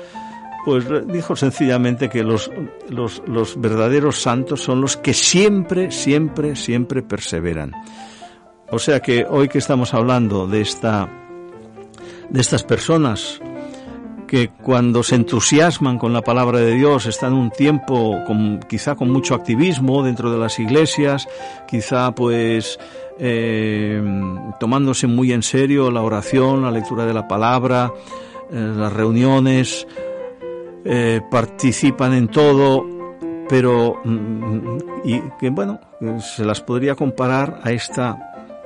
pues 0.66 0.86
dijo 1.08 1.36
sencillamente 1.36 2.10
que 2.10 2.24
los, 2.24 2.50
los, 2.90 3.22
los 3.28 3.60
verdaderos 3.60 4.22
santos 4.22 4.62
son 4.62 4.82
los 4.82 4.98
que 4.98 5.14
siempre, 5.14 5.92
siempre, 5.92 6.56
siempre 6.56 7.04
perseveran. 7.04 7.72
O 8.72 8.80
sea 8.80 9.00
que 9.00 9.26
hoy 9.30 9.48
que 9.48 9.60
estamos 9.60 9.94
hablando 9.94 10.48
de 10.48 10.62
esta, 10.62 11.08
de 12.30 12.42
estas 12.42 12.64
personas 12.64 13.40
que 14.26 14.50
cuando 14.50 15.04
se 15.04 15.16
entusiasman 15.16 16.00
con 16.00 16.14
la 16.14 16.22
palabra 16.22 16.60
de 16.60 16.74
Dios 16.74 17.06
están 17.06 17.34
un 17.34 17.52
tiempo 17.52 18.24
con, 18.26 18.60
quizá 18.68 18.96
con 18.96 19.12
mucho 19.12 19.36
activismo 19.36 20.04
dentro 20.04 20.32
de 20.32 20.40
las 20.40 20.58
iglesias, 20.60 21.28
quizá 21.68 22.14
pues 22.14 22.80
eh, 23.18 24.02
tomándose 24.60 25.08
muy 25.08 25.32
en 25.32 25.44
serio 25.44 25.90
la 25.92 26.02
oración, 26.02 26.64
la 26.64 26.72
lectura 26.72 27.06
de 27.06 27.14
la 27.14 27.28
palabra, 27.28 27.94
eh, 28.52 28.74
las 28.76 28.92
reuniones, 28.92 29.88
eh, 30.84 31.22
participan 31.32 32.14
en 32.14 32.28
todo, 32.28 32.86
pero 33.48 34.02
mm, 34.04 34.78
y 35.06 35.22
bueno, 35.50 35.80
se 36.20 36.46
las 36.46 36.62
podría 36.62 36.96
comparar 36.96 37.62
a 37.64 37.72
esta 37.72 38.18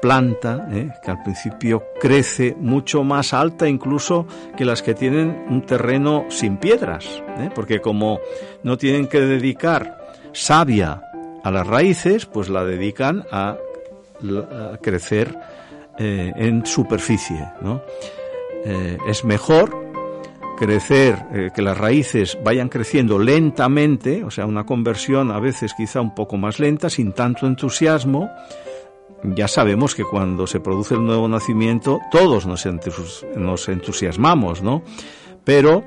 planta 0.02 0.70
que 1.04 1.12
al 1.12 1.22
principio 1.24 1.84
crece 2.00 2.56
mucho 2.58 3.04
más 3.04 3.34
alta 3.34 3.68
incluso 3.68 4.26
que 4.56 4.64
las 4.64 4.82
que 4.82 4.94
tienen 4.94 5.46
un 5.50 5.66
terreno 5.66 6.26
sin 6.30 6.56
piedras, 6.56 7.22
porque 7.54 7.82
como 7.82 8.20
no 8.64 8.78
tienen 8.78 9.08
que 9.08 9.20
dedicar 9.20 9.98
savia 10.32 11.02
a 11.44 11.52
las 11.52 11.68
raíces, 11.68 12.26
pues 12.26 12.48
la 12.48 12.64
dedican 12.64 13.26
a, 13.32 13.58
crecer 14.82 15.38
eh, 15.98 16.32
en 16.36 16.66
superficie, 16.66 17.46
¿no? 17.62 17.82
Eh, 18.64 18.98
es 19.08 19.26
mejor 19.26 19.90
crecer, 20.58 21.26
eh, 21.34 21.50
que 21.54 21.62
las 21.62 21.78
raíces 21.78 22.38
vayan 22.44 22.70
creciendo 22.70 23.18
lentamente, 23.18 24.24
o 24.24 24.32
sea, 24.32 24.46
una 24.46 24.66
conversión 24.66 25.32
a 25.32 25.40
veces 25.40 25.74
quizá 25.74 26.02
un 26.02 26.14
poco 26.14 26.38
más 26.38 26.60
lenta, 26.60 26.90
sin 26.90 27.14
tanto 27.14 27.48
entusiasmo, 27.48 28.30
ya 29.24 29.48
sabemos 29.48 29.96
que 29.96 30.04
cuando 30.04 30.48
se 30.48 30.60
produce 30.60 30.96
el 30.96 31.06
nuevo 31.06 31.28
nacimiento 31.28 32.00
todos 32.12 32.46
nos, 32.46 32.66
nos 33.36 33.70
entusiasmamos, 33.70 34.62
¿no? 34.62 34.84
Pero 35.44 35.84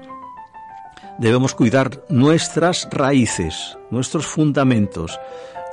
debemos 1.19 1.55
cuidar 1.55 2.03
nuestras 2.09 2.89
raíces, 2.91 3.79
nuestros 3.91 4.27
fundamentos, 4.27 5.19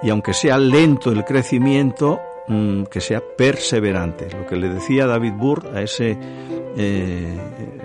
y 0.01 0.09
aunque 0.09 0.33
sea 0.33 0.57
lento 0.57 1.11
el 1.11 1.25
crecimiento, 1.25 2.21
mm, 2.49 2.83
que 2.83 2.99
sea 2.99 3.21
perseverante. 3.37 4.27
Lo 4.31 4.45
que 4.45 4.57
le 4.57 4.67
decía 4.67 5.07
David 5.07 5.33
Burr 5.33 5.71
a 5.73 5.81
ese 5.81 6.17
eh, 6.75 7.37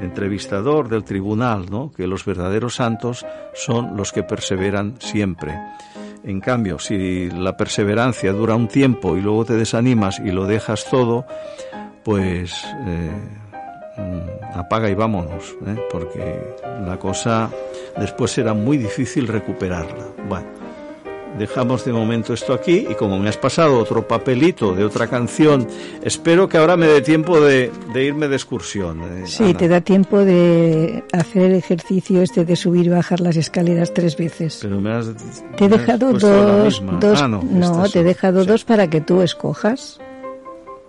entrevistador 0.02 0.88
del 0.88 1.04
tribunal, 1.04 1.66
¿no? 1.70 1.90
que 1.90 2.06
los 2.06 2.24
verdaderos 2.24 2.74
santos 2.74 3.24
son 3.54 3.96
los 3.96 4.12
que 4.12 4.22
perseveran 4.22 4.96
siempre. 4.98 5.54
En 6.22 6.40
cambio, 6.40 6.78
si 6.78 7.30
la 7.30 7.56
perseverancia 7.56 8.32
dura 8.32 8.54
un 8.54 8.68
tiempo 8.68 9.16
y 9.16 9.20
luego 9.20 9.44
te 9.44 9.54
desanimas 9.54 10.20
y 10.20 10.30
lo 10.30 10.46
dejas 10.46 10.86
todo, 10.90 11.26
pues 12.02 12.64
eh, 12.86 13.10
mm, 13.98 14.58
apaga 14.58 14.88
y 14.88 14.94
vámonos, 14.94 15.54
¿eh? 15.66 15.76
porque 15.90 16.40
la 16.86 16.98
cosa 16.98 17.50
después 17.98 18.30
será 18.30 18.54
muy 18.54 18.78
difícil 18.78 19.28
recuperarla. 19.28 20.06
Bueno, 20.28 20.46
dejamos 21.38 21.84
de 21.84 21.92
momento 21.92 22.32
esto 22.34 22.52
aquí 22.54 22.86
y 22.90 22.94
como 22.94 23.18
me 23.18 23.28
has 23.28 23.36
pasado 23.36 23.78
otro 23.78 24.06
papelito 24.06 24.74
de 24.74 24.84
otra 24.84 25.06
canción, 25.08 25.66
espero 26.02 26.48
que 26.48 26.58
ahora 26.58 26.76
me 26.76 26.86
dé 26.86 27.00
tiempo 27.00 27.40
de, 27.40 27.70
de 27.92 28.04
irme 28.04 28.28
de 28.28 28.36
excursión. 28.36 29.00
eh, 29.02 29.22
Sí, 29.26 29.44
Ana. 29.44 29.56
te 29.58 29.68
da 29.68 29.80
tiempo 29.80 30.18
de 30.24 31.04
hacer 31.12 31.42
el 31.42 31.54
ejercicio 31.54 32.22
este 32.22 32.44
de 32.44 32.56
subir 32.56 32.86
y 32.86 32.90
bajar 32.90 33.20
las 33.20 33.36
escaleras 33.36 33.92
tres 33.92 34.16
veces. 34.16 34.58
Pero 34.62 34.80
me 34.80 34.92
has, 34.92 35.06
Te 35.56 35.64
he 35.64 35.68
dejado 35.68 36.12
la 36.12 36.18
dos, 36.18 36.82
Ah, 37.22 37.28
no, 37.28 37.88
te 37.90 38.00
he 38.00 38.04
dejado 38.04 38.42
Sí. 38.42 38.48
dos 38.48 38.64
para 38.64 38.88
que 38.88 39.00
tú 39.00 39.22
escojas. 39.22 40.00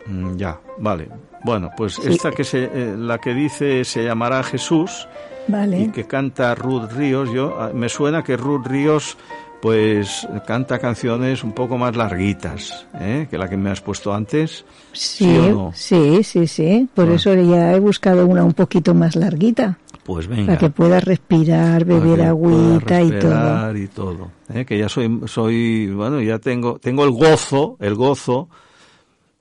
Mm, 0.07 0.37
Ya, 0.37 0.59
vale. 0.77 1.09
Bueno, 1.43 1.69
pues 1.77 1.95
Sí. 1.95 2.01
esta 2.07 2.31
que 2.31 2.43
se, 2.43 2.63
eh, 2.65 2.95
la 2.97 3.19
que 3.19 3.33
dice 3.33 3.83
se 3.85 4.03
llamará 4.03 4.41
Jesús 4.43 5.07
Vale. 5.47 5.79
y 5.79 5.87
que 5.89 6.05
canta 6.05 6.55
Ruth 6.55 6.91
Ríos. 6.91 7.31
Yo 7.31 7.55
ah, 7.59 7.69
me 7.73 7.87
suena 7.89 8.23
que 8.23 8.35
Ruth 8.35 8.65
Ríos 8.65 9.17
pues 9.65 10.27
canta 10.45 10.77
canciones 10.77 11.43
un 11.43 11.51
poco 11.51 11.75
más 11.79 11.95
larguitas 11.95 12.85
¿eh? 12.99 13.25
que 13.31 13.35
la 13.39 13.49
que 13.49 13.57
me 13.57 13.71
has 13.71 13.81
puesto 13.81 14.13
antes. 14.13 14.63
Sí, 14.93 15.25
¿Sí 15.25 15.25
no? 15.49 15.71
sí, 15.73 16.23
sí, 16.23 16.45
sí. 16.45 16.87
Por 16.93 17.09
Ah. 17.09 17.15
eso 17.15 17.33
ya 17.33 17.73
he 17.73 17.79
buscado 17.79 18.27
una 18.27 18.43
un 18.43 18.53
poquito 18.53 18.93
más 18.93 19.15
larguita. 19.15 19.79
Pues 20.03 20.27
venga. 20.27 20.45
Para 20.45 20.57
que 20.59 20.69
puedas 20.69 21.03
respirar, 21.03 21.83
beber 21.83 22.21
agüita 22.21 22.85
pueda 22.85 23.01
y 23.01 23.09
todo. 23.09 23.31
respirar 23.31 23.77
y 23.77 23.87
todo. 23.87 24.31
¿eh? 24.53 24.65
Que 24.65 24.77
ya 24.77 24.87
soy, 24.87 25.21
soy, 25.25 25.87
bueno, 25.91 26.21
ya 26.21 26.37
tengo, 26.37 26.77
tengo 26.77 27.03
el 27.03 27.09
gozo, 27.09 27.75
el 27.79 27.95
gozo 27.95 28.49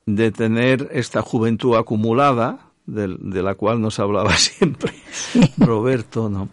de 0.06 0.32
tener 0.32 0.88
esta 0.92 1.20
juventud 1.20 1.76
acumulada, 1.76 2.60
del- 2.86 3.18
de, 3.20 3.42
la 3.42 3.56
cual 3.56 3.78
nos 3.82 3.98
hablaba 3.98 4.34
siempre 4.38 4.94
Roberto, 5.58 6.30
¿no? 6.30 6.48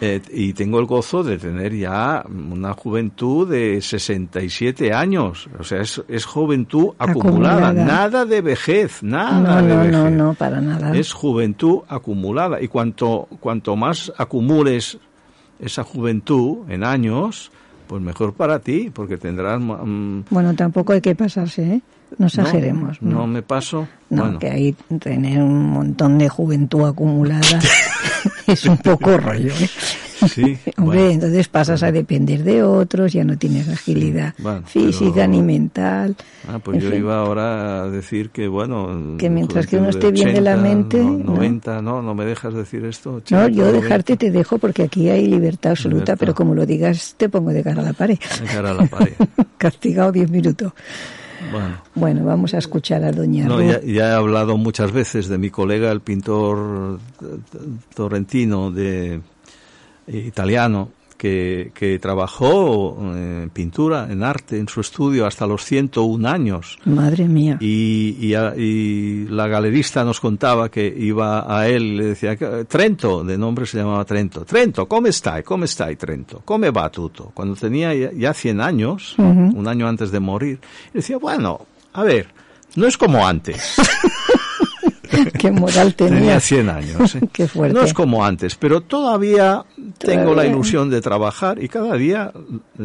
Eh, 0.00 0.20
y 0.32 0.52
tengo 0.54 0.80
el 0.80 0.86
gozo 0.86 1.22
de 1.22 1.38
tener 1.38 1.74
ya 1.74 2.24
una 2.28 2.72
juventud 2.74 3.48
de 3.48 3.80
67 3.80 4.92
años. 4.92 5.48
O 5.58 5.62
sea, 5.64 5.80
es, 5.80 6.02
es 6.08 6.24
juventud 6.24 6.90
acumulada. 6.98 7.68
Acumulada. 7.68 7.84
Nada 7.84 8.24
de 8.26 8.40
vejez, 8.40 9.02
nada 9.02 9.60
No, 9.62 9.66
de 9.66 9.74
no, 9.74 9.78
vejez. 9.80 9.92
no, 9.92 10.10
no, 10.10 10.34
para 10.34 10.60
nada. 10.60 10.94
Es 10.96 11.12
juventud 11.12 11.80
acumulada. 11.88 12.60
Y 12.60 12.68
cuanto, 12.68 13.28
cuanto 13.40 13.76
más 13.76 14.12
acumules 14.18 14.98
esa 15.60 15.84
juventud 15.84 16.68
en 16.68 16.82
años, 16.84 17.52
pues 17.86 18.02
mejor 18.02 18.34
para 18.34 18.58
ti, 18.58 18.90
porque 18.92 19.16
tendrás... 19.16 19.60
mm, 19.60 20.22
Bueno, 20.30 20.54
tampoco 20.54 20.92
hay 20.92 21.00
que 21.00 21.14
pasarse, 21.14 21.62
¿eh? 21.74 21.80
No 22.18 22.26
exageremos. 22.26 23.00
No, 23.00 23.10
No, 23.10 23.16
no 23.20 23.26
me 23.28 23.42
paso. 23.42 23.88
No, 24.10 24.22
bueno, 24.22 24.38
que 24.38 24.48
ahí 24.50 24.76
tener 25.00 25.40
un 25.42 25.70
montón 25.70 26.18
de 26.18 26.28
juventud 26.28 26.84
acumulada 26.86 27.40
es 28.46 28.64
un 28.66 28.78
poco 28.78 29.16
rollo. 29.18 29.52
¿eh? 29.52 29.68
sí. 30.28 30.42
Hombre, 30.76 30.98
bueno. 31.00 31.10
entonces 31.10 31.48
pasas 31.48 31.82
a 31.82 31.92
depender 31.92 32.44
de 32.44 32.62
otros, 32.62 33.12
ya 33.12 33.24
no 33.24 33.36
tienes 33.36 33.68
agilidad 33.68 34.34
bueno, 34.38 34.62
física 34.66 35.12
pero- 35.14 35.28
ni 35.28 35.42
mental. 35.42 36.16
Ah, 36.48 36.58
pues 36.58 36.82
yo 36.82 36.90
fin. 36.90 36.98
iba 37.00 37.18
ahora 37.18 37.82
a 37.84 37.88
decir 37.90 38.30
que, 38.30 38.46
bueno... 38.48 39.16
Que 39.18 39.30
mientras 39.30 39.66
que 39.66 39.76
uno 39.78 39.88
esté 39.88 40.10
bien 40.12 40.34
de 40.34 40.40
la 40.40 40.56
mente, 40.56 40.98
no- 41.02 41.18
¿no? 41.18 41.34
90, 41.36 41.82
no, 41.82 42.02
no 42.02 42.14
me 42.14 42.24
dejas 42.24 42.54
decir 42.54 42.84
esto. 42.84 43.10
No, 43.10 43.16
80, 43.16 43.48
yo 43.48 43.64
90, 43.66 43.80
dejarte 43.82 44.16
te 44.16 44.30
dejo 44.30 44.58
porque 44.58 44.82
aquí 44.84 45.08
hay 45.08 45.26
libertad 45.26 45.72
absoluta, 45.72 45.94
Libertad. 45.96 46.16
pero 46.18 46.34
como 46.34 46.54
lo 46.54 46.64
digas 46.66 47.14
te 47.16 47.28
pongo 47.28 47.50
de 47.50 47.62
cara 47.62 47.80
a 47.82 47.84
la 47.86 47.92
pared. 47.92 48.18
de 48.18 48.46
cara 48.46 48.70
a 48.70 48.74
la 48.74 48.86
pared. 48.86 49.14
Castigado 49.58 50.12
diez 50.12 50.30
minutos. 50.30 50.72
Bueno. 51.52 51.76
Bueno, 51.94 52.24
vamos 52.24 52.54
a 52.54 52.58
escuchar 52.58 53.04
a 53.04 53.12
Doña 53.12 53.46
No, 53.46 53.58
Ruth. 53.58 53.66
ya, 53.70 53.80
ya 53.82 54.08
he 54.10 54.14
hablado 54.14 54.56
muchas 54.56 54.92
veces 54.92 55.28
de 55.28 55.38
mi 55.38 55.50
colega, 55.50 55.90
el 55.92 56.00
pintor 56.00 56.98
eh, 57.22 57.26
torrentino 57.94 58.70
de 58.70 59.20
eh, 60.06 60.16
italiano, 60.18 60.90
que, 61.24 61.70
que 61.72 61.98
trabajó 61.98 62.98
en 63.00 63.48
pintura, 63.50 64.06
en 64.10 64.22
arte, 64.22 64.58
en 64.58 64.68
su 64.68 64.82
estudio 64.82 65.24
hasta 65.26 65.46
los 65.46 65.64
101 65.64 66.28
años. 66.28 66.78
Madre 66.84 67.26
mía. 67.26 67.56
Y, 67.60 68.14
y, 68.20 68.34
a- 68.34 68.54
y 68.54 69.26
la 69.30 69.48
galerista 69.48 70.04
nos 70.04 70.20
contaba 70.20 70.68
que 70.70 70.86
iba 70.86 71.46
a 71.48 71.66
él 71.66 71.96
le 71.96 72.04
decía, 72.08 72.36
Trento, 72.68 73.24
de 73.24 73.38
nombre 73.38 73.64
se 73.64 73.78
llamaba 73.78 74.04
Trento. 74.04 74.44
Trento, 74.44 74.86
¿cómo 74.86 75.06
está? 75.06 75.42
¿Cómo 75.42 75.64
está 75.64 75.94
Trento? 75.96 76.42
¿Cómo 76.44 76.70
va 76.70 76.90
tutto? 76.90 77.30
Cuando 77.32 77.54
tenía 77.56 77.94
ya, 77.94 78.10
ya 78.12 78.34
100 78.34 78.60
años, 78.60 79.14
Ujú. 79.16 79.58
un 79.58 79.66
año 79.66 79.88
antes 79.88 80.10
de 80.10 80.20
morir, 80.20 80.60
decía, 80.92 81.16
bueno, 81.16 81.64
a 81.94 82.02
ver, 82.02 82.28
no 82.76 82.86
es 82.86 82.98
como 82.98 83.26
antes. 83.26 83.76
Qué 85.38 85.50
moral 85.50 85.94
tenía. 85.94 86.18
Tenía 86.18 86.40
100 86.40 86.68
años. 86.68 87.14
¿eh? 87.14 87.20
Qué 87.32 87.48
fuerte. 87.48 87.74
No 87.78 87.84
es 87.84 87.94
como 87.94 88.24
antes, 88.24 88.54
pero 88.56 88.80
todavía 88.80 89.64
tengo 89.98 90.34
la 90.34 90.46
ilusión 90.46 90.90
de 90.90 91.00
trabajar 91.00 91.62
y 91.62 91.68
cada 91.68 91.94
día, 91.96 92.32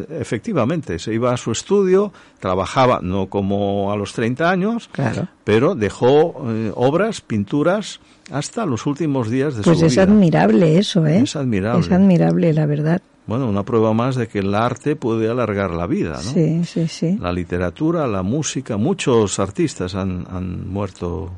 efectivamente, 0.09 0.99
se 0.99 1.13
iba 1.13 1.34
a 1.34 1.38
su 1.38 1.51
estudio, 1.51 2.11
trabajaba 2.39 2.99
no 3.01 3.27
como 3.27 3.91
a 3.91 3.95
los 3.95 4.13
30 4.13 4.49
años, 4.49 4.89
Claro. 4.91 5.27
pero 5.43 5.75
dejó 5.75 6.43
eh, 6.49 6.71
obras, 6.75 7.21
pinturas, 7.21 7.99
hasta 8.32 8.65
los 8.65 8.86
últimos 8.86 9.30
días 9.30 9.55
de 9.55 9.63
Pues 9.63 9.80
su 9.80 9.86
es 9.86 9.93
vida. 9.93 10.03
admirable 10.03 10.77
eso, 10.77 11.05
¿eh? 11.07 11.19
Es 11.19 11.36
admirable. 11.36 11.82
Es 11.86 11.91
admirable, 11.91 12.53
la 12.53 12.65
verdad. 12.65 13.01
Bueno, 13.25 13.47
una 13.47 13.61
prueba 13.63 13.93
más 13.93 14.15
de 14.15 14.27
que 14.27 14.39
el 14.39 14.55
arte 14.55 14.95
puede 14.95 15.30
alargar 15.30 15.69
la 15.71 15.86
vida, 15.86 16.13
¿no? 16.13 16.32
Sí, 16.32 16.63
sí, 16.65 16.88
sí. 16.88 17.17
La 17.21 17.32
literatura, 17.32 18.07
la 18.07 18.23
música, 18.23 18.77
muchos 18.77 19.38
artistas 19.39 19.93
han, 19.93 20.25
han 20.32 20.67
muerto 20.67 21.32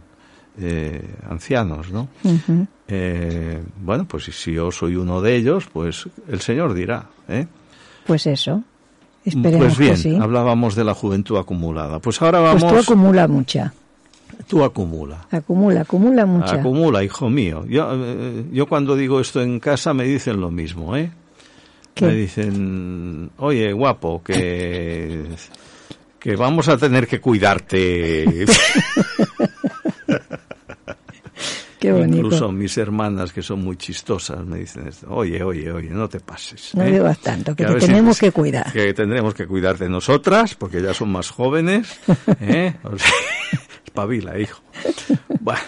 eh, 0.62 1.02
ancianos, 1.30 1.92
¿no? 1.92 2.08
Eh, 2.88 3.62
bueno, 3.82 4.06
pues 4.08 4.26
si- 4.26 4.54
yo 4.54 4.72
soy 4.72 4.96
uno 4.96 5.22
de 5.22 5.36
ellos, 5.36 5.68
pues 5.72 6.08
el 6.28 6.42
Señor 6.42 6.74
dirá. 6.74 7.06
¿eh? 7.30 7.48
Pues 8.06 8.28
eso. 8.28 8.64
Esperemos 9.24 9.60
pues 9.68 9.78
bien, 9.78 9.92
que 9.92 9.98
sí. 9.98 10.16
hablábamos 10.20 10.76
de 10.76 10.84
la 10.84 10.94
juventud 10.96 11.38
acumulada. 11.38 12.00
Pues 12.00 12.22
ahora 12.22 12.40
Pues 12.52 12.64
vamos. 12.64 12.84
tú 12.86 12.92
acumula 12.92 13.28
mucha. 13.28 13.74
tú 14.48 14.64
acumula. 14.64 15.28
Acumula, 15.32 15.82
acumula 15.82 16.26
mucha. 16.26 16.56
Acumula, 16.56 17.04
hijo 17.04 17.30
mío. 17.30 17.64
Yo, 17.68 17.88
eh, 17.94 18.46
yo 18.52 18.66
cuando 18.66 18.96
digo 18.96 19.20
esto 19.22 19.42
en 19.42 19.60
casa 19.60 19.94
me 19.94 20.04
dicen 20.06 20.42
lo 20.42 20.50
mismo, 20.50 20.96
¿eh? 20.98 21.12
¿Qué? 21.94 22.06
Me 22.08 22.14
dicen, 22.16 23.30
oye, 23.38 23.72
guapo, 23.74 24.24
que, 24.24 25.26
que 26.20 26.36
vamos 26.36 26.68
a 26.70 26.78
tener 26.78 27.06
que 27.08 27.20
cuidarte. 27.22 28.46
Qué 31.82 31.92
bonito. 31.92 32.18
Incluso 32.28 32.52
mis 32.52 32.78
hermanas, 32.78 33.34
que 33.34 33.42
son 33.42 33.64
muy 33.64 33.76
chistosas, 33.76 34.46
me 34.46 34.60
dicen 34.60 34.88
esto. 34.88 35.08
Oye, 35.10 35.42
oye, 35.44 35.72
oye, 35.72 35.90
no 35.90 36.08
te 36.08 36.20
pases. 36.20 36.76
No 36.76 36.84
¿eh? 36.84 37.18
tanto, 37.24 37.56
que 37.56 37.66
a 37.66 37.74
te 37.74 37.82
si- 37.82 37.88
tenemos 37.88 38.20
que 38.20 38.32
cuidar. 38.32 38.72
Que 38.72 38.94
tendremos 38.94 39.34
que 39.34 39.48
cuidarte 39.48 39.90
nosotras, 39.90 40.54
porque 40.54 40.80
ya 40.80 40.94
son 40.94 41.12
más 41.12 41.32
jóvenes. 41.32 42.00
¿eh? 42.40 42.76
O 42.84 42.96
sea, 43.00 43.12
espabila, 43.84 44.38
hijo. 44.38 44.62
Bueno, 45.40 45.60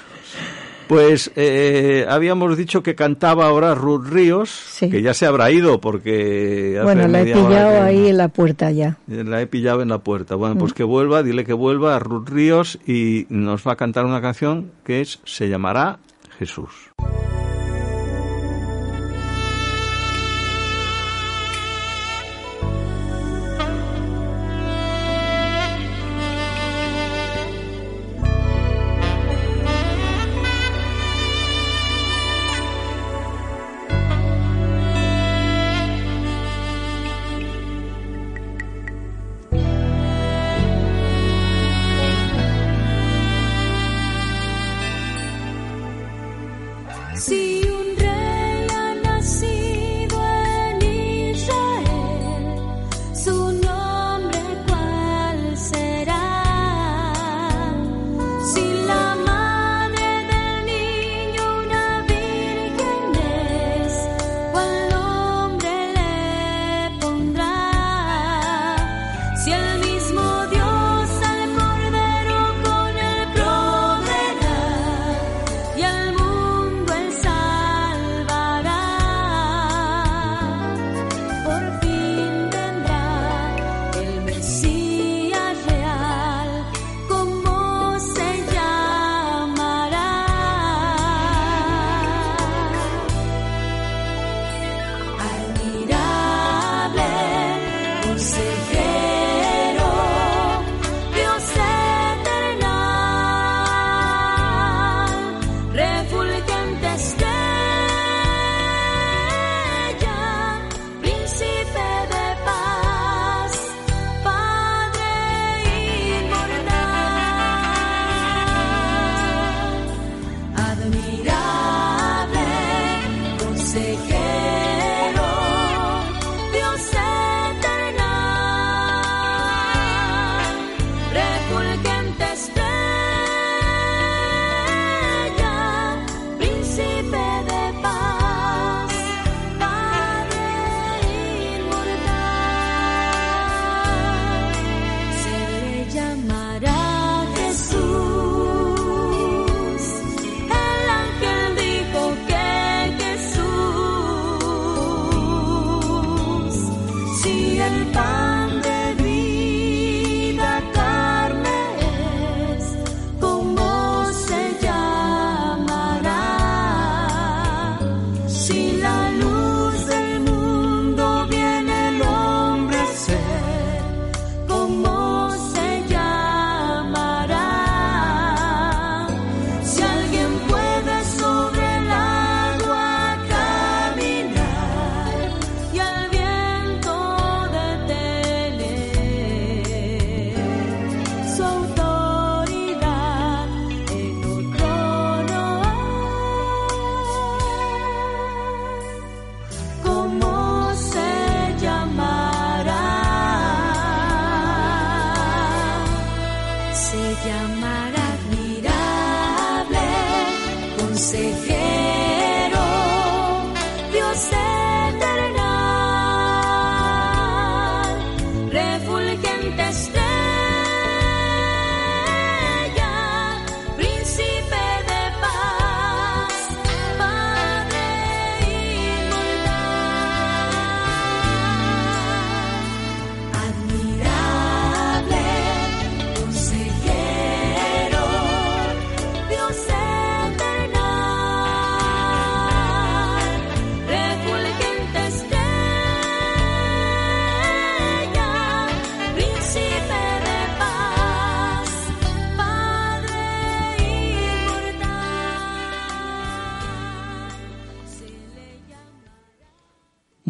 pues 0.88 1.32
eh, 1.36 2.06
habíamos 2.10 2.58
dicho 2.58 2.84
que 2.84 2.96
cantaba 2.96 3.46
ahora 3.48 3.76
Ruth 3.76 4.08
Ríos, 4.08 4.50
Sí. 4.50 4.90
que 4.90 5.02
ya 5.02 5.14
se 5.14 5.26
habrá 5.26 5.52
ido, 5.52 5.80
porque... 5.82 6.76
hace 6.78 6.84
Bueno, 6.84 7.08
la 7.08 7.22
he 7.22 7.26
pillado 7.34 7.82
ahí 7.84 8.08
en 8.10 8.18
la 8.18 8.28
puerta 8.28 8.72
ya. 8.72 8.98
La 9.08 9.42
he 9.42 9.48
pillado 9.48 9.82
en 9.82 9.90
la 9.90 10.00
puerta. 10.00 10.36
Bueno, 10.36 10.56
Mm. 10.56 10.60
pues 10.60 10.74
que 10.74 10.84
vuelva, 10.84 11.24
dile 11.24 11.44
que 11.46 11.54
vuelva 11.54 11.96
a 11.96 12.00
Ruth 12.00 12.30
Ríos 12.30 12.80
y 12.86 13.26
nos 13.30 13.66
va 13.68 13.74
a 13.74 13.76
cantar 13.76 14.06
una 14.06 14.22
canción 14.22 14.72
que 14.86 15.02
es 15.02 15.20
Se 15.26 15.50
llamará. 15.50 16.00
Jesús 16.40 16.70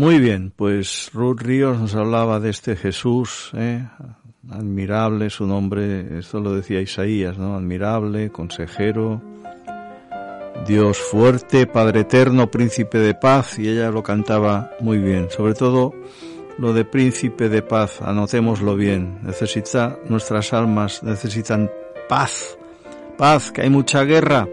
Muy 0.03 0.19
bien, 0.19 0.51
pues 0.53 1.11
Ruth 1.13 1.39
Ríos 1.39 1.79
nos 1.79 1.95
hablaba 1.95 2.41
de 2.41 2.49
este 2.49 2.75
Jesús, 2.75 3.51
¿eh? 3.55 3.87
admirable 4.51 5.29
su 5.29 5.47
nombre, 5.47 6.19
esto 6.19 6.41
lo 6.41 6.53
decía 6.53 6.81
Isaías, 6.81 7.37
¿no? 7.37 7.55
Admirable, 7.55 8.29
consejero, 8.29 9.21
Dios 10.67 10.97
fuerte, 10.97 11.67
Padre 11.67 12.01
eterno, 12.01 12.51
príncipe 12.51 12.97
de 12.97 13.15
paz, 13.15 13.57
y 13.57 13.69
ella 13.69 13.91
lo 13.91 14.03
cantaba 14.03 14.71
muy 14.81 14.97
bien. 14.97 15.29
Sobre 15.29 15.53
todo 15.53 15.93
lo 16.57 16.73
de 16.73 16.83
príncipe 16.83 17.47
de 17.47 17.61
paz, 17.61 18.01
anotémoslo 18.01 18.75
bien. 18.75 19.19
Necesita, 19.23 19.99
nuestras 20.09 20.51
almas 20.51 21.01
necesitan 21.03 21.71
paz, 22.09 22.57
paz, 23.17 23.53
que 23.53 23.61
hay 23.61 23.69
mucha 23.69 24.03
guerra, 24.03 24.49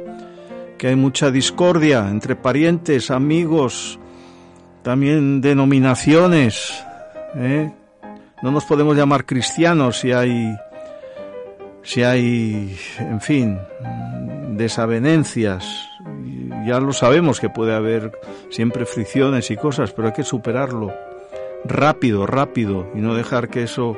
que 0.79 0.87
hay 0.87 0.95
mucha 0.95 1.33
discordia 1.33 2.09
entre 2.09 2.37
parientes, 2.37 3.11
amigos, 3.11 4.00
también 4.83 5.41
denominaciones. 5.41 6.85
¿eh? 7.37 7.73
No 8.43 8.51
nos 8.51 8.65
podemos 8.65 8.97
llamar 8.97 9.27
cristianos 9.27 9.99
si 9.99 10.13
hay, 10.13 10.57
si 11.83 12.03
hay, 12.03 12.77
en 12.99 13.21
fin, 13.21 13.59
desavenencias. 14.57 15.65
Ya 16.67 16.81
lo 16.81 16.93
sabemos 16.93 17.41
que 17.41 17.49
puede 17.49 17.75
haber 17.75 18.13
siempre 18.51 18.87
fricciones 18.87 19.51
y 19.51 19.57
cosas, 19.57 19.93
pero 19.93 20.09
hay 20.09 20.15
que 20.15 20.25
superarlo 20.25 20.93
rápido, 21.65 22.27
rápido 22.27 22.89
y 22.95 23.01
no 23.01 23.15
dejar 23.15 23.49
que 23.49 23.63
eso, 23.63 23.97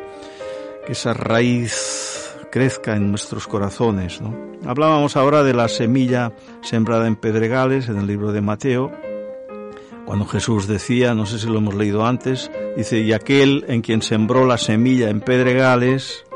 que 0.86 0.92
esa 0.92 1.14
raíz 1.14 2.36
crezca 2.50 2.96
en 2.96 3.10
nuestros 3.10 3.46
corazones. 3.46 4.20
¿no? 4.20 4.36
Hablábamos 4.66 5.16
ahora 5.16 5.42
de 5.42 5.54
la 5.54 5.68
semilla 5.68 6.32
sembrada 6.62 7.06
en 7.06 7.16
pedregales 7.16 7.88
en 7.88 7.98
el 7.98 8.06
libro 8.06 8.32
de 8.32 8.40
Mateo, 8.40 8.92
cuando 10.12 10.26
Jesús 10.26 10.66
decía, 10.66 11.14
no 11.14 11.24
sé 11.24 11.38
si 11.38 11.46
lo 11.46 11.56
hemos 11.56 11.74
leído 11.74 12.04
antes, 12.04 12.50
dice, 12.76 13.00
y 13.00 13.14
aquel 13.14 13.64
en 13.68 13.80
quien 13.80 14.02
sembró 14.02 14.44
la 14.44 14.58
semilla 14.58 15.08
en 15.08 15.22
pedregales, 15.22 16.26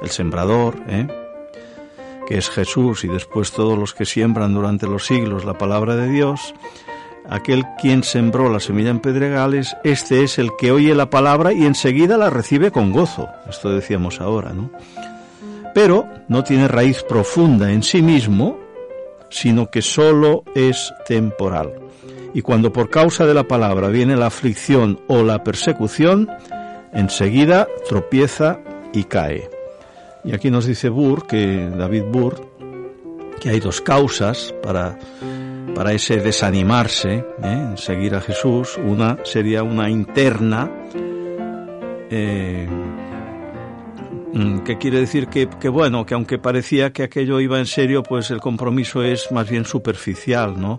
el 0.00 0.10
sembrador, 0.10 0.76
¿eh? 0.86 1.08
que 2.28 2.38
es 2.38 2.48
Jesús 2.48 3.02
y 3.02 3.08
después 3.08 3.50
todos 3.50 3.76
los 3.76 3.92
que 3.92 4.04
siembran 4.04 4.54
durante 4.54 4.86
los 4.86 5.04
siglos 5.04 5.44
la 5.44 5.58
palabra 5.58 5.96
de 5.96 6.10
Dios, 6.10 6.54
aquel 7.28 7.64
quien 7.82 8.04
sembró 8.04 8.48
la 8.50 8.60
semilla 8.60 8.90
en 8.90 9.00
pedregales, 9.00 9.76
este 9.82 10.22
es 10.22 10.38
el 10.38 10.50
que 10.56 10.70
oye 10.70 10.94
la 10.94 11.10
palabra 11.10 11.52
y 11.52 11.66
enseguida 11.66 12.16
la 12.16 12.30
recibe 12.30 12.70
con 12.70 12.92
gozo. 12.92 13.26
Esto 13.50 13.70
decíamos 13.70 14.20
ahora, 14.20 14.52
¿no? 14.52 14.70
Pero 15.74 16.08
no 16.28 16.44
tiene 16.44 16.68
raíz 16.68 17.02
profunda 17.02 17.72
en 17.72 17.82
sí 17.82 18.00
mismo, 18.00 18.60
sino 19.28 19.72
que 19.72 19.82
sólo 19.82 20.44
es 20.54 20.94
temporal. 21.08 21.83
Y 22.34 22.42
cuando 22.42 22.72
por 22.72 22.90
causa 22.90 23.26
de 23.26 23.32
la 23.32 23.44
palabra 23.44 23.88
viene 23.88 24.16
la 24.16 24.26
aflicción 24.26 25.00
o 25.06 25.22
la 25.22 25.44
persecución, 25.44 26.28
enseguida 26.92 27.68
tropieza 27.88 28.58
y 28.92 29.04
cae. 29.04 29.48
Y 30.24 30.34
aquí 30.34 30.50
nos 30.50 30.66
dice 30.66 30.88
Burr, 30.88 31.26
que 31.28 31.70
David 31.76 32.04
Burr, 32.10 32.40
que 33.40 33.50
hay 33.50 33.60
dos 33.60 33.80
causas 33.80 34.52
para, 34.62 34.98
para 35.74 35.92
ese 35.92 36.16
desanimarse 36.16 37.14
¿eh? 37.14 37.24
en 37.42 37.76
seguir 37.76 38.16
a 38.16 38.20
Jesús. 38.20 38.78
Una 38.78 39.18
sería 39.22 39.62
una 39.62 39.88
interna, 39.88 40.70
eh, 42.10 42.66
mm, 44.32 44.58
que 44.60 44.78
quiere 44.78 44.98
decir 45.00 45.28
que, 45.28 45.48
que, 45.48 45.68
bueno, 45.68 46.04
que 46.06 46.14
aunque 46.14 46.38
parecía 46.38 46.92
que 46.92 47.04
aquello 47.04 47.38
iba 47.38 47.58
en 47.58 47.66
serio, 47.66 48.02
pues 48.02 48.30
el 48.30 48.40
compromiso 48.40 49.04
es 49.04 49.30
más 49.30 49.48
bien 49.48 49.64
superficial, 49.64 50.58
¿no? 50.60 50.78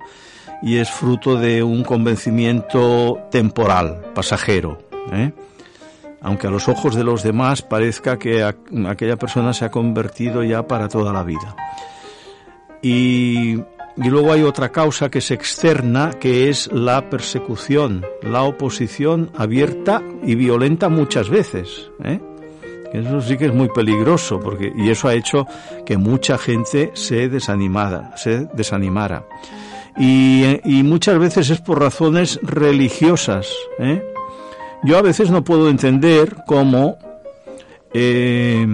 Y 0.61 0.77
es 0.77 0.89
fruto 0.89 1.35
de 1.35 1.61
un 1.63 1.83
convencimiento 1.83 3.19
temporal, 3.29 4.01
pasajero, 4.13 4.79
¿eh? 5.11 5.31
aunque 6.21 6.47
a 6.47 6.49
los 6.49 6.67
ojos 6.67 6.95
de 6.95 7.03
los 7.03 7.21
demás 7.21 7.61
parezca 7.61 8.17
que 8.17 8.43
aquella 8.43 9.15
persona 9.15 9.53
se 9.53 9.65
ha 9.65 9.69
convertido 9.69 10.43
ya 10.43 10.65
para 10.65 10.87
toda 10.87 11.13
la 11.13 11.23
vida. 11.23 11.55
Y, 12.81 13.59
y, 13.97 14.09
luego 14.09 14.33
hay 14.33 14.41
otra 14.41 14.71
causa 14.71 15.09
que 15.09 15.19
es 15.19 15.29
externa, 15.29 16.11
que 16.19 16.49
es 16.49 16.71
la 16.71 17.09
persecución, 17.11 18.03
la 18.23 18.41
oposición 18.41 19.29
abierta 19.35 20.01
y 20.23 20.33
violenta 20.33 20.89
muchas 20.89 21.29
veces. 21.29 21.91
¿eh? 22.03 22.19
Eso 22.93 23.21
sí 23.21 23.37
que 23.37 23.45
es 23.45 23.53
muy 23.53 23.69
peligroso, 23.69 24.39
porque, 24.39 24.71
y 24.75 24.89
eso 24.89 25.07
ha 25.07 25.13
hecho 25.13 25.45
que 25.85 25.97
mucha 25.97 26.37
gente 26.37 26.91
se 26.93 27.27
desanimara. 27.27 28.15
Se 28.17 28.45
desanimara. 28.53 29.25
Y, 29.97 30.59
y 30.65 30.83
muchas 30.83 31.17
veces 31.19 31.49
es 31.49 31.61
por 31.61 31.79
razones 31.79 32.39
religiosas. 32.43 33.47
¿eh? 33.79 34.03
Yo 34.83 34.97
a 34.97 35.01
veces 35.01 35.31
no 35.31 35.43
puedo 35.43 35.69
entender 35.69 36.35
cómo 36.45 36.97
eh, 37.93 38.67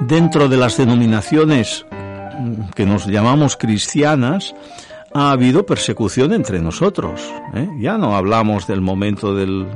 dentro 0.00 0.48
de 0.48 0.56
las 0.56 0.76
denominaciones 0.76 1.84
que 2.74 2.86
nos 2.86 3.06
llamamos 3.06 3.56
cristianas 3.56 4.54
ha 5.14 5.30
habido 5.30 5.66
persecución 5.66 6.32
entre 6.32 6.60
nosotros. 6.60 7.20
¿eh? 7.54 7.68
Ya 7.80 7.98
no 7.98 8.16
hablamos 8.16 8.66
del 8.66 8.80
momento 8.80 9.34
del, 9.34 9.66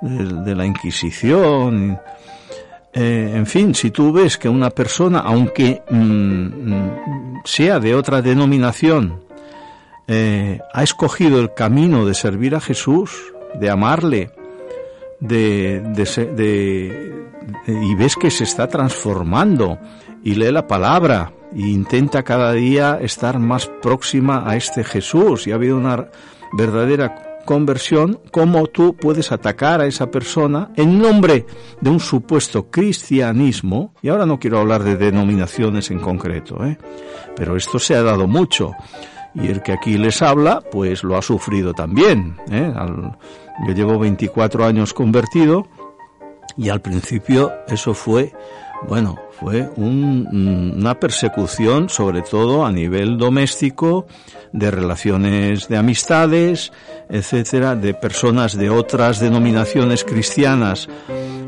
de, 0.00 0.24
de 0.42 0.54
la 0.54 0.66
Inquisición. 0.66 1.98
Eh, 2.92 3.32
en 3.34 3.46
fin, 3.46 3.74
si 3.74 3.90
tú 3.90 4.12
ves 4.12 4.38
que 4.38 4.48
una 4.48 4.70
persona, 4.70 5.18
aunque 5.20 5.82
mm, 5.90 7.40
sea 7.44 7.80
de 7.80 7.94
otra 7.94 8.22
denominación, 8.22 9.23
eh, 10.06 10.60
ha 10.72 10.82
escogido 10.82 11.40
el 11.40 11.54
camino 11.54 12.04
de 12.04 12.14
servir 12.14 12.54
a 12.54 12.60
Jesús, 12.60 13.32
de 13.54 13.70
amarle, 13.70 14.30
de, 15.20 15.80
de, 15.80 16.26
de, 16.34 17.24
y 17.66 17.94
ves 17.94 18.16
que 18.16 18.30
se 18.30 18.44
está 18.44 18.68
transformando 18.68 19.78
y 20.22 20.34
lee 20.34 20.50
la 20.50 20.66
palabra 20.66 21.32
e 21.54 21.60
intenta 21.60 22.22
cada 22.22 22.52
día 22.52 22.98
estar 23.00 23.38
más 23.38 23.66
próxima 23.80 24.48
a 24.48 24.56
este 24.56 24.84
Jesús. 24.84 25.46
Y 25.46 25.52
ha 25.52 25.54
habido 25.54 25.76
una 25.76 26.08
verdadera 26.52 27.40
conversión, 27.44 28.20
cómo 28.30 28.66
tú 28.66 28.96
puedes 28.96 29.30
atacar 29.30 29.80
a 29.80 29.86
esa 29.86 30.10
persona 30.10 30.70
en 30.76 30.98
nombre 30.98 31.46
de 31.80 31.90
un 31.90 32.00
supuesto 32.00 32.70
cristianismo, 32.70 33.94
y 34.02 34.08
ahora 34.08 34.26
no 34.26 34.38
quiero 34.38 34.58
hablar 34.58 34.82
de 34.82 34.96
denominaciones 34.96 35.90
en 35.90 36.00
concreto, 36.00 36.64
¿eh? 36.64 36.78
pero 37.36 37.56
esto 37.56 37.78
se 37.78 37.94
ha 37.94 38.02
dado 38.02 38.26
mucho 38.26 38.72
y 39.34 39.48
el 39.48 39.62
que 39.62 39.72
aquí 39.72 39.98
les 39.98 40.22
habla, 40.22 40.60
pues 40.60 41.02
lo 41.02 41.16
ha 41.16 41.22
sufrido 41.22 41.74
también. 41.74 42.36
¿eh? 42.50 42.72
Al, 42.74 43.16
yo 43.66 43.72
llevo 43.72 43.98
24 43.98 44.64
años 44.64 44.92
convertido 44.92 45.66
y 46.56 46.68
al 46.68 46.80
principio 46.80 47.52
eso 47.68 47.94
fue, 47.94 48.32
bueno, 48.88 49.18
fue 49.38 49.68
un, 49.76 50.74
una 50.76 50.98
persecución 50.98 51.88
sobre 51.88 52.22
todo 52.22 52.64
a 52.64 52.72
nivel 52.72 53.18
doméstico, 53.18 54.06
de 54.52 54.70
relaciones 54.70 55.66
de 55.68 55.76
amistades, 55.76 56.72
etcétera, 57.08 57.74
de 57.74 57.92
personas 57.92 58.56
de 58.56 58.70
otras 58.70 59.18
denominaciones 59.18 60.04
cristianas 60.04 60.88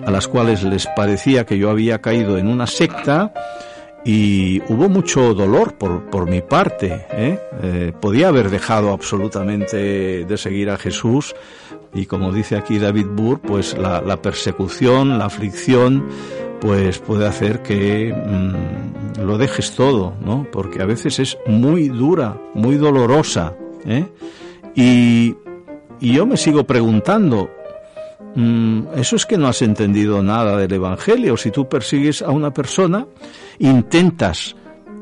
a 0.04 0.10
las 0.10 0.26
cuales 0.26 0.64
les 0.64 0.88
parecía 0.88 1.46
que 1.46 1.56
yo 1.56 1.70
había 1.70 2.00
caído 2.00 2.36
en 2.36 2.48
una 2.48 2.66
secta 2.66 3.32
y 4.06 4.62
hubo 4.68 4.88
mucho 4.88 5.34
dolor 5.34 5.74
por, 5.74 6.08
por 6.10 6.30
mi 6.30 6.40
parte. 6.40 7.06
¿eh? 7.10 7.40
Eh, 7.60 7.92
podía 8.00 8.28
haber 8.28 8.50
dejado 8.50 8.92
absolutamente 8.92 10.24
de 10.24 10.38
seguir 10.38 10.70
a 10.70 10.76
Jesús 10.76 11.34
y 11.92 12.06
como 12.06 12.32
dice 12.32 12.56
aquí 12.56 12.78
David 12.78 13.06
Burr, 13.10 13.40
pues 13.40 13.76
la, 13.76 14.22
persecución, 14.22 15.18
la 15.18 15.24
aflicción 15.24 16.06
pues 16.60 17.00
puede 17.00 17.26
hacer 17.26 17.62
que 17.62 18.14
mm, 18.14 19.22
lo 19.22 19.38
dejes 19.38 19.72
todo, 19.72 20.14
¿no? 20.24 20.46
Porque 20.52 20.82
a 20.82 20.86
veces 20.86 21.18
es 21.18 21.38
muy 21.46 21.88
dura, 21.88 22.40
muy 22.54 22.76
dolorosa, 22.76 23.56
¿eh? 23.84 24.06
Y, 24.74 25.34
y 26.00 26.14
yo 26.14 26.26
me 26.26 26.36
sigo 26.36 26.64
preguntando, 26.64 27.50
mm, 28.36 28.82
eso 28.96 29.16
es 29.16 29.26
que 29.26 29.36
no 29.36 29.48
has 29.48 29.62
entendido 29.62 30.22
nada 30.22 30.56
del 30.56 30.72
Evangelio. 30.72 31.36
Si 31.36 31.50
tú 31.50 31.68
persigues 31.68 32.22
a 32.22 32.30
una 32.30 32.52
persona, 32.52 33.06
intentas 33.58 34.56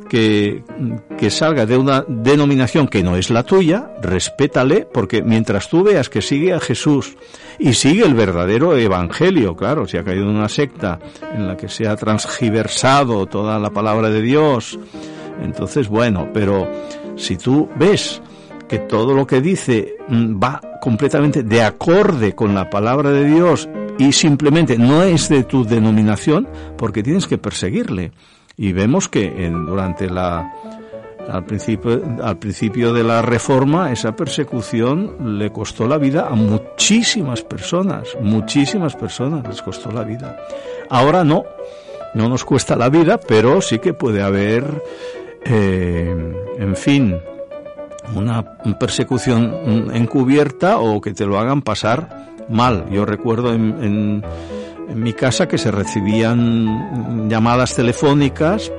que, 0.08 0.62
que 1.18 1.30
salga 1.30 1.66
de 1.66 1.76
una 1.76 2.04
denominación 2.06 2.88
que 2.88 3.02
no 3.02 3.16
es 3.16 3.30
la 3.30 3.42
tuya, 3.42 3.90
respétale, 4.00 4.86
porque 4.92 5.22
mientras 5.22 5.68
tú 5.68 5.82
veas 5.82 6.08
que 6.08 6.22
sigue 6.22 6.52
a 6.52 6.60
Jesús 6.60 7.16
y 7.58 7.74
sigue 7.74 8.04
el 8.04 8.14
verdadero 8.14 8.76
evangelio, 8.76 9.56
claro, 9.56 9.86
si 9.86 9.96
ha 9.96 10.04
caído 10.04 10.24
en 10.24 10.36
una 10.36 10.48
secta 10.48 10.98
en 11.34 11.48
la 11.48 11.56
que 11.56 11.68
se 11.68 11.88
ha 11.88 11.96
transgiversado 11.96 13.26
toda 13.26 13.58
la 13.58 13.70
palabra 13.70 14.10
de 14.10 14.22
Dios, 14.22 14.78
entonces 15.42 15.88
bueno, 15.88 16.28
pero 16.32 16.70
si 17.16 17.36
tú 17.36 17.68
ves 17.76 18.22
que 18.68 18.78
todo 18.78 19.14
lo 19.14 19.26
que 19.26 19.40
dice 19.40 19.96
mm, 20.08 20.42
va 20.42 20.60
completamente 20.80 21.42
de 21.42 21.62
acorde 21.62 22.34
con 22.34 22.54
la 22.54 22.70
palabra 22.70 23.10
de 23.10 23.24
Dios 23.24 23.68
y 23.98 24.12
simplemente 24.12 24.78
no 24.78 25.02
es 25.02 25.28
de 25.28 25.44
tu 25.44 25.64
denominación, 25.64 26.48
porque 26.76 27.02
tienes 27.02 27.26
que 27.26 27.38
perseguirle. 27.38 28.12
Y 28.56 28.72
vemos 28.72 29.08
que 29.08 29.46
en, 29.46 29.66
durante 29.66 30.08
la 30.08 30.52
al 31.28 31.44
principio, 31.44 32.02
al 32.22 32.38
principio 32.38 32.92
de 32.92 33.02
la 33.02 33.22
reforma 33.22 33.90
esa 33.90 34.14
persecución 34.14 35.38
le 35.38 35.50
costó 35.50 35.86
la 35.86 35.98
vida 35.98 36.26
a 36.28 36.34
muchísimas 36.34 37.42
personas, 37.42 38.08
muchísimas 38.20 38.94
personas 38.94 39.46
les 39.48 39.62
costó 39.62 39.90
la 39.90 40.04
vida. 40.04 40.36
Ahora 40.90 41.24
no, 41.24 41.44
no 42.14 42.28
nos 42.28 42.44
cuesta 42.44 42.76
la 42.76 42.88
vida, 42.88 43.18
pero 43.18 43.60
sí 43.60 43.78
que 43.78 43.94
puede 43.94 44.22
haber, 44.22 44.82
eh, 45.44 46.14
en 46.58 46.76
fin, 46.76 47.16
una 48.14 48.58
persecución 48.78 49.90
encubierta 49.94 50.78
o 50.78 51.00
que 51.00 51.14
te 51.14 51.26
lo 51.26 51.38
hagan 51.38 51.62
pasar 51.62 52.26
mal. 52.48 52.86
Yo 52.90 53.06
recuerdo 53.06 53.52
en, 53.52 53.82
en, 53.82 54.24
en 54.88 55.02
mi 55.02 55.12
casa 55.12 55.48
que 55.48 55.58
se 55.58 55.70
recibían 55.70 57.28
llamadas 57.28 57.74
telefónicas 57.74 58.70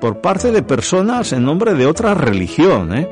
por 0.00 0.20
parte 0.20 0.50
de 0.50 0.62
personas 0.62 1.32
en 1.32 1.44
nombre 1.44 1.74
de 1.74 1.86
otra 1.86 2.14
religión, 2.14 2.96
¿eh? 2.96 3.08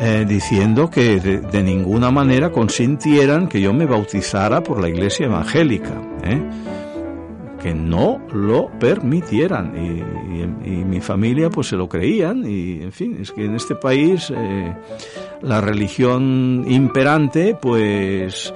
Eh, 0.00 0.24
diciendo 0.28 0.90
que 0.90 1.20
de, 1.20 1.62
ninguna 1.62 2.10
manera 2.10 2.50
consintieran 2.50 3.48
que 3.48 3.60
yo 3.60 3.72
me 3.72 3.86
bautizara 3.86 4.60
por 4.60 4.80
la 4.80 4.88
iglesia 4.88 5.26
evangélica, 5.26 5.94
¿eh? 6.24 6.42
que 7.62 7.72
no 7.72 8.20
lo 8.32 8.70
permitieran 8.78 9.72
y, 9.74 10.68
y, 10.68 10.80
y, 10.80 10.84
mi 10.84 11.00
familia 11.00 11.48
pues 11.48 11.68
se 11.68 11.76
lo 11.76 11.88
creían 11.88 12.44
y 12.44 12.82
en 12.82 12.92
fin 12.92 13.16
es 13.20 13.30
que 13.30 13.44
en 13.44 13.54
este 13.54 13.76
país 13.76 14.30
eh, 14.36 14.74
la 15.40 15.60
religión 15.62 16.64
imperante 16.68 17.54
pues 17.54 18.52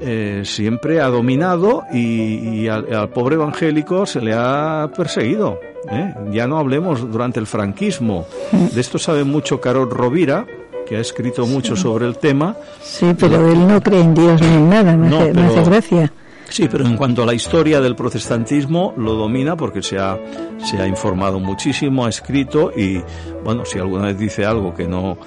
eh, 0.00 0.42
siempre 0.44 1.00
ha 1.00 1.08
dominado 1.08 1.84
y, 1.92 2.60
y 2.60 2.68
al, 2.68 2.92
al, 2.94 3.08
pobre 3.10 3.34
evangélico 3.34 4.06
se 4.06 4.20
le 4.20 4.32
ha 4.34 4.90
perseguido. 4.96 5.60
¿eh? 5.90 6.14
Ya 6.30 6.46
no 6.46 6.58
hablemos 6.58 7.10
durante 7.10 7.40
el 7.40 7.46
franquismo. 7.46 8.26
De 8.52 8.80
esto 8.80 8.98
sabe 8.98 9.24
mucho 9.24 9.60
Carol 9.60 9.90
Rovira, 9.90 10.46
que 10.86 10.96
ha 10.96 11.00
escrito 11.00 11.46
mucho 11.46 11.76
sí. 11.76 11.82
sobre 11.82 12.06
el 12.06 12.18
tema. 12.18 12.56
Sí, 12.82 13.14
pero 13.18 13.50
él 13.50 13.66
no 13.66 13.80
cree 13.82 14.00
en 14.00 14.14
Dios 14.14 14.40
ni 14.40 14.48
en 14.48 14.70
nada, 14.70 14.96
me, 14.96 15.08
no, 15.08 15.18
hace, 15.18 15.32
pero, 15.32 15.40
me 15.40 15.46
hace 15.46 15.70
gracia. 15.70 16.12
Sí, 16.48 16.66
pero 16.70 16.86
en 16.86 16.96
cuanto 16.96 17.22
a 17.22 17.26
la 17.26 17.34
historia 17.34 17.80
del 17.80 17.94
protestantismo, 17.94 18.94
lo 18.96 19.14
domina 19.14 19.54
porque 19.54 19.82
se 19.82 19.98
ha, 19.98 20.18
se 20.58 20.78
ha 20.78 20.86
informado 20.86 21.38
muchísimo, 21.40 22.06
ha 22.06 22.08
escrito 22.08 22.72
y, 22.74 23.02
bueno, 23.44 23.64
si 23.66 23.78
alguna 23.78 24.06
vez 24.06 24.18
dice 24.18 24.46
algo 24.46 24.74
que 24.74 24.88
no, 24.88 25.18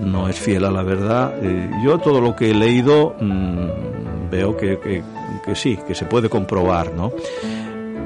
no 0.00 0.28
es 0.28 0.38
fiel 0.38 0.64
a 0.64 0.70
la 0.70 0.82
verdad, 0.82 1.34
eh, 1.42 1.70
yo 1.84 1.98
todo 1.98 2.20
lo 2.20 2.34
que 2.34 2.50
he 2.50 2.54
leído 2.54 3.14
mmm, 3.20 4.30
veo 4.30 4.56
que, 4.56 4.78
que, 4.78 5.02
que, 5.44 5.54
sí, 5.54 5.78
que 5.86 5.94
se 5.94 6.06
puede 6.06 6.28
comprobar, 6.28 6.92
¿no? 6.92 7.12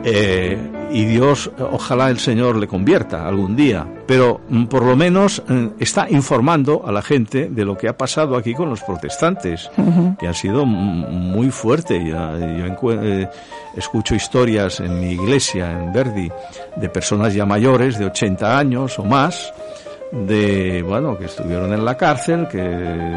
Eh, 0.05 0.57
y 0.91 1.05
Dios, 1.05 1.51
ojalá 1.59 2.09
el 2.09 2.19
Señor 2.19 2.57
le 2.57 2.67
convierta 2.67 3.27
algún 3.27 3.57
día, 3.57 3.87
pero 4.07 4.41
mm, 4.49 4.65
por 4.67 4.85
lo 4.85 4.97
menos 4.97 5.43
eh, 5.49 5.71
está 5.79 6.07
informando 6.09 6.83
a 6.87 6.93
la 6.93 7.03
gente 7.03 7.49
de 7.51 7.65
lo 7.65 7.77
que 7.77 7.89
ha 7.89 7.97
pasado 7.97 8.37
aquí 8.37 8.55
con 8.55 8.71
los 8.71 8.83
protestantes, 8.83 9.71
uh 9.77 9.83
-huh. 9.83 10.17
que 10.17 10.29
ha 10.29 10.35
sido 10.35 10.65
muy 10.65 11.51
fuerte. 11.51 12.03
Ya, 12.03 12.33
yo 12.39 12.93
eh, 12.93 13.29
escucho 13.77 14.15
historias 14.15 14.81
en 14.81 14.99
mi 15.01 15.13
iglesia, 15.13 15.71
en 15.73 15.93
Verdi, 15.93 16.31
de 16.77 16.89
personas 16.89 17.35
ya 17.35 17.45
mayores, 17.45 17.99
de 17.99 18.07
80 18.07 18.59
años 18.59 18.99
o 18.99 19.05
más, 19.05 19.53
de 20.11 20.83
bueno 20.83 21.19
que 21.19 21.27
estuvieron 21.27 21.73
en 21.73 21.85
la 21.85 21.97
cárcel 21.97 22.49
que 22.49 22.63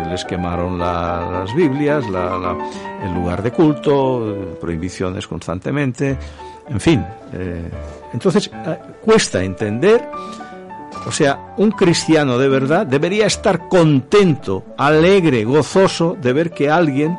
les 0.10 0.26
quemaron 0.26 0.78
la, 0.78 1.30
las 1.32 1.56
Biblias 1.56 2.10
la, 2.10 2.58
el 3.04 3.14
lugar 3.14 3.42
de 3.42 3.52
culto 3.52 4.58
prohibiciones 4.60 5.26
constantemente 5.26 6.18
en 6.68 6.80
fin 6.80 7.06
eh, 7.34 7.70
entonces 8.14 8.52
eh, 8.54 8.78
cuesta 9.02 9.42
entender 9.44 10.10
o 11.06 11.12
sea 11.12 11.54
un 11.58 11.72
cristiano 11.72 12.38
de 12.38 12.50
verdad 12.50 12.86
debería 12.86 13.26
estar 13.26 13.70
contento 13.70 14.64
alegre 14.78 15.46
gozoso 15.46 16.18
de 16.22 16.34
ver 16.34 16.52
que 16.52 16.70
alguien 16.70 17.18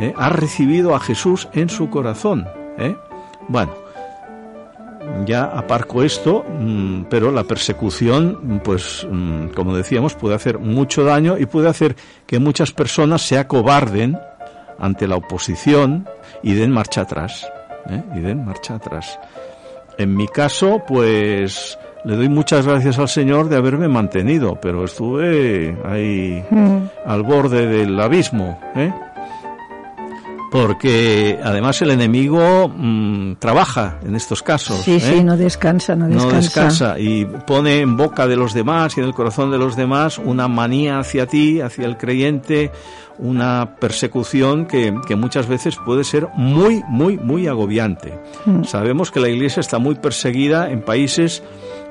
eh, 0.00 0.14
ha 0.16 0.28
recibido 0.28 0.94
a 0.94 1.00
Jesús 1.00 1.48
en 1.52 1.68
su 1.68 1.90
corazón 1.90 2.46
bueno 3.48 3.83
ya 5.26 5.44
aparco 5.44 6.02
esto, 6.02 6.44
mmm, 6.48 7.04
pero 7.08 7.30
la 7.30 7.44
persecución, 7.44 8.60
pues, 8.64 9.06
mmm, 9.10 9.48
como 9.48 9.76
decíamos, 9.76 10.14
puede 10.14 10.34
hacer 10.34 10.58
mucho 10.58 11.04
daño 11.04 11.36
y 11.38 11.46
puede 11.46 11.68
hacer 11.68 11.96
que 12.26 12.38
muchas 12.38 12.72
personas 12.72 13.22
se 13.22 13.38
acobarden 13.38 14.18
ante 14.78 15.06
la 15.06 15.16
oposición 15.16 16.08
y 16.42 16.54
den 16.54 16.70
marcha 16.70 17.02
atrás. 17.02 17.46
¿eh? 17.88 18.02
Y 18.14 18.20
den 18.20 18.44
marcha 18.44 18.74
atrás. 18.74 19.18
En 19.98 20.16
mi 20.16 20.26
caso, 20.26 20.82
pues, 20.86 21.78
le 22.04 22.16
doy 22.16 22.28
muchas 22.28 22.66
gracias 22.66 22.98
al 22.98 23.08
Señor 23.08 23.48
de 23.48 23.56
haberme 23.56 23.88
mantenido, 23.88 24.58
pero 24.60 24.84
estuve 24.84 25.76
ahí 25.84 26.44
mm. 26.50 26.76
al 27.06 27.22
borde 27.22 27.66
del 27.66 27.98
abismo, 27.98 28.58
¿eh? 28.74 28.92
Porque 30.54 31.40
además 31.42 31.82
el 31.82 31.90
enemigo 31.90 32.68
mmm, 32.68 33.32
trabaja 33.40 33.98
en 34.06 34.14
estos 34.14 34.40
casos. 34.40 34.82
Sí, 34.82 34.92
¿eh? 34.92 35.00
sí, 35.00 35.24
no 35.24 35.36
descansa, 35.36 35.96
no 35.96 36.06
descansa. 36.06 36.30
No 36.30 36.40
descansa 36.40 36.98
y 37.00 37.24
pone 37.24 37.80
en 37.80 37.96
boca 37.96 38.28
de 38.28 38.36
los 38.36 38.54
demás 38.54 38.96
y 38.96 39.00
en 39.00 39.06
el 39.06 39.14
corazón 39.14 39.50
de 39.50 39.58
los 39.58 39.74
demás 39.74 40.16
una 40.16 40.46
manía 40.46 41.00
hacia 41.00 41.26
ti, 41.26 41.60
hacia 41.60 41.86
el 41.86 41.96
creyente, 41.96 42.70
una 43.18 43.74
persecución 43.80 44.66
que, 44.66 44.94
que 45.08 45.16
muchas 45.16 45.48
veces 45.48 45.76
puede 45.84 46.04
ser 46.04 46.28
muy, 46.36 46.84
muy, 46.86 47.18
muy 47.18 47.48
agobiante. 47.48 48.16
Mm. 48.46 48.62
Sabemos 48.62 49.10
que 49.10 49.18
la 49.18 49.30
Iglesia 49.30 49.58
está 49.58 49.80
muy 49.80 49.96
perseguida 49.96 50.70
en 50.70 50.82
países 50.82 51.42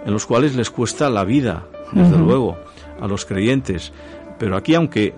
en 0.06 0.14
los 0.14 0.26
cuales 0.26 0.56
les 0.56 0.70
cuesta 0.70 1.10
la 1.10 1.26
vida, 1.26 1.66
desde 1.92 2.16
uh 2.16 2.18
-huh. 2.18 2.26
luego, 2.26 2.58
a 3.02 3.10
los 3.10 3.26
creyentes. 3.26 3.92
Pero 4.40 4.56
aquí, 4.56 4.74
aunque 4.74 5.14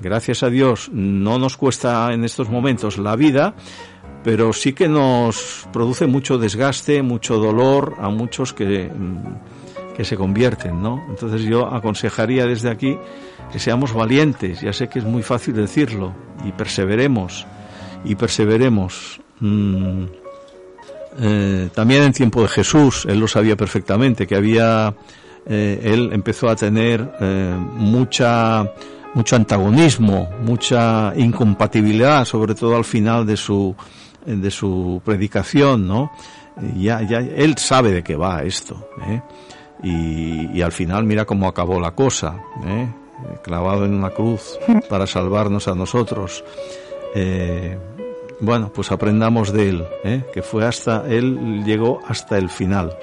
gracias 0.00 0.42
a 0.42 0.50
Dios, 0.50 0.90
no 0.92 1.38
nos 1.38 1.56
cuesta 1.56 2.12
en 2.12 2.24
estos 2.24 2.48
momentos 2.48 2.98
la 2.98 3.16
vida, 3.16 3.54
pero 4.24 4.52
sí 4.52 4.72
que 4.72 4.88
nos 4.88 5.68
produce 5.72 6.06
mucho 6.06 6.38
desgaste, 6.38 7.02
mucho 7.02 7.38
dolor 7.38 7.96
a 8.00 8.08
muchos 8.08 8.52
que, 8.52 8.90
que 9.96 10.04
se 10.04 10.16
convierten, 10.16 10.82
¿no? 10.82 11.04
Entonces 11.08 11.42
yo 11.42 11.66
aconsejaría 11.66 12.46
desde 12.46 12.70
aquí 12.70 12.96
que 13.52 13.58
seamos 13.58 13.92
valientes, 13.92 14.60
ya 14.60 14.72
sé 14.72 14.88
que 14.88 15.00
es 15.00 15.04
muy 15.04 15.22
fácil 15.22 15.54
decirlo, 15.54 16.14
y 16.44 16.52
perseveremos, 16.52 17.46
y 18.04 18.14
perseveremos. 18.14 19.20
Mm, 19.40 20.04
eh, 21.20 21.68
también 21.74 22.04
en 22.04 22.12
tiempo 22.12 22.42
de 22.42 22.48
Jesús, 22.48 23.04
él 23.06 23.18
lo 23.18 23.28
sabía 23.28 23.56
perfectamente, 23.56 24.26
que 24.26 24.36
había, 24.36 24.94
eh, 25.46 25.80
él 25.82 26.10
empezó 26.12 26.48
a 26.48 26.56
tener 26.56 27.12
eh, 27.20 27.54
mucha 27.74 28.72
mucho 29.14 29.36
antagonismo, 29.36 30.30
mucha 30.42 31.12
incompatibilidad, 31.16 32.24
sobre 32.24 32.54
todo 32.54 32.76
al 32.76 32.84
final 32.84 33.26
de 33.26 33.36
su, 33.36 33.74
de 34.24 34.50
su 34.50 35.00
predicación, 35.04 35.86
¿no? 35.86 36.12
Ya, 36.76 37.02
ya, 37.02 37.18
él 37.18 37.56
sabe 37.56 37.92
de 37.92 38.02
qué 38.02 38.14
va 38.14 38.42
esto, 38.42 38.88
¿eh? 39.06 39.22
y, 39.82 40.58
y, 40.58 40.62
al 40.62 40.70
final 40.70 41.04
mira 41.04 41.24
cómo 41.24 41.48
acabó 41.48 41.80
la 41.80 41.92
cosa, 41.92 42.38
¿eh? 42.66 42.88
clavado 43.42 43.84
en 43.84 43.94
una 43.94 44.10
cruz 44.10 44.58
para 44.88 45.06
salvarnos 45.06 45.68
a 45.68 45.74
nosotros. 45.74 46.44
Eh, 47.14 47.78
bueno, 48.40 48.72
pues 48.72 48.90
aprendamos 48.90 49.52
de 49.52 49.68
él, 49.68 49.84
¿eh? 50.04 50.24
que 50.32 50.42
fue 50.42 50.66
hasta, 50.66 51.04
él 51.08 51.62
llegó 51.64 52.00
hasta 52.06 52.38
el 52.38 52.48
final. 52.48 52.96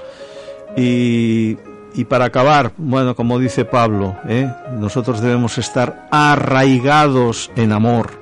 Y 0.76 1.58
y 1.94 2.06
para 2.06 2.26
acabar, 2.26 2.72
bueno, 2.78 3.16
como 3.16 3.40
dice 3.40 3.66
Pablo, 3.66 4.16
¿eh? 4.28 4.52
nosotros 4.78 5.22
debemos 5.22 5.58
estar 5.58 6.08
arraigados 6.12 7.52
en 7.56 7.72
amor. 7.72 8.20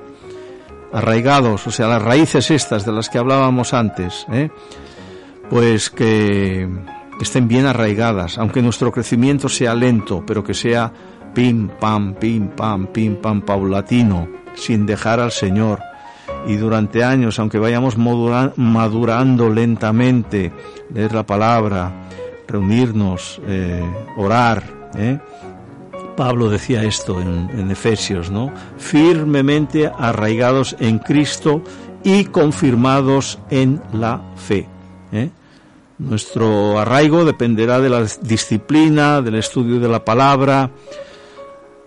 arraigados, 0.90 1.66
o 1.66 1.70
sea, 1.70 1.86
las 1.86 2.00
raíces 2.00 2.50
estas 2.50 2.86
de 2.86 2.92
las 2.92 3.10
que 3.10 3.18
hablábamos 3.18 3.74
antes, 3.74 4.26
¿eh? 4.32 4.50
pues 5.50 5.90
que 5.90 6.66
estén 7.20 7.46
bien 7.46 7.66
arraigadas, 7.66 8.38
aunque 8.38 8.62
nuestro 8.62 8.90
crecimiento 8.90 9.50
sea 9.50 9.74
lento, 9.74 10.24
pero 10.26 10.42
que 10.42 10.54
sea 10.54 10.90
pim, 11.34 11.68
pam, 11.68 12.14
pim, 12.14 12.48
pam, 12.48 12.86
pim, 12.86 13.16
pam, 13.16 13.42
paulatino, 13.42 14.28
sin 14.54 14.86
dejar 14.86 15.20
al 15.20 15.30
Señor. 15.30 15.80
Y 16.46 16.56
durante 16.56 17.04
años, 17.04 17.38
aunque 17.38 17.58
vayamos 17.58 17.96
madurando 17.98 19.50
lentamente, 19.50 20.52
leer 20.92 21.12
la 21.12 21.24
palabra, 21.24 22.07
reunirnos, 22.48 23.40
eh, 23.46 23.84
orar, 24.16 24.64
¿eh? 24.96 25.18
Pablo 26.18 26.50
decía 26.50 26.82
esto 26.82 27.20
en, 27.20 27.70
Efesios, 27.70 28.28
¿no? 28.28 28.52
Firmemente 28.76 29.88
arraigados 29.96 30.74
en 30.80 30.98
Cristo 30.98 31.62
y 32.02 32.24
confirmados 32.24 33.38
en 33.50 33.80
la 33.92 34.20
fe. 34.34 34.66
¿eh? 35.12 35.30
Nuestro 35.98 36.76
arraigo 36.76 37.24
dependerá 37.24 37.78
de 37.78 37.88
la 37.88 38.04
disciplina, 38.22 39.22
del 39.22 39.36
estudio 39.36 39.78
de 39.78 39.88
la 39.88 40.04
palabra, 40.04 40.72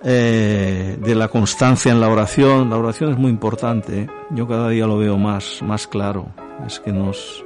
eh, 0.01 0.97
de 0.97 1.16
la 1.16 1.28
constancia 1.28 1.91
en 1.91 1.99
la 1.99 2.07
oración. 2.07 2.70
La 2.70 2.78
oración 2.78 3.12
es 3.12 3.18
muy 3.18 3.32
importante. 3.32 4.03
¿eh? 4.03 4.07
Yo 4.30 4.47
cada 4.47 4.70
día 4.70 4.88
lo 4.88 4.97
veo 4.97 5.18
más, 5.18 5.62
más 5.62 5.88
claro. 5.88 6.28
Es 6.66 6.80
que 6.80 6.93
nos, 6.93 7.43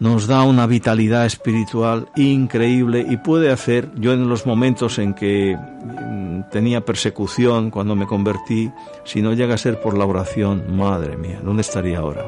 nos 0.00 0.26
da 0.26 0.42
una 0.44 0.66
vitalidad 0.66 1.26
espiritual 1.26 2.08
increíble 2.16 3.06
y 3.08 3.18
puede 3.18 3.50
hacer, 3.52 3.90
yo 3.96 4.14
en 4.14 4.28
los 4.30 4.46
momentos 4.46 4.98
en 4.98 5.12
que 5.12 5.56
mm, 5.56 6.48
tenía 6.50 6.80
persecución 6.80 7.70
cuando 7.70 7.94
me 7.94 8.06
convertí, 8.06 8.72
si 9.04 9.20
no 9.20 9.34
llega 9.34 9.54
a 9.54 9.58
ser 9.58 9.78
por 9.78 9.96
la 9.96 10.06
oración, 10.06 10.74
madre 10.74 11.18
mía, 11.18 11.40
¿dónde 11.44 11.60
estaría 11.60 11.98
ahora? 11.98 12.24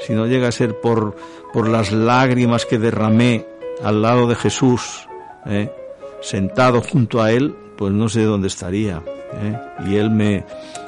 Si 0.00 0.14
no 0.14 0.26
llega 0.26 0.48
a 0.48 0.52
ser 0.52 0.80
por, 0.80 1.14
por 1.52 1.68
las 1.68 1.92
lágrimas 1.92 2.64
que 2.64 2.78
derramé 2.78 3.46
al 3.82 4.00
lado 4.00 4.26
de 4.26 4.34
Jesús, 4.34 5.06
¿eh? 5.44 5.70
sentado 6.22 6.80
junto 6.80 7.22
a 7.22 7.32
Él, 7.32 7.54
pues 7.76 7.92
no 7.92 8.08
sé 8.08 8.22
dónde 8.22 8.48
estaría. 8.48 9.02
¿eh? 9.42 9.58
Y 9.86 9.96
Él 9.96 10.10
me, 10.10 10.44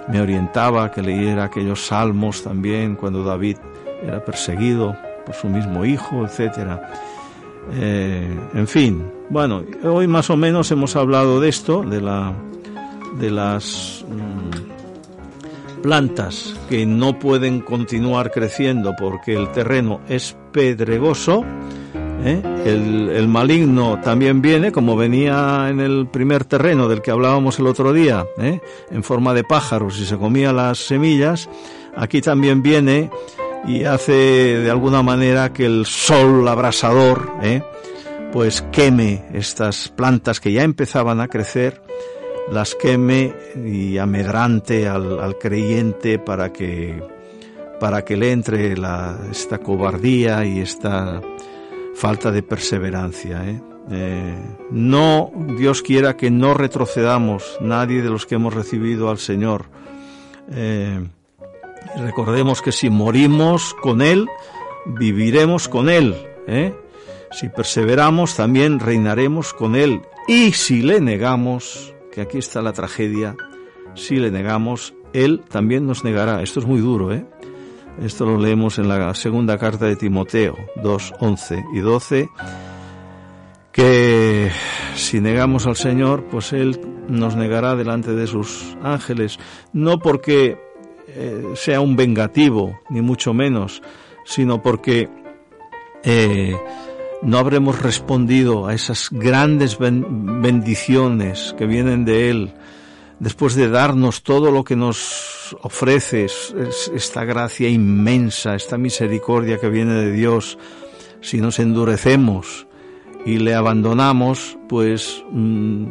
me 0.09 0.21
orientaba 0.21 0.91
que 0.91 1.03
leyera 1.03 1.45
aquellos 1.45 1.87
salmos 1.87 2.43
también 2.43 2.97
cuando 2.97 3.23
David 3.23 3.59
era 4.03 4.25
perseguido 4.25 4.97
por 5.27 5.35
su 5.35 5.49
mismo 5.49 5.85
hijo, 5.85 6.24
etcétera. 6.24 6.91
Eh, 7.74 8.35
en 8.55 8.66
fin, 8.68 9.11
bueno, 9.29 9.64
hoy 9.85 10.07
más 10.07 10.31
o 10.31 10.37
menos 10.37 10.70
hemos 10.70 10.95
hablado 10.97 11.41
de 11.41 11.49
esto, 11.49 11.83
de 11.83 12.01
la 12.01 12.33
de 13.18 13.31
las 13.31 14.05
mm, 14.09 15.83
plantas 15.83 16.55
que 16.68 16.85
no 16.87 17.18
pueden 17.18 17.61
continuar 17.61 18.31
creciendo 18.31 18.95
porque 18.99 19.35
el 19.35 19.51
terreno 19.53 20.01
es 20.09 20.37
pedregoso. 20.53 21.45
¿eh? 22.24 22.43
El, 22.64 23.29
maligno 23.29 24.01
también 24.03 24.43
viene, 24.43 24.72
como 24.72 24.97
venía 24.97 25.66
en 25.68 25.81
el 25.81 26.07
primer 26.09 26.45
terreno 26.45 26.89
del 26.89 27.03
que 27.03 27.11
hablábamos 27.11 27.59
el 27.59 27.66
otro 27.66 27.93
día, 27.93 28.24
¿eh? 28.39 28.61
en 28.91 29.03
forma 29.03 29.35
de 29.35 29.45
pájaros 29.45 29.99
y 30.01 30.07
se 30.07 30.16
comía 30.16 30.53
las 30.53 30.79
semillas. 30.79 31.49
Aquí 31.97 32.20
también 32.20 32.62
viene 32.62 33.11
y 33.67 33.85
hace 33.85 34.12
de 34.12 34.71
alguna 34.71 35.03
manera 35.03 35.53
que 35.53 35.67
el 35.67 35.87
sol 35.87 36.47
abrasador 36.49 37.33
¿eh? 37.43 37.62
pues 38.33 38.62
queme 38.73 39.25
estas 39.33 39.89
plantas 39.89 40.41
que 40.41 40.53
ya 40.53 40.62
empezaban 40.62 41.21
a 41.21 41.29
crecer, 41.29 41.83
las 42.51 42.75
queme 42.75 43.35
y 43.64 43.99
amedrante 43.99 44.89
al, 44.89 45.19
al 45.21 45.39
creyente 45.39 46.19
para 46.19 46.53
que 46.53 47.03
para 47.81 48.05
que 48.05 48.17
le 48.17 48.33
entre 48.33 48.77
la, 48.77 49.19
esta 49.31 49.59
cobardía 49.59 50.45
y 50.45 50.61
esta 50.61 51.21
falta 51.95 52.31
de 52.31 52.43
perseverancia. 52.43 53.49
¿eh? 53.49 53.61
Eh, 53.91 54.35
no, 54.71 55.31
Dios 55.59 55.83
quiera 55.83 56.17
que 56.17 56.31
no 56.31 56.55
retrocedamos, 56.55 57.59
nadie 57.61 58.03
de 58.03 58.11
los 58.11 58.27
que 58.27 58.37
hemos 58.37 58.55
recibido 58.55 59.11
al 59.11 59.19
Señor. 59.19 59.67
Eh, 60.51 61.07
Recordemos 61.97 62.62
que 62.62 62.72
si 62.72 62.91
morimos 62.91 63.74
con 63.83 64.03
Él, 64.03 64.27
viviremos 64.85 65.68
con 65.68 65.89
Él. 65.89 66.14
¿eh? 66.47 66.74
Si 67.31 67.49
perseveramos, 67.49 68.37
también 68.37 68.79
reinaremos 68.81 69.53
con 69.53 69.77
Él. 69.77 70.03
Y 70.29 70.53
si 70.53 70.83
le 70.83 71.01
negamos, 71.01 71.95
que 72.12 72.20
aquí 72.20 72.39
está 72.39 72.62
la 72.62 72.72
tragedia, 72.72 73.37
si 73.95 74.16
le 74.16 74.31
negamos, 74.31 74.95
Él 75.12 75.43
también 75.49 75.87
nos 75.87 76.05
negará. 76.05 76.43
Esto 76.43 76.61
es 76.61 76.66
muy 76.66 76.81
duro, 76.81 77.12
¿eh? 77.12 77.27
Esto 78.03 78.27
lo 78.27 78.39
leemos 78.39 78.79
en 78.79 78.89
la 78.89 79.14
segunda 79.14 79.57
carta 79.57 79.87
de 79.87 79.97
Timoteo 79.97 80.55
2, 80.83 81.14
11 81.18 81.64
y 81.72 81.79
12, 81.79 82.29
que 83.72 84.51
si 84.95 85.20
negamos 85.20 85.66
al 85.66 85.77
Señor, 85.77 86.24
pues 86.24 86.53
Él 86.53 86.79
nos 87.09 87.37
negará 87.37 87.74
delante 87.74 88.12
de 88.12 88.27
sus 88.27 88.77
ángeles, 88.83 89.39
no 89.72 89.99
porque 89.99 90.59
eh, 91.17 91.53
sea 91.55 91.81
un 91.81 91.97
vengativo, 91.97 92.81
ni 92.91 93.01
mucho 93.01 93.33
menos, 93.33 93.83
sino 94.25 94.62
porque 94.62 95.09
eh, 96.05 96.55
no 97.23 97.39
habremos 97.39 97.81
respondido 97.81 98.67
a 98.67 98.75
esas 98.75 99.09
grandes 99.11 99.79
ben 99.79 100.43
bendiciones 100.43 101.55
que 101.57 101.67
vienen 101.67 102.05
de 102.05 102.31
Él, 102.31 102.55
después 103.19 103.55
de 103.55 103.69
darnos 103.69 104.23
todo 104.23 104.51
lo 104.51 104.62
que 104.62 104.77
nos 104.77 105.57
ofrece, 105.62 106.27
es, 106.27 106.55
es 106.57 106.93
esta 106.95 107.25
gracia 107.25 107.69
inmensa, 107.69 108.55
esta 108.55 108.77
misericordia 108.77 109.59
que 109.59 109.71
viene 109.71 109.95
de 109.95 110.12
Dios, 110.12 110.59
si 111.23 111.41
nos 111.41 111.59
endurecemos 111.59 112.67
y 113.25 113.39
le 113.39 113.55
abandonamos, 113.55 114.59
pues 114.69 115.25
mmm, 115.31 115.87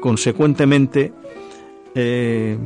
consecuentemente 0.00 1.12
eh, 1.94 2.56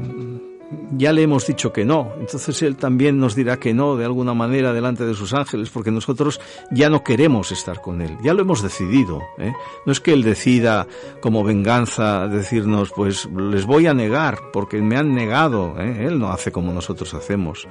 ya 0.97 1.13
le 1.13 1.23
hemos 1.23 1.47
dicho 1.47 1.73
que 1.73 1.85
no. 1.85 2.13
Entonces 2.19 2.63
Él 2.63 2.77
también 2.77 3.19
nos 3.19 3.35
dirá 3.35 3.59
que 3.59 3.75
no 3.75 3.97
de 3.97 4.05
alguna 4.05 4.35
manera 4.35 4.73
delante 4.73 5.05
de 5.05 5.15
sus 5.15 5.33
ángeles, 5.33 5.71
porque 5.71 5.91
nosotros 5.91 6.41
ya 6.71 6.89
no 6.89 7.03
queremos 7.03 7.53
estar 7.53 7.81
con 7.81 8.01
Él. 8.01 8.17
Ya 8.23 8.35
lo 8.35 8.43
hemos 8.43 8.63
decidido. 8.63 9.23
¿eh? 9.39 9.53
No 9.87 9.93
es 9.93 10.01
que 10.01 10.13
Él 10.13 10.23
decida 10.23 10.87
como 11.21 11.45
venganza 11.45 12.29
decirnos, 12.29 12.93
pues 12.95 13.27
les 13.27 13.67
voy 13.67 13.87
a 13.87 13.95
negar, 13.95 14.39
porque 14.53 14.81
me 14.81 14.97
han 14.97 15.15
negado. 15.15 15.75
¿eh? 15.79 16.07
Él 16.07 16.19
no 16.19 16.31
hace 16.31 16.53
como 16.53 16.73
nosotros 16.73 17.13
hacemos. 17.15 17.67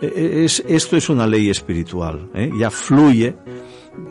Es, 0.00 0.62
esto 0.66 0.96
es 0.96 1.08
una 1.08 1.26
ley 1.26 1.50
espiritual. 1.50 2.30
¿eh? 2.34 2.50
Ya 2.58 2.70
fluye 2.70 3.36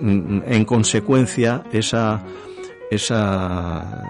en 0.01 0.65
consecuencia 0.65 1.63
esa, 1.73 2.23
esa 2.89 4.03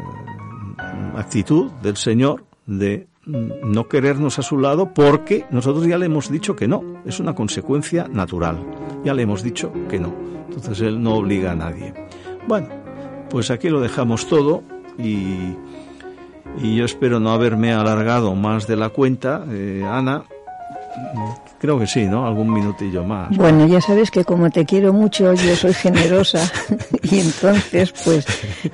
actitud 1.15 1.71
del 1.81 1.97
Señor 1.97 2.45
de 2.65 3.07
no 3.25 3.87
querernos 3.87 4.39
a 4.39 4.41
su 4.41 4.57
lado 4.57 4.93
porque 4.93 5.45
nosotros 5.49 5.85
ya 5.87 5.97
le 5.97 6.07
hemos 6.07 6.29
dicho 6.29 6.55
que 6.55 6.67
no. 6.67 6.83
Es 7.05 7.19
una 7.19 7.35
consecuencia 7.35 8.07
natural. 8.09 8.57
Ya 9.03 9.13
le 9.13 9.23
hemos 9.23 9.43
dicho 9.43 9.71
que 9.89 9.99
no. 9.99 10.13
Entonces 10.47 10.81
Él 10.81 11.01
no 11.01 11.15
obliga 11.15 11.51
a 11.51 11.55
nadie. 11.55 11.93
Bueno, 12.47 12.67
pues 13.29 13.49
aquí 13.51 13.69
lo 13.69 13.81
dejamos 13.81 14.27
todo 14.27 14.63
y, 14.97 15.55
y 16.61 16.75
yo 16.75 16.85
espero 16.85 17.19
no 17.19 17.31
haberme 17.31 17.73
alargado 17.73 18.35
más 18.35 18.67
de 18.67 18.75
la 18.75 18.89
cuenta. 18.89 19.45
Eh, 19.49 19.83
Ana, 19.85 20.25
creo 21.59 21.79
que 21.79 21.87
sí, 21.87 22.05
¿no? 22.05 22.25
Algún 22.25 22.51
minutillo 22.51 23.03
más. 23.03 23.35
Bueno, 23.35 23.65
ya 23.67 23.79
sabes 23.81 24.11
que 24.11 24.25
como 24.25 24.49
te 24.49 24.65
quiero 24.65 24.93
mucho, 24.93 25.33
yo 25.33 25.55
soy 25.55 25.73
generosa 25.73 26.39
y 27.03 27.19
entonces 27.19 27.93
pues 28.03 28.25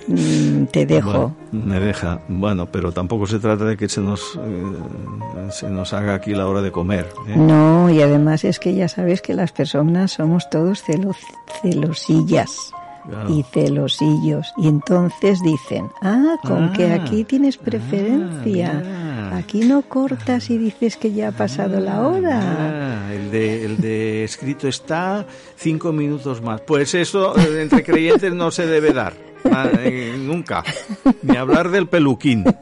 mm, 0.07 0.65
te 0.65 0.85
dejo. 0.85 1.11
Bueno, 1.11 1.35
me 1.51 1.79
deja, 1.79 2.19
bueno, 2.27 2.65
pero 2.65 2.91
tampoco 2.91 3.27
se 3.27 3.39
trata 3.39 3.65
de 3.65 3.77
que 3.77 3.87
se 3.87 4.01
nos, 4.01 4.39
eh, 4.43 5.51
se 5.51 5.69
nos 5.69 5.93
haga 5.93 6.15
aquí 6.15 6.33
la 6.33 6.47
hora 6.47 6.61
de 6.61 6.71
comer. 6.71 7.07
¿eh? 7.27 7.35
No, 7.35 7.89
y 7.89 8.01
además 8.01 8.43
es 8.43 8.59
que 8.59 8.73
ya 8.73 8.87
sabes 8.87 9.21
que 9.21 9.33
las 9.33 9.51
personas 9.51 10.13
somos 10.13 10.49
todos 10.49 10.81
celo, 10.81 11.11
celosillas. 11.61 12.73
Claro. 13.09 13.33
y 13.33 13.43
celosillos. 13.43 14.53
Y 14.57 14.67
entonces 14.67 15.39
dicen, 15.41 15.89
ah, 16.01 16.35
con 16.43 16.65
ah, 16.65 16.73
que 16.75 16.91
aquí 16.91 17.23
tienes 17.23 17.57
preferencia. 17.57 18.83
Ah, 18.85 19.37
aquí 19.37 19.61
no 19.61 19.81
cortas 19.81 20.49
y 20.49 20.57
dices 20.57 20.97
que 20.97 21.11
ya 21.11 21.29
ha 21.29 21.31
pasado 21.31 21.79
la 21.79 22.07
hora. 22.07 22.39
Ah, 23.07 23.13
el, 23.13 23.31
de, 23.31 23.65
el 23.65 23.77
de 23.77 24.23
escrito 24.23 24.67
está 24.67 25.25
cinco 25.55 25.91
minutos 25.91 26.41
más. 26.41 26.61
Pues 26.61 26.93
eso 26.93 27.35
entre 27.37 27.83
creyentes 27.83 28.33
no 28.33 28.51
se 28.51 28.67
debe 28.67 28.93
dar. 28.93 29.13
Eh, 29.79 30.15
nunca. 30.17 30.63
Ni 31.23 31.35
hablar 31.35 31.69
del 31.69 31.87
peluquín. 31.87 32.43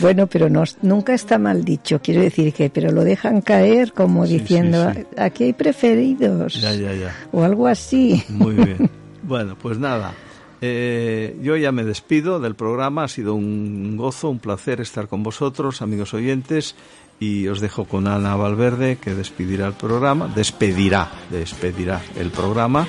Bueno, 0.00 0.26
pero 0.26 0.48
no, 0.48 0.64
nunca 0.80 1.14
está 1.14 1.38
mal 1.38 1.64
dicho. 1.64 2.00
Quiero 2.02 2.22
decir 2.22 2.52
que, 2.52 2.70
pero 2.70 2.90
lo 2.90 3.04
dejan 3.04 3.40
caer 3.40 3.92
como 3.92 4.26
sí, 4.26 4.38
diciendo, 4.38 4.90
sí, 4.92 5.00
sí. 5.00 5.06
aquí 5.16 5.44
hay 5.44 5.52
preferidos. 5.52 6.60
Ya, 6.60 6.74
ya, 6.74 6.94
ya. 6.94 7.14
O 7.30 7.44
algo 7.44 7.68
así. 7.68 8.24
Muy 8.28 8.54
bien. 8.54 8.90
Bueno, 9.22 9.56
pues 9.60 9.78
nada. 9.78 10.14
Eh, 10.60 11.36
yo 11.42 11.56
ya 11.56 11.72
me 11.72 11.84
despido 11.84 12.38
del 12.38 12.54
programa. 12.54 13.04
Ha 13.04 13.08
sido 13.08 13.34
un 13.34 13.96
gozo, 13.96 14.30
un 14.30 14.38
placer 14.38 14.80
estar 14.80 15.08
con 15.08 15.22
vosotros, 15.22 15.82
amigos 15.82 16.14
oyentes. 16.14 16.74
y 17.20 17.46
os 17.46 17.60
dejo 17.60 17.84
con 17.84 18.08
Ana 18.08 18.34
Valverde 18.34 18.96
que 18.96 19.14
despedirá 19.14 19.68
el 19.68 19.74
programa, 19.74 20.26
despedirá, 20.34 21.08
despedirá 21.30 22.02
el 22.16 22.30
programa 22.30 22.88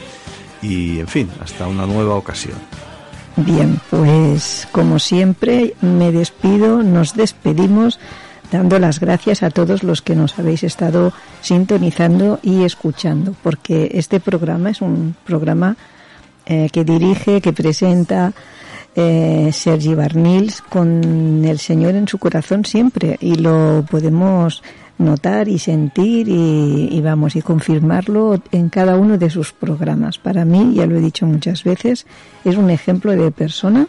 y 0.60 1.00
en 1.00 1.08
fin, 1.08 1.30
hasta 1.40 1.68
una 1.68 1.86
nueva 1.86 2.16
ocasión. 2.16 2.58
Bien, 3.36 3.80
pues 3.92 4.68
como 4.72 4.98
siempre 4.98 5.76
me 5.82 6.12
despido, 6.12 6.82
nos 6.82 7.14
despedimos 7.14 8.00
dando 8.52 8.80
las 8.80 9.00
gracias 9.00 9.44
a 9.44 9.50
todos 9.50 9.84
los 9.84 10.02
que 10.02 10.16
nos 10.16 10.38
habéis 10.40 10.64
estado 10.64 11.14
sintonizando 11.42 12.40
y 12.42 12.64
escuchando, 12.64 13.36
porque 13.44 13.92
este 13.94 14.20
programa 14.20 14.70
es 14.70 14.82
un 14.82 15.16
programa 15.26 15.76
eh, 16.46 16.70
que 16.72 16.84
dirige, 16.84 17.42
que 17.42 17.54
presenta 17.54 18.34
eh, 18.96 19.50
Sergi 19.52 19.96
Barnils 19.96 20.62
con 20.62 21.44
el 21.46 21.60
Señor 21.60 21.96
en 21.96 22.08
su 22.08 22.18
corazón 22.18 22.66
siempre 22.66 23.18
y 23.20 23.36
lo 23.36 23.86
podemos 23.90 24.62
notar 24.98 25.48
y 25.48 25.58
sentir 25.58 26.30
y, 26.30 26.90
y 26.92 27.02
vamos 27.02 27.36
y 27.36 27.42
confirmarlo 27.42 28.42
en 28.52 28.70
cada 28.70 28.96
uno 28.96 29.18
de 29.18 29.30
sus 29.30 29.52
programas. 29.52 30.18
Para 30.18 30.46
mí, 30.46 30.74
ya 30.76 30.86
lo 30.86 30.96
he 30.98 31.02
dicho 31.02 31.26
muchas 31.26 31.64
veces, 31.64 32.06
es 32.46 32.56
un 32.56 32.70
ejemplo 32.70 33.12
de 33.14 33.32
persona 33.32 33.88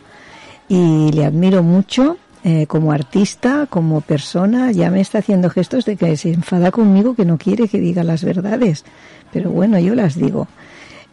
y 0.69 1.13
le 1.13 1.25
admiro 1.25 1.63
mucho 1.63 2.17
eh, 2.47 2.67
como 2.67 2.93
artista, 2.93 3.67
como 3.69 4.03
persona. 4.03 4.71
Ya 4.71 4.91
me 4.91 5.01
está 5.01 5.19
haciendo 5.19 5.49
gestos 5.49 5.87
de 5.87 5.97
que 5.97 6.17
se 6.17 6.33
enfada 6.33 6.71
conmigo, 6.71 7.15
que 7.15 7.25
no 7.25 7.39
quiere 7.39 7.69
que 7.69 7.81
diga 7.81 8.05
las 8.05 8.23
verdades. 8.23 8.85
Pero 9.33 9.51
bueno, 9.51 9.79
yo 9.79 9.95
las 9.95 10.15
digo. 10.15 10.47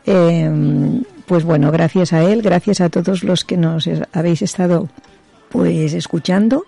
Eh, 0.05 1.01
pues 1.31 1.45
bueno, 1.45 1.71
gracias 1.71 2.11
a 2.11 2.23
él, 2.23 2.41
gracias 2.41 2.81
a 2.81 2.89
todos 2.89 3.23
los 3.23 3.45
que 3.45 3.55
nos 3.55 3.89
habéis 4.11 4.41
estado 4.41 4.89
pues 5.47 5.93
escuchando 5.93 6.65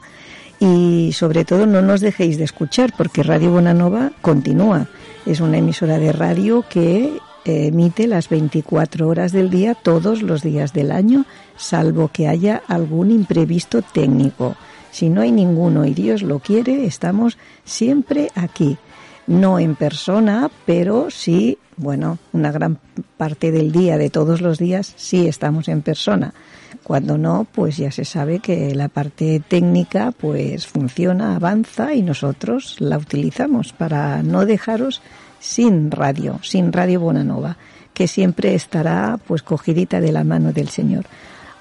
y 0.58 1.12
sobre 1.12 1.44
todo 1.44 1.66
no 1.66 1.82
nos 1.82 2.00
dejéis 2.00 2.38
de 2.38 2.46
escuchar 2.46 2.94
porque 2.98 3.24
Radio 3.24 3.52
Bonanova 3.52 4.14
continúa. 4.22 4.88
Es 5.26 5.42
una 5.42 5.58
emisora 5.58 6.00
de 6.00 6.14
radio 6.14 6.64
que 6.70 7.18
eh, 7.44 7.68
emite 7.68 8.08
las 8.08 8.30
24 8.30 9.06
horas 9.06 9.34
del 9.34 9.50
día 9.50 9.76
todos 9.76 10.22
los 10.22 10.44
días 10.44 10.72
del 10.72 10.94
año, 10.94 11.26
salvo 11.58 12.08
que 12.08 12.30
haya 12.30 12.64
algún 12.70 13.12
imprevisto 13.12 13.82
técnico. 13.82 14.56
Si 14.92 15.10
no 15.10 15.24
hay 15.24 15.34
ninguno 15.34 15.84
y 15.84 15.94
Dios 15.94 16.22
lo 16.22 16.40
quiere, 16.40 16.86
estamos 16.86 17.38
siempre 17.66 18.30
aquí. 18.34 18.78
No 19.28 19.60
en 19.60 19.76
persona, 19.76 20.52
pero 20.66 21.10
sí, 21.10 21.58
bueno, 21.78 22.18
una 22.34 22.52
gran 22.52 22.78
parte 23.18 23.52
del 23.52 23.72
día, 23.72 23.98
de 23.98 24.10
todos 24.10 24.42
los 24.42 24.58
días, 24.58 24.94
sí 24.98 25.28
estamos 25.28 25.68
en 25.68 25.82
persona. 25.82 26.34
Cuando 26.84 27.18
no, 27.18 27.48
pues 27.50 27.78
ya 27.78 27.92
se 27.92 28.04
sabe 28.04 28.40
que 28.40 28.76
la 28.76 28.90
parte 28.90 29.42
técnica 29.48 30.12
pues 30.12 30.68
funciona, 30.68 31.36
avanza 31.36 31.94
y 31.94 32.02
nosotros 32.02 32.76
la 32.80 32.98
utilizamos 32.98 33.72
para 33.72 34.22
no 34.24 34.46
dejaros 34.46 35.02
sin 35.40 35.92
radio, 35.92 36.40
sin 36.42 36.74
Radio 36.74 37.00
Bonanova, 37.00 37.58
que 37.94 38.08
siempre 38.08 38.56
estará 38.56 39.20
pues 39.26 39.44
cogidita 39.44 40.02
de 40.02 40.12
la 40.12 40.24
mano 40.24 40.52
del 40.52 40.70
Señor. 40.70 41.06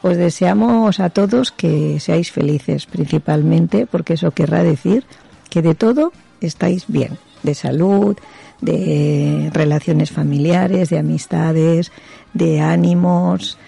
Os 0.02 0.16
deseamos 0.16 0.98
a 0.98 1.10
todos 1.10 1.52
que 1.52 2.00
seáis 2.00 2.32
felices, 2.32 2.86
principalmente 2.86 3.86
porque 3.86 4.14
eso 4.14 4.32
querrá 4.32 4.64
decir 4.64 5.04
que 5.48 5.62
de 5.62 5.76
todo 5.76 6.12
estáis 6.40 6.86
bien, 6.88 7.18
de 7.42 7.54
salud, 7.54 8.16
de 8.60 9.50
relaciones 9.52 10.10
familiares, 10.10 10.88
de 10.90 10.98
amistades, 10.98 11.90
de 12.34 12.60
ánimos, 12.60 13.58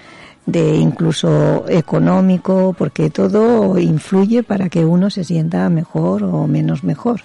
de 0.46 0.76
incluso 0.76 1.64
económico, 1.68 2.74
porque 2.78 3.10
todo 3.10 3.78
influye 3.78 4.42
para 4.42 4.68
que 4.68 4.84
uno 4.84 5.10
se 5.10 5.24
sienta 5.24 5.68
mejor 5.70 6.22
o 6.24 6.46
menos 6.46 6.84
mejor. 6.84 7.22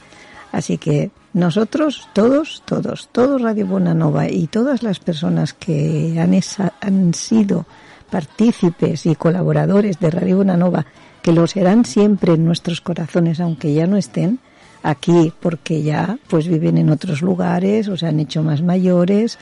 Así 0.51 0.77
que 0.77 1.11
nosotros, 1.33 2.07
todos, 2.13 2.63
todos, 2.65 3.09
todos 3.11 3.41
Radio 3.41 3.67
Bonanova 3.67 4.29
y 4.29 4.47
todas 4.47 4.81
las 4.81 4.99
personas 4.99 5.53
que 5.53 6.15
han, 6.19 6.33
esa- 6.33 6.73
han 6.81 7.13
sido 7.13 7.65
partícipes 8.09 9.05
y 9.05 9.13
colaboradores 9.15 9.99
de 9.99 10.09
Radio 10.09 10.37
Bonanova, 10.37 10.85
que 11.21 11.31
lo 11.33 11.45
serán 11.45 11.85
siempre 11.85 12.33
en 12.33 12.45
nuestros 12.45 12.81
corazones, 12.81 13.39
aunque 13.39 13.73
ya 13.73 13.85
no 13.85 13.97
estén 13.97 14.39
aquí, 14.83 15.33
porque 15.39 15.81
ya 15.83 16.17
pues 16.27 16.47
viven 16.47 16.77
en 16.77 16.89
otros 16.89 17.21
lugares 17.21 17.87
o 17.87 17.97
se 17.97 18.07
han 18.07 18.19
hecho 18.19 18.43
más 18.43 18.61
mayores, 18.61 19.37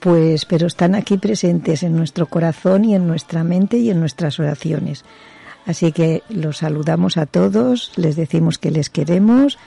pues 0.00 0.44
pero 0.44 0.66
están 0.66 0.94
aquí 0.94 1.18
presentes 1.18 1.82
en 1.82 1.96
nuestro 1.96 2.26
corazón 2.26 2.84
y 2.84 2.94
en 2.94 3.06
nuestra 3.06 3.44
mente 3.44 3.78
y 3.78 3.90
en 3.90 4.00
nuestras 4.00 4.38
oraciones. 4.38 5.04
Así 5.66 5.92
que 5.92 6.22
los 6.30 6.58
saludamos 6.58 7.16
a 7.16 7.26
todos, 7.26 7.92
les 7.96 8.16
decimos 8.16 8.58
que 8.58 8.70
les 8.70 8.88
queremos. 8.88 9.58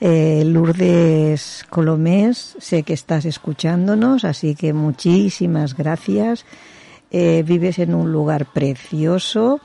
Eh, 0.00 0.42
Lourdes 0.44 1.64
Colomés, 1.70 2.56
sé 2.58 2.82
que 2.82 2.92
estás 2.92 3.24
escuchándonos, 3.24 4.24
así 4.24 4.54
que 4.54 4.74
muchísimas 4.74 5.74
gracias. 5.74 6.44
Eh, 7.10 7.42
vives 7.46 7.78
en 7.78 7.94
un 7.94 8.12
lugar 8.12 8.46
precioso, 8.52 9.60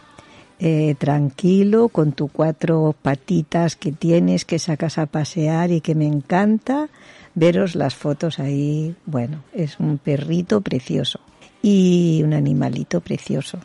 eh, 0.64 0.94
tranquilo, 0.98 1.90
con 1.90 2.12
tus 2.12 2.30
cuatro 2.32 2.96
patitas 3.02 3.76
que 3.76 3.92
tienes, 3.92 4.46
que 4.46 4.60
sacas 4.60 5.00
a 5.00 5.08
pasear 5.08 5.72
y 5.72 5.82
que 5.82 5.96
me 5.96 6.06
encanta 6.06 6.88
veros 7.34 7.74
las 7.76 7.96
fotos 7.96 8.38
ahí. 8.38 8.96
Bueno, 9.08 9.44
es 9.54 9.80
un 9.80 9.98
perrito 9.98 10.62
precioso 10.62 11.20
y 11.64 12.22
un 12.24 12.34
animalito 12.34 13.02
precioso. 13.02 13.58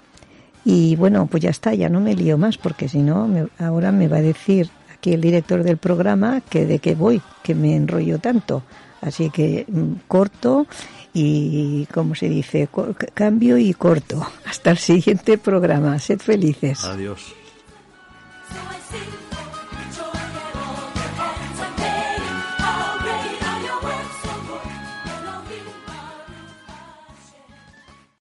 Y 0.64 0.96
bueno, 0.96 1.26
pues 1.26 1.42
ya 1.42 1.50
está, 1.50 1.74
ya 1.74 1.88
no 1.90 2.00
me 2.00 2.14
lío 2.14 2.38
más 2.38 2.56
porque 2.56 2.88
si 2.88 2.98
no, 2.98 3.28
me- 3.28 3.46
ahora 3.58 3.92
me 3.92 4.08
va 4.08 4.16
a 4.16 4.22
decir 4.22 4.70
aquí 4.94 5.12
el 5.12 5.20
director 5.20 5.62
del 5.62 5.76
programa 5.76 6.40
que 6.48 6.64
de 6.64 6.78
qué 6.78 6.94
voy, 6.94 7.20
que 7.42 7.54
me 7.54 7.76
enrollo 7.76 8.18
tanto. 8.18 8.62
Así 9.02 9.28
que 9.30 9.66
mm, 9.68 9.92
corto 10.08 10.66
y, 11.18 11.86
como 11.94 12.14
se 12.14 12.28
dice, 12.28 12.68
cambio 13.14 13.56
y 13.56 13.72
corto. 13.72 14.26
Hasta 14.44 14.72
el 14.72 14.78
siguiente 14.78 15.38
programa. 15.38 15.98
Sed 15.98 16.20
felices. 16.20 16.84
Adiós. 16.84 17.34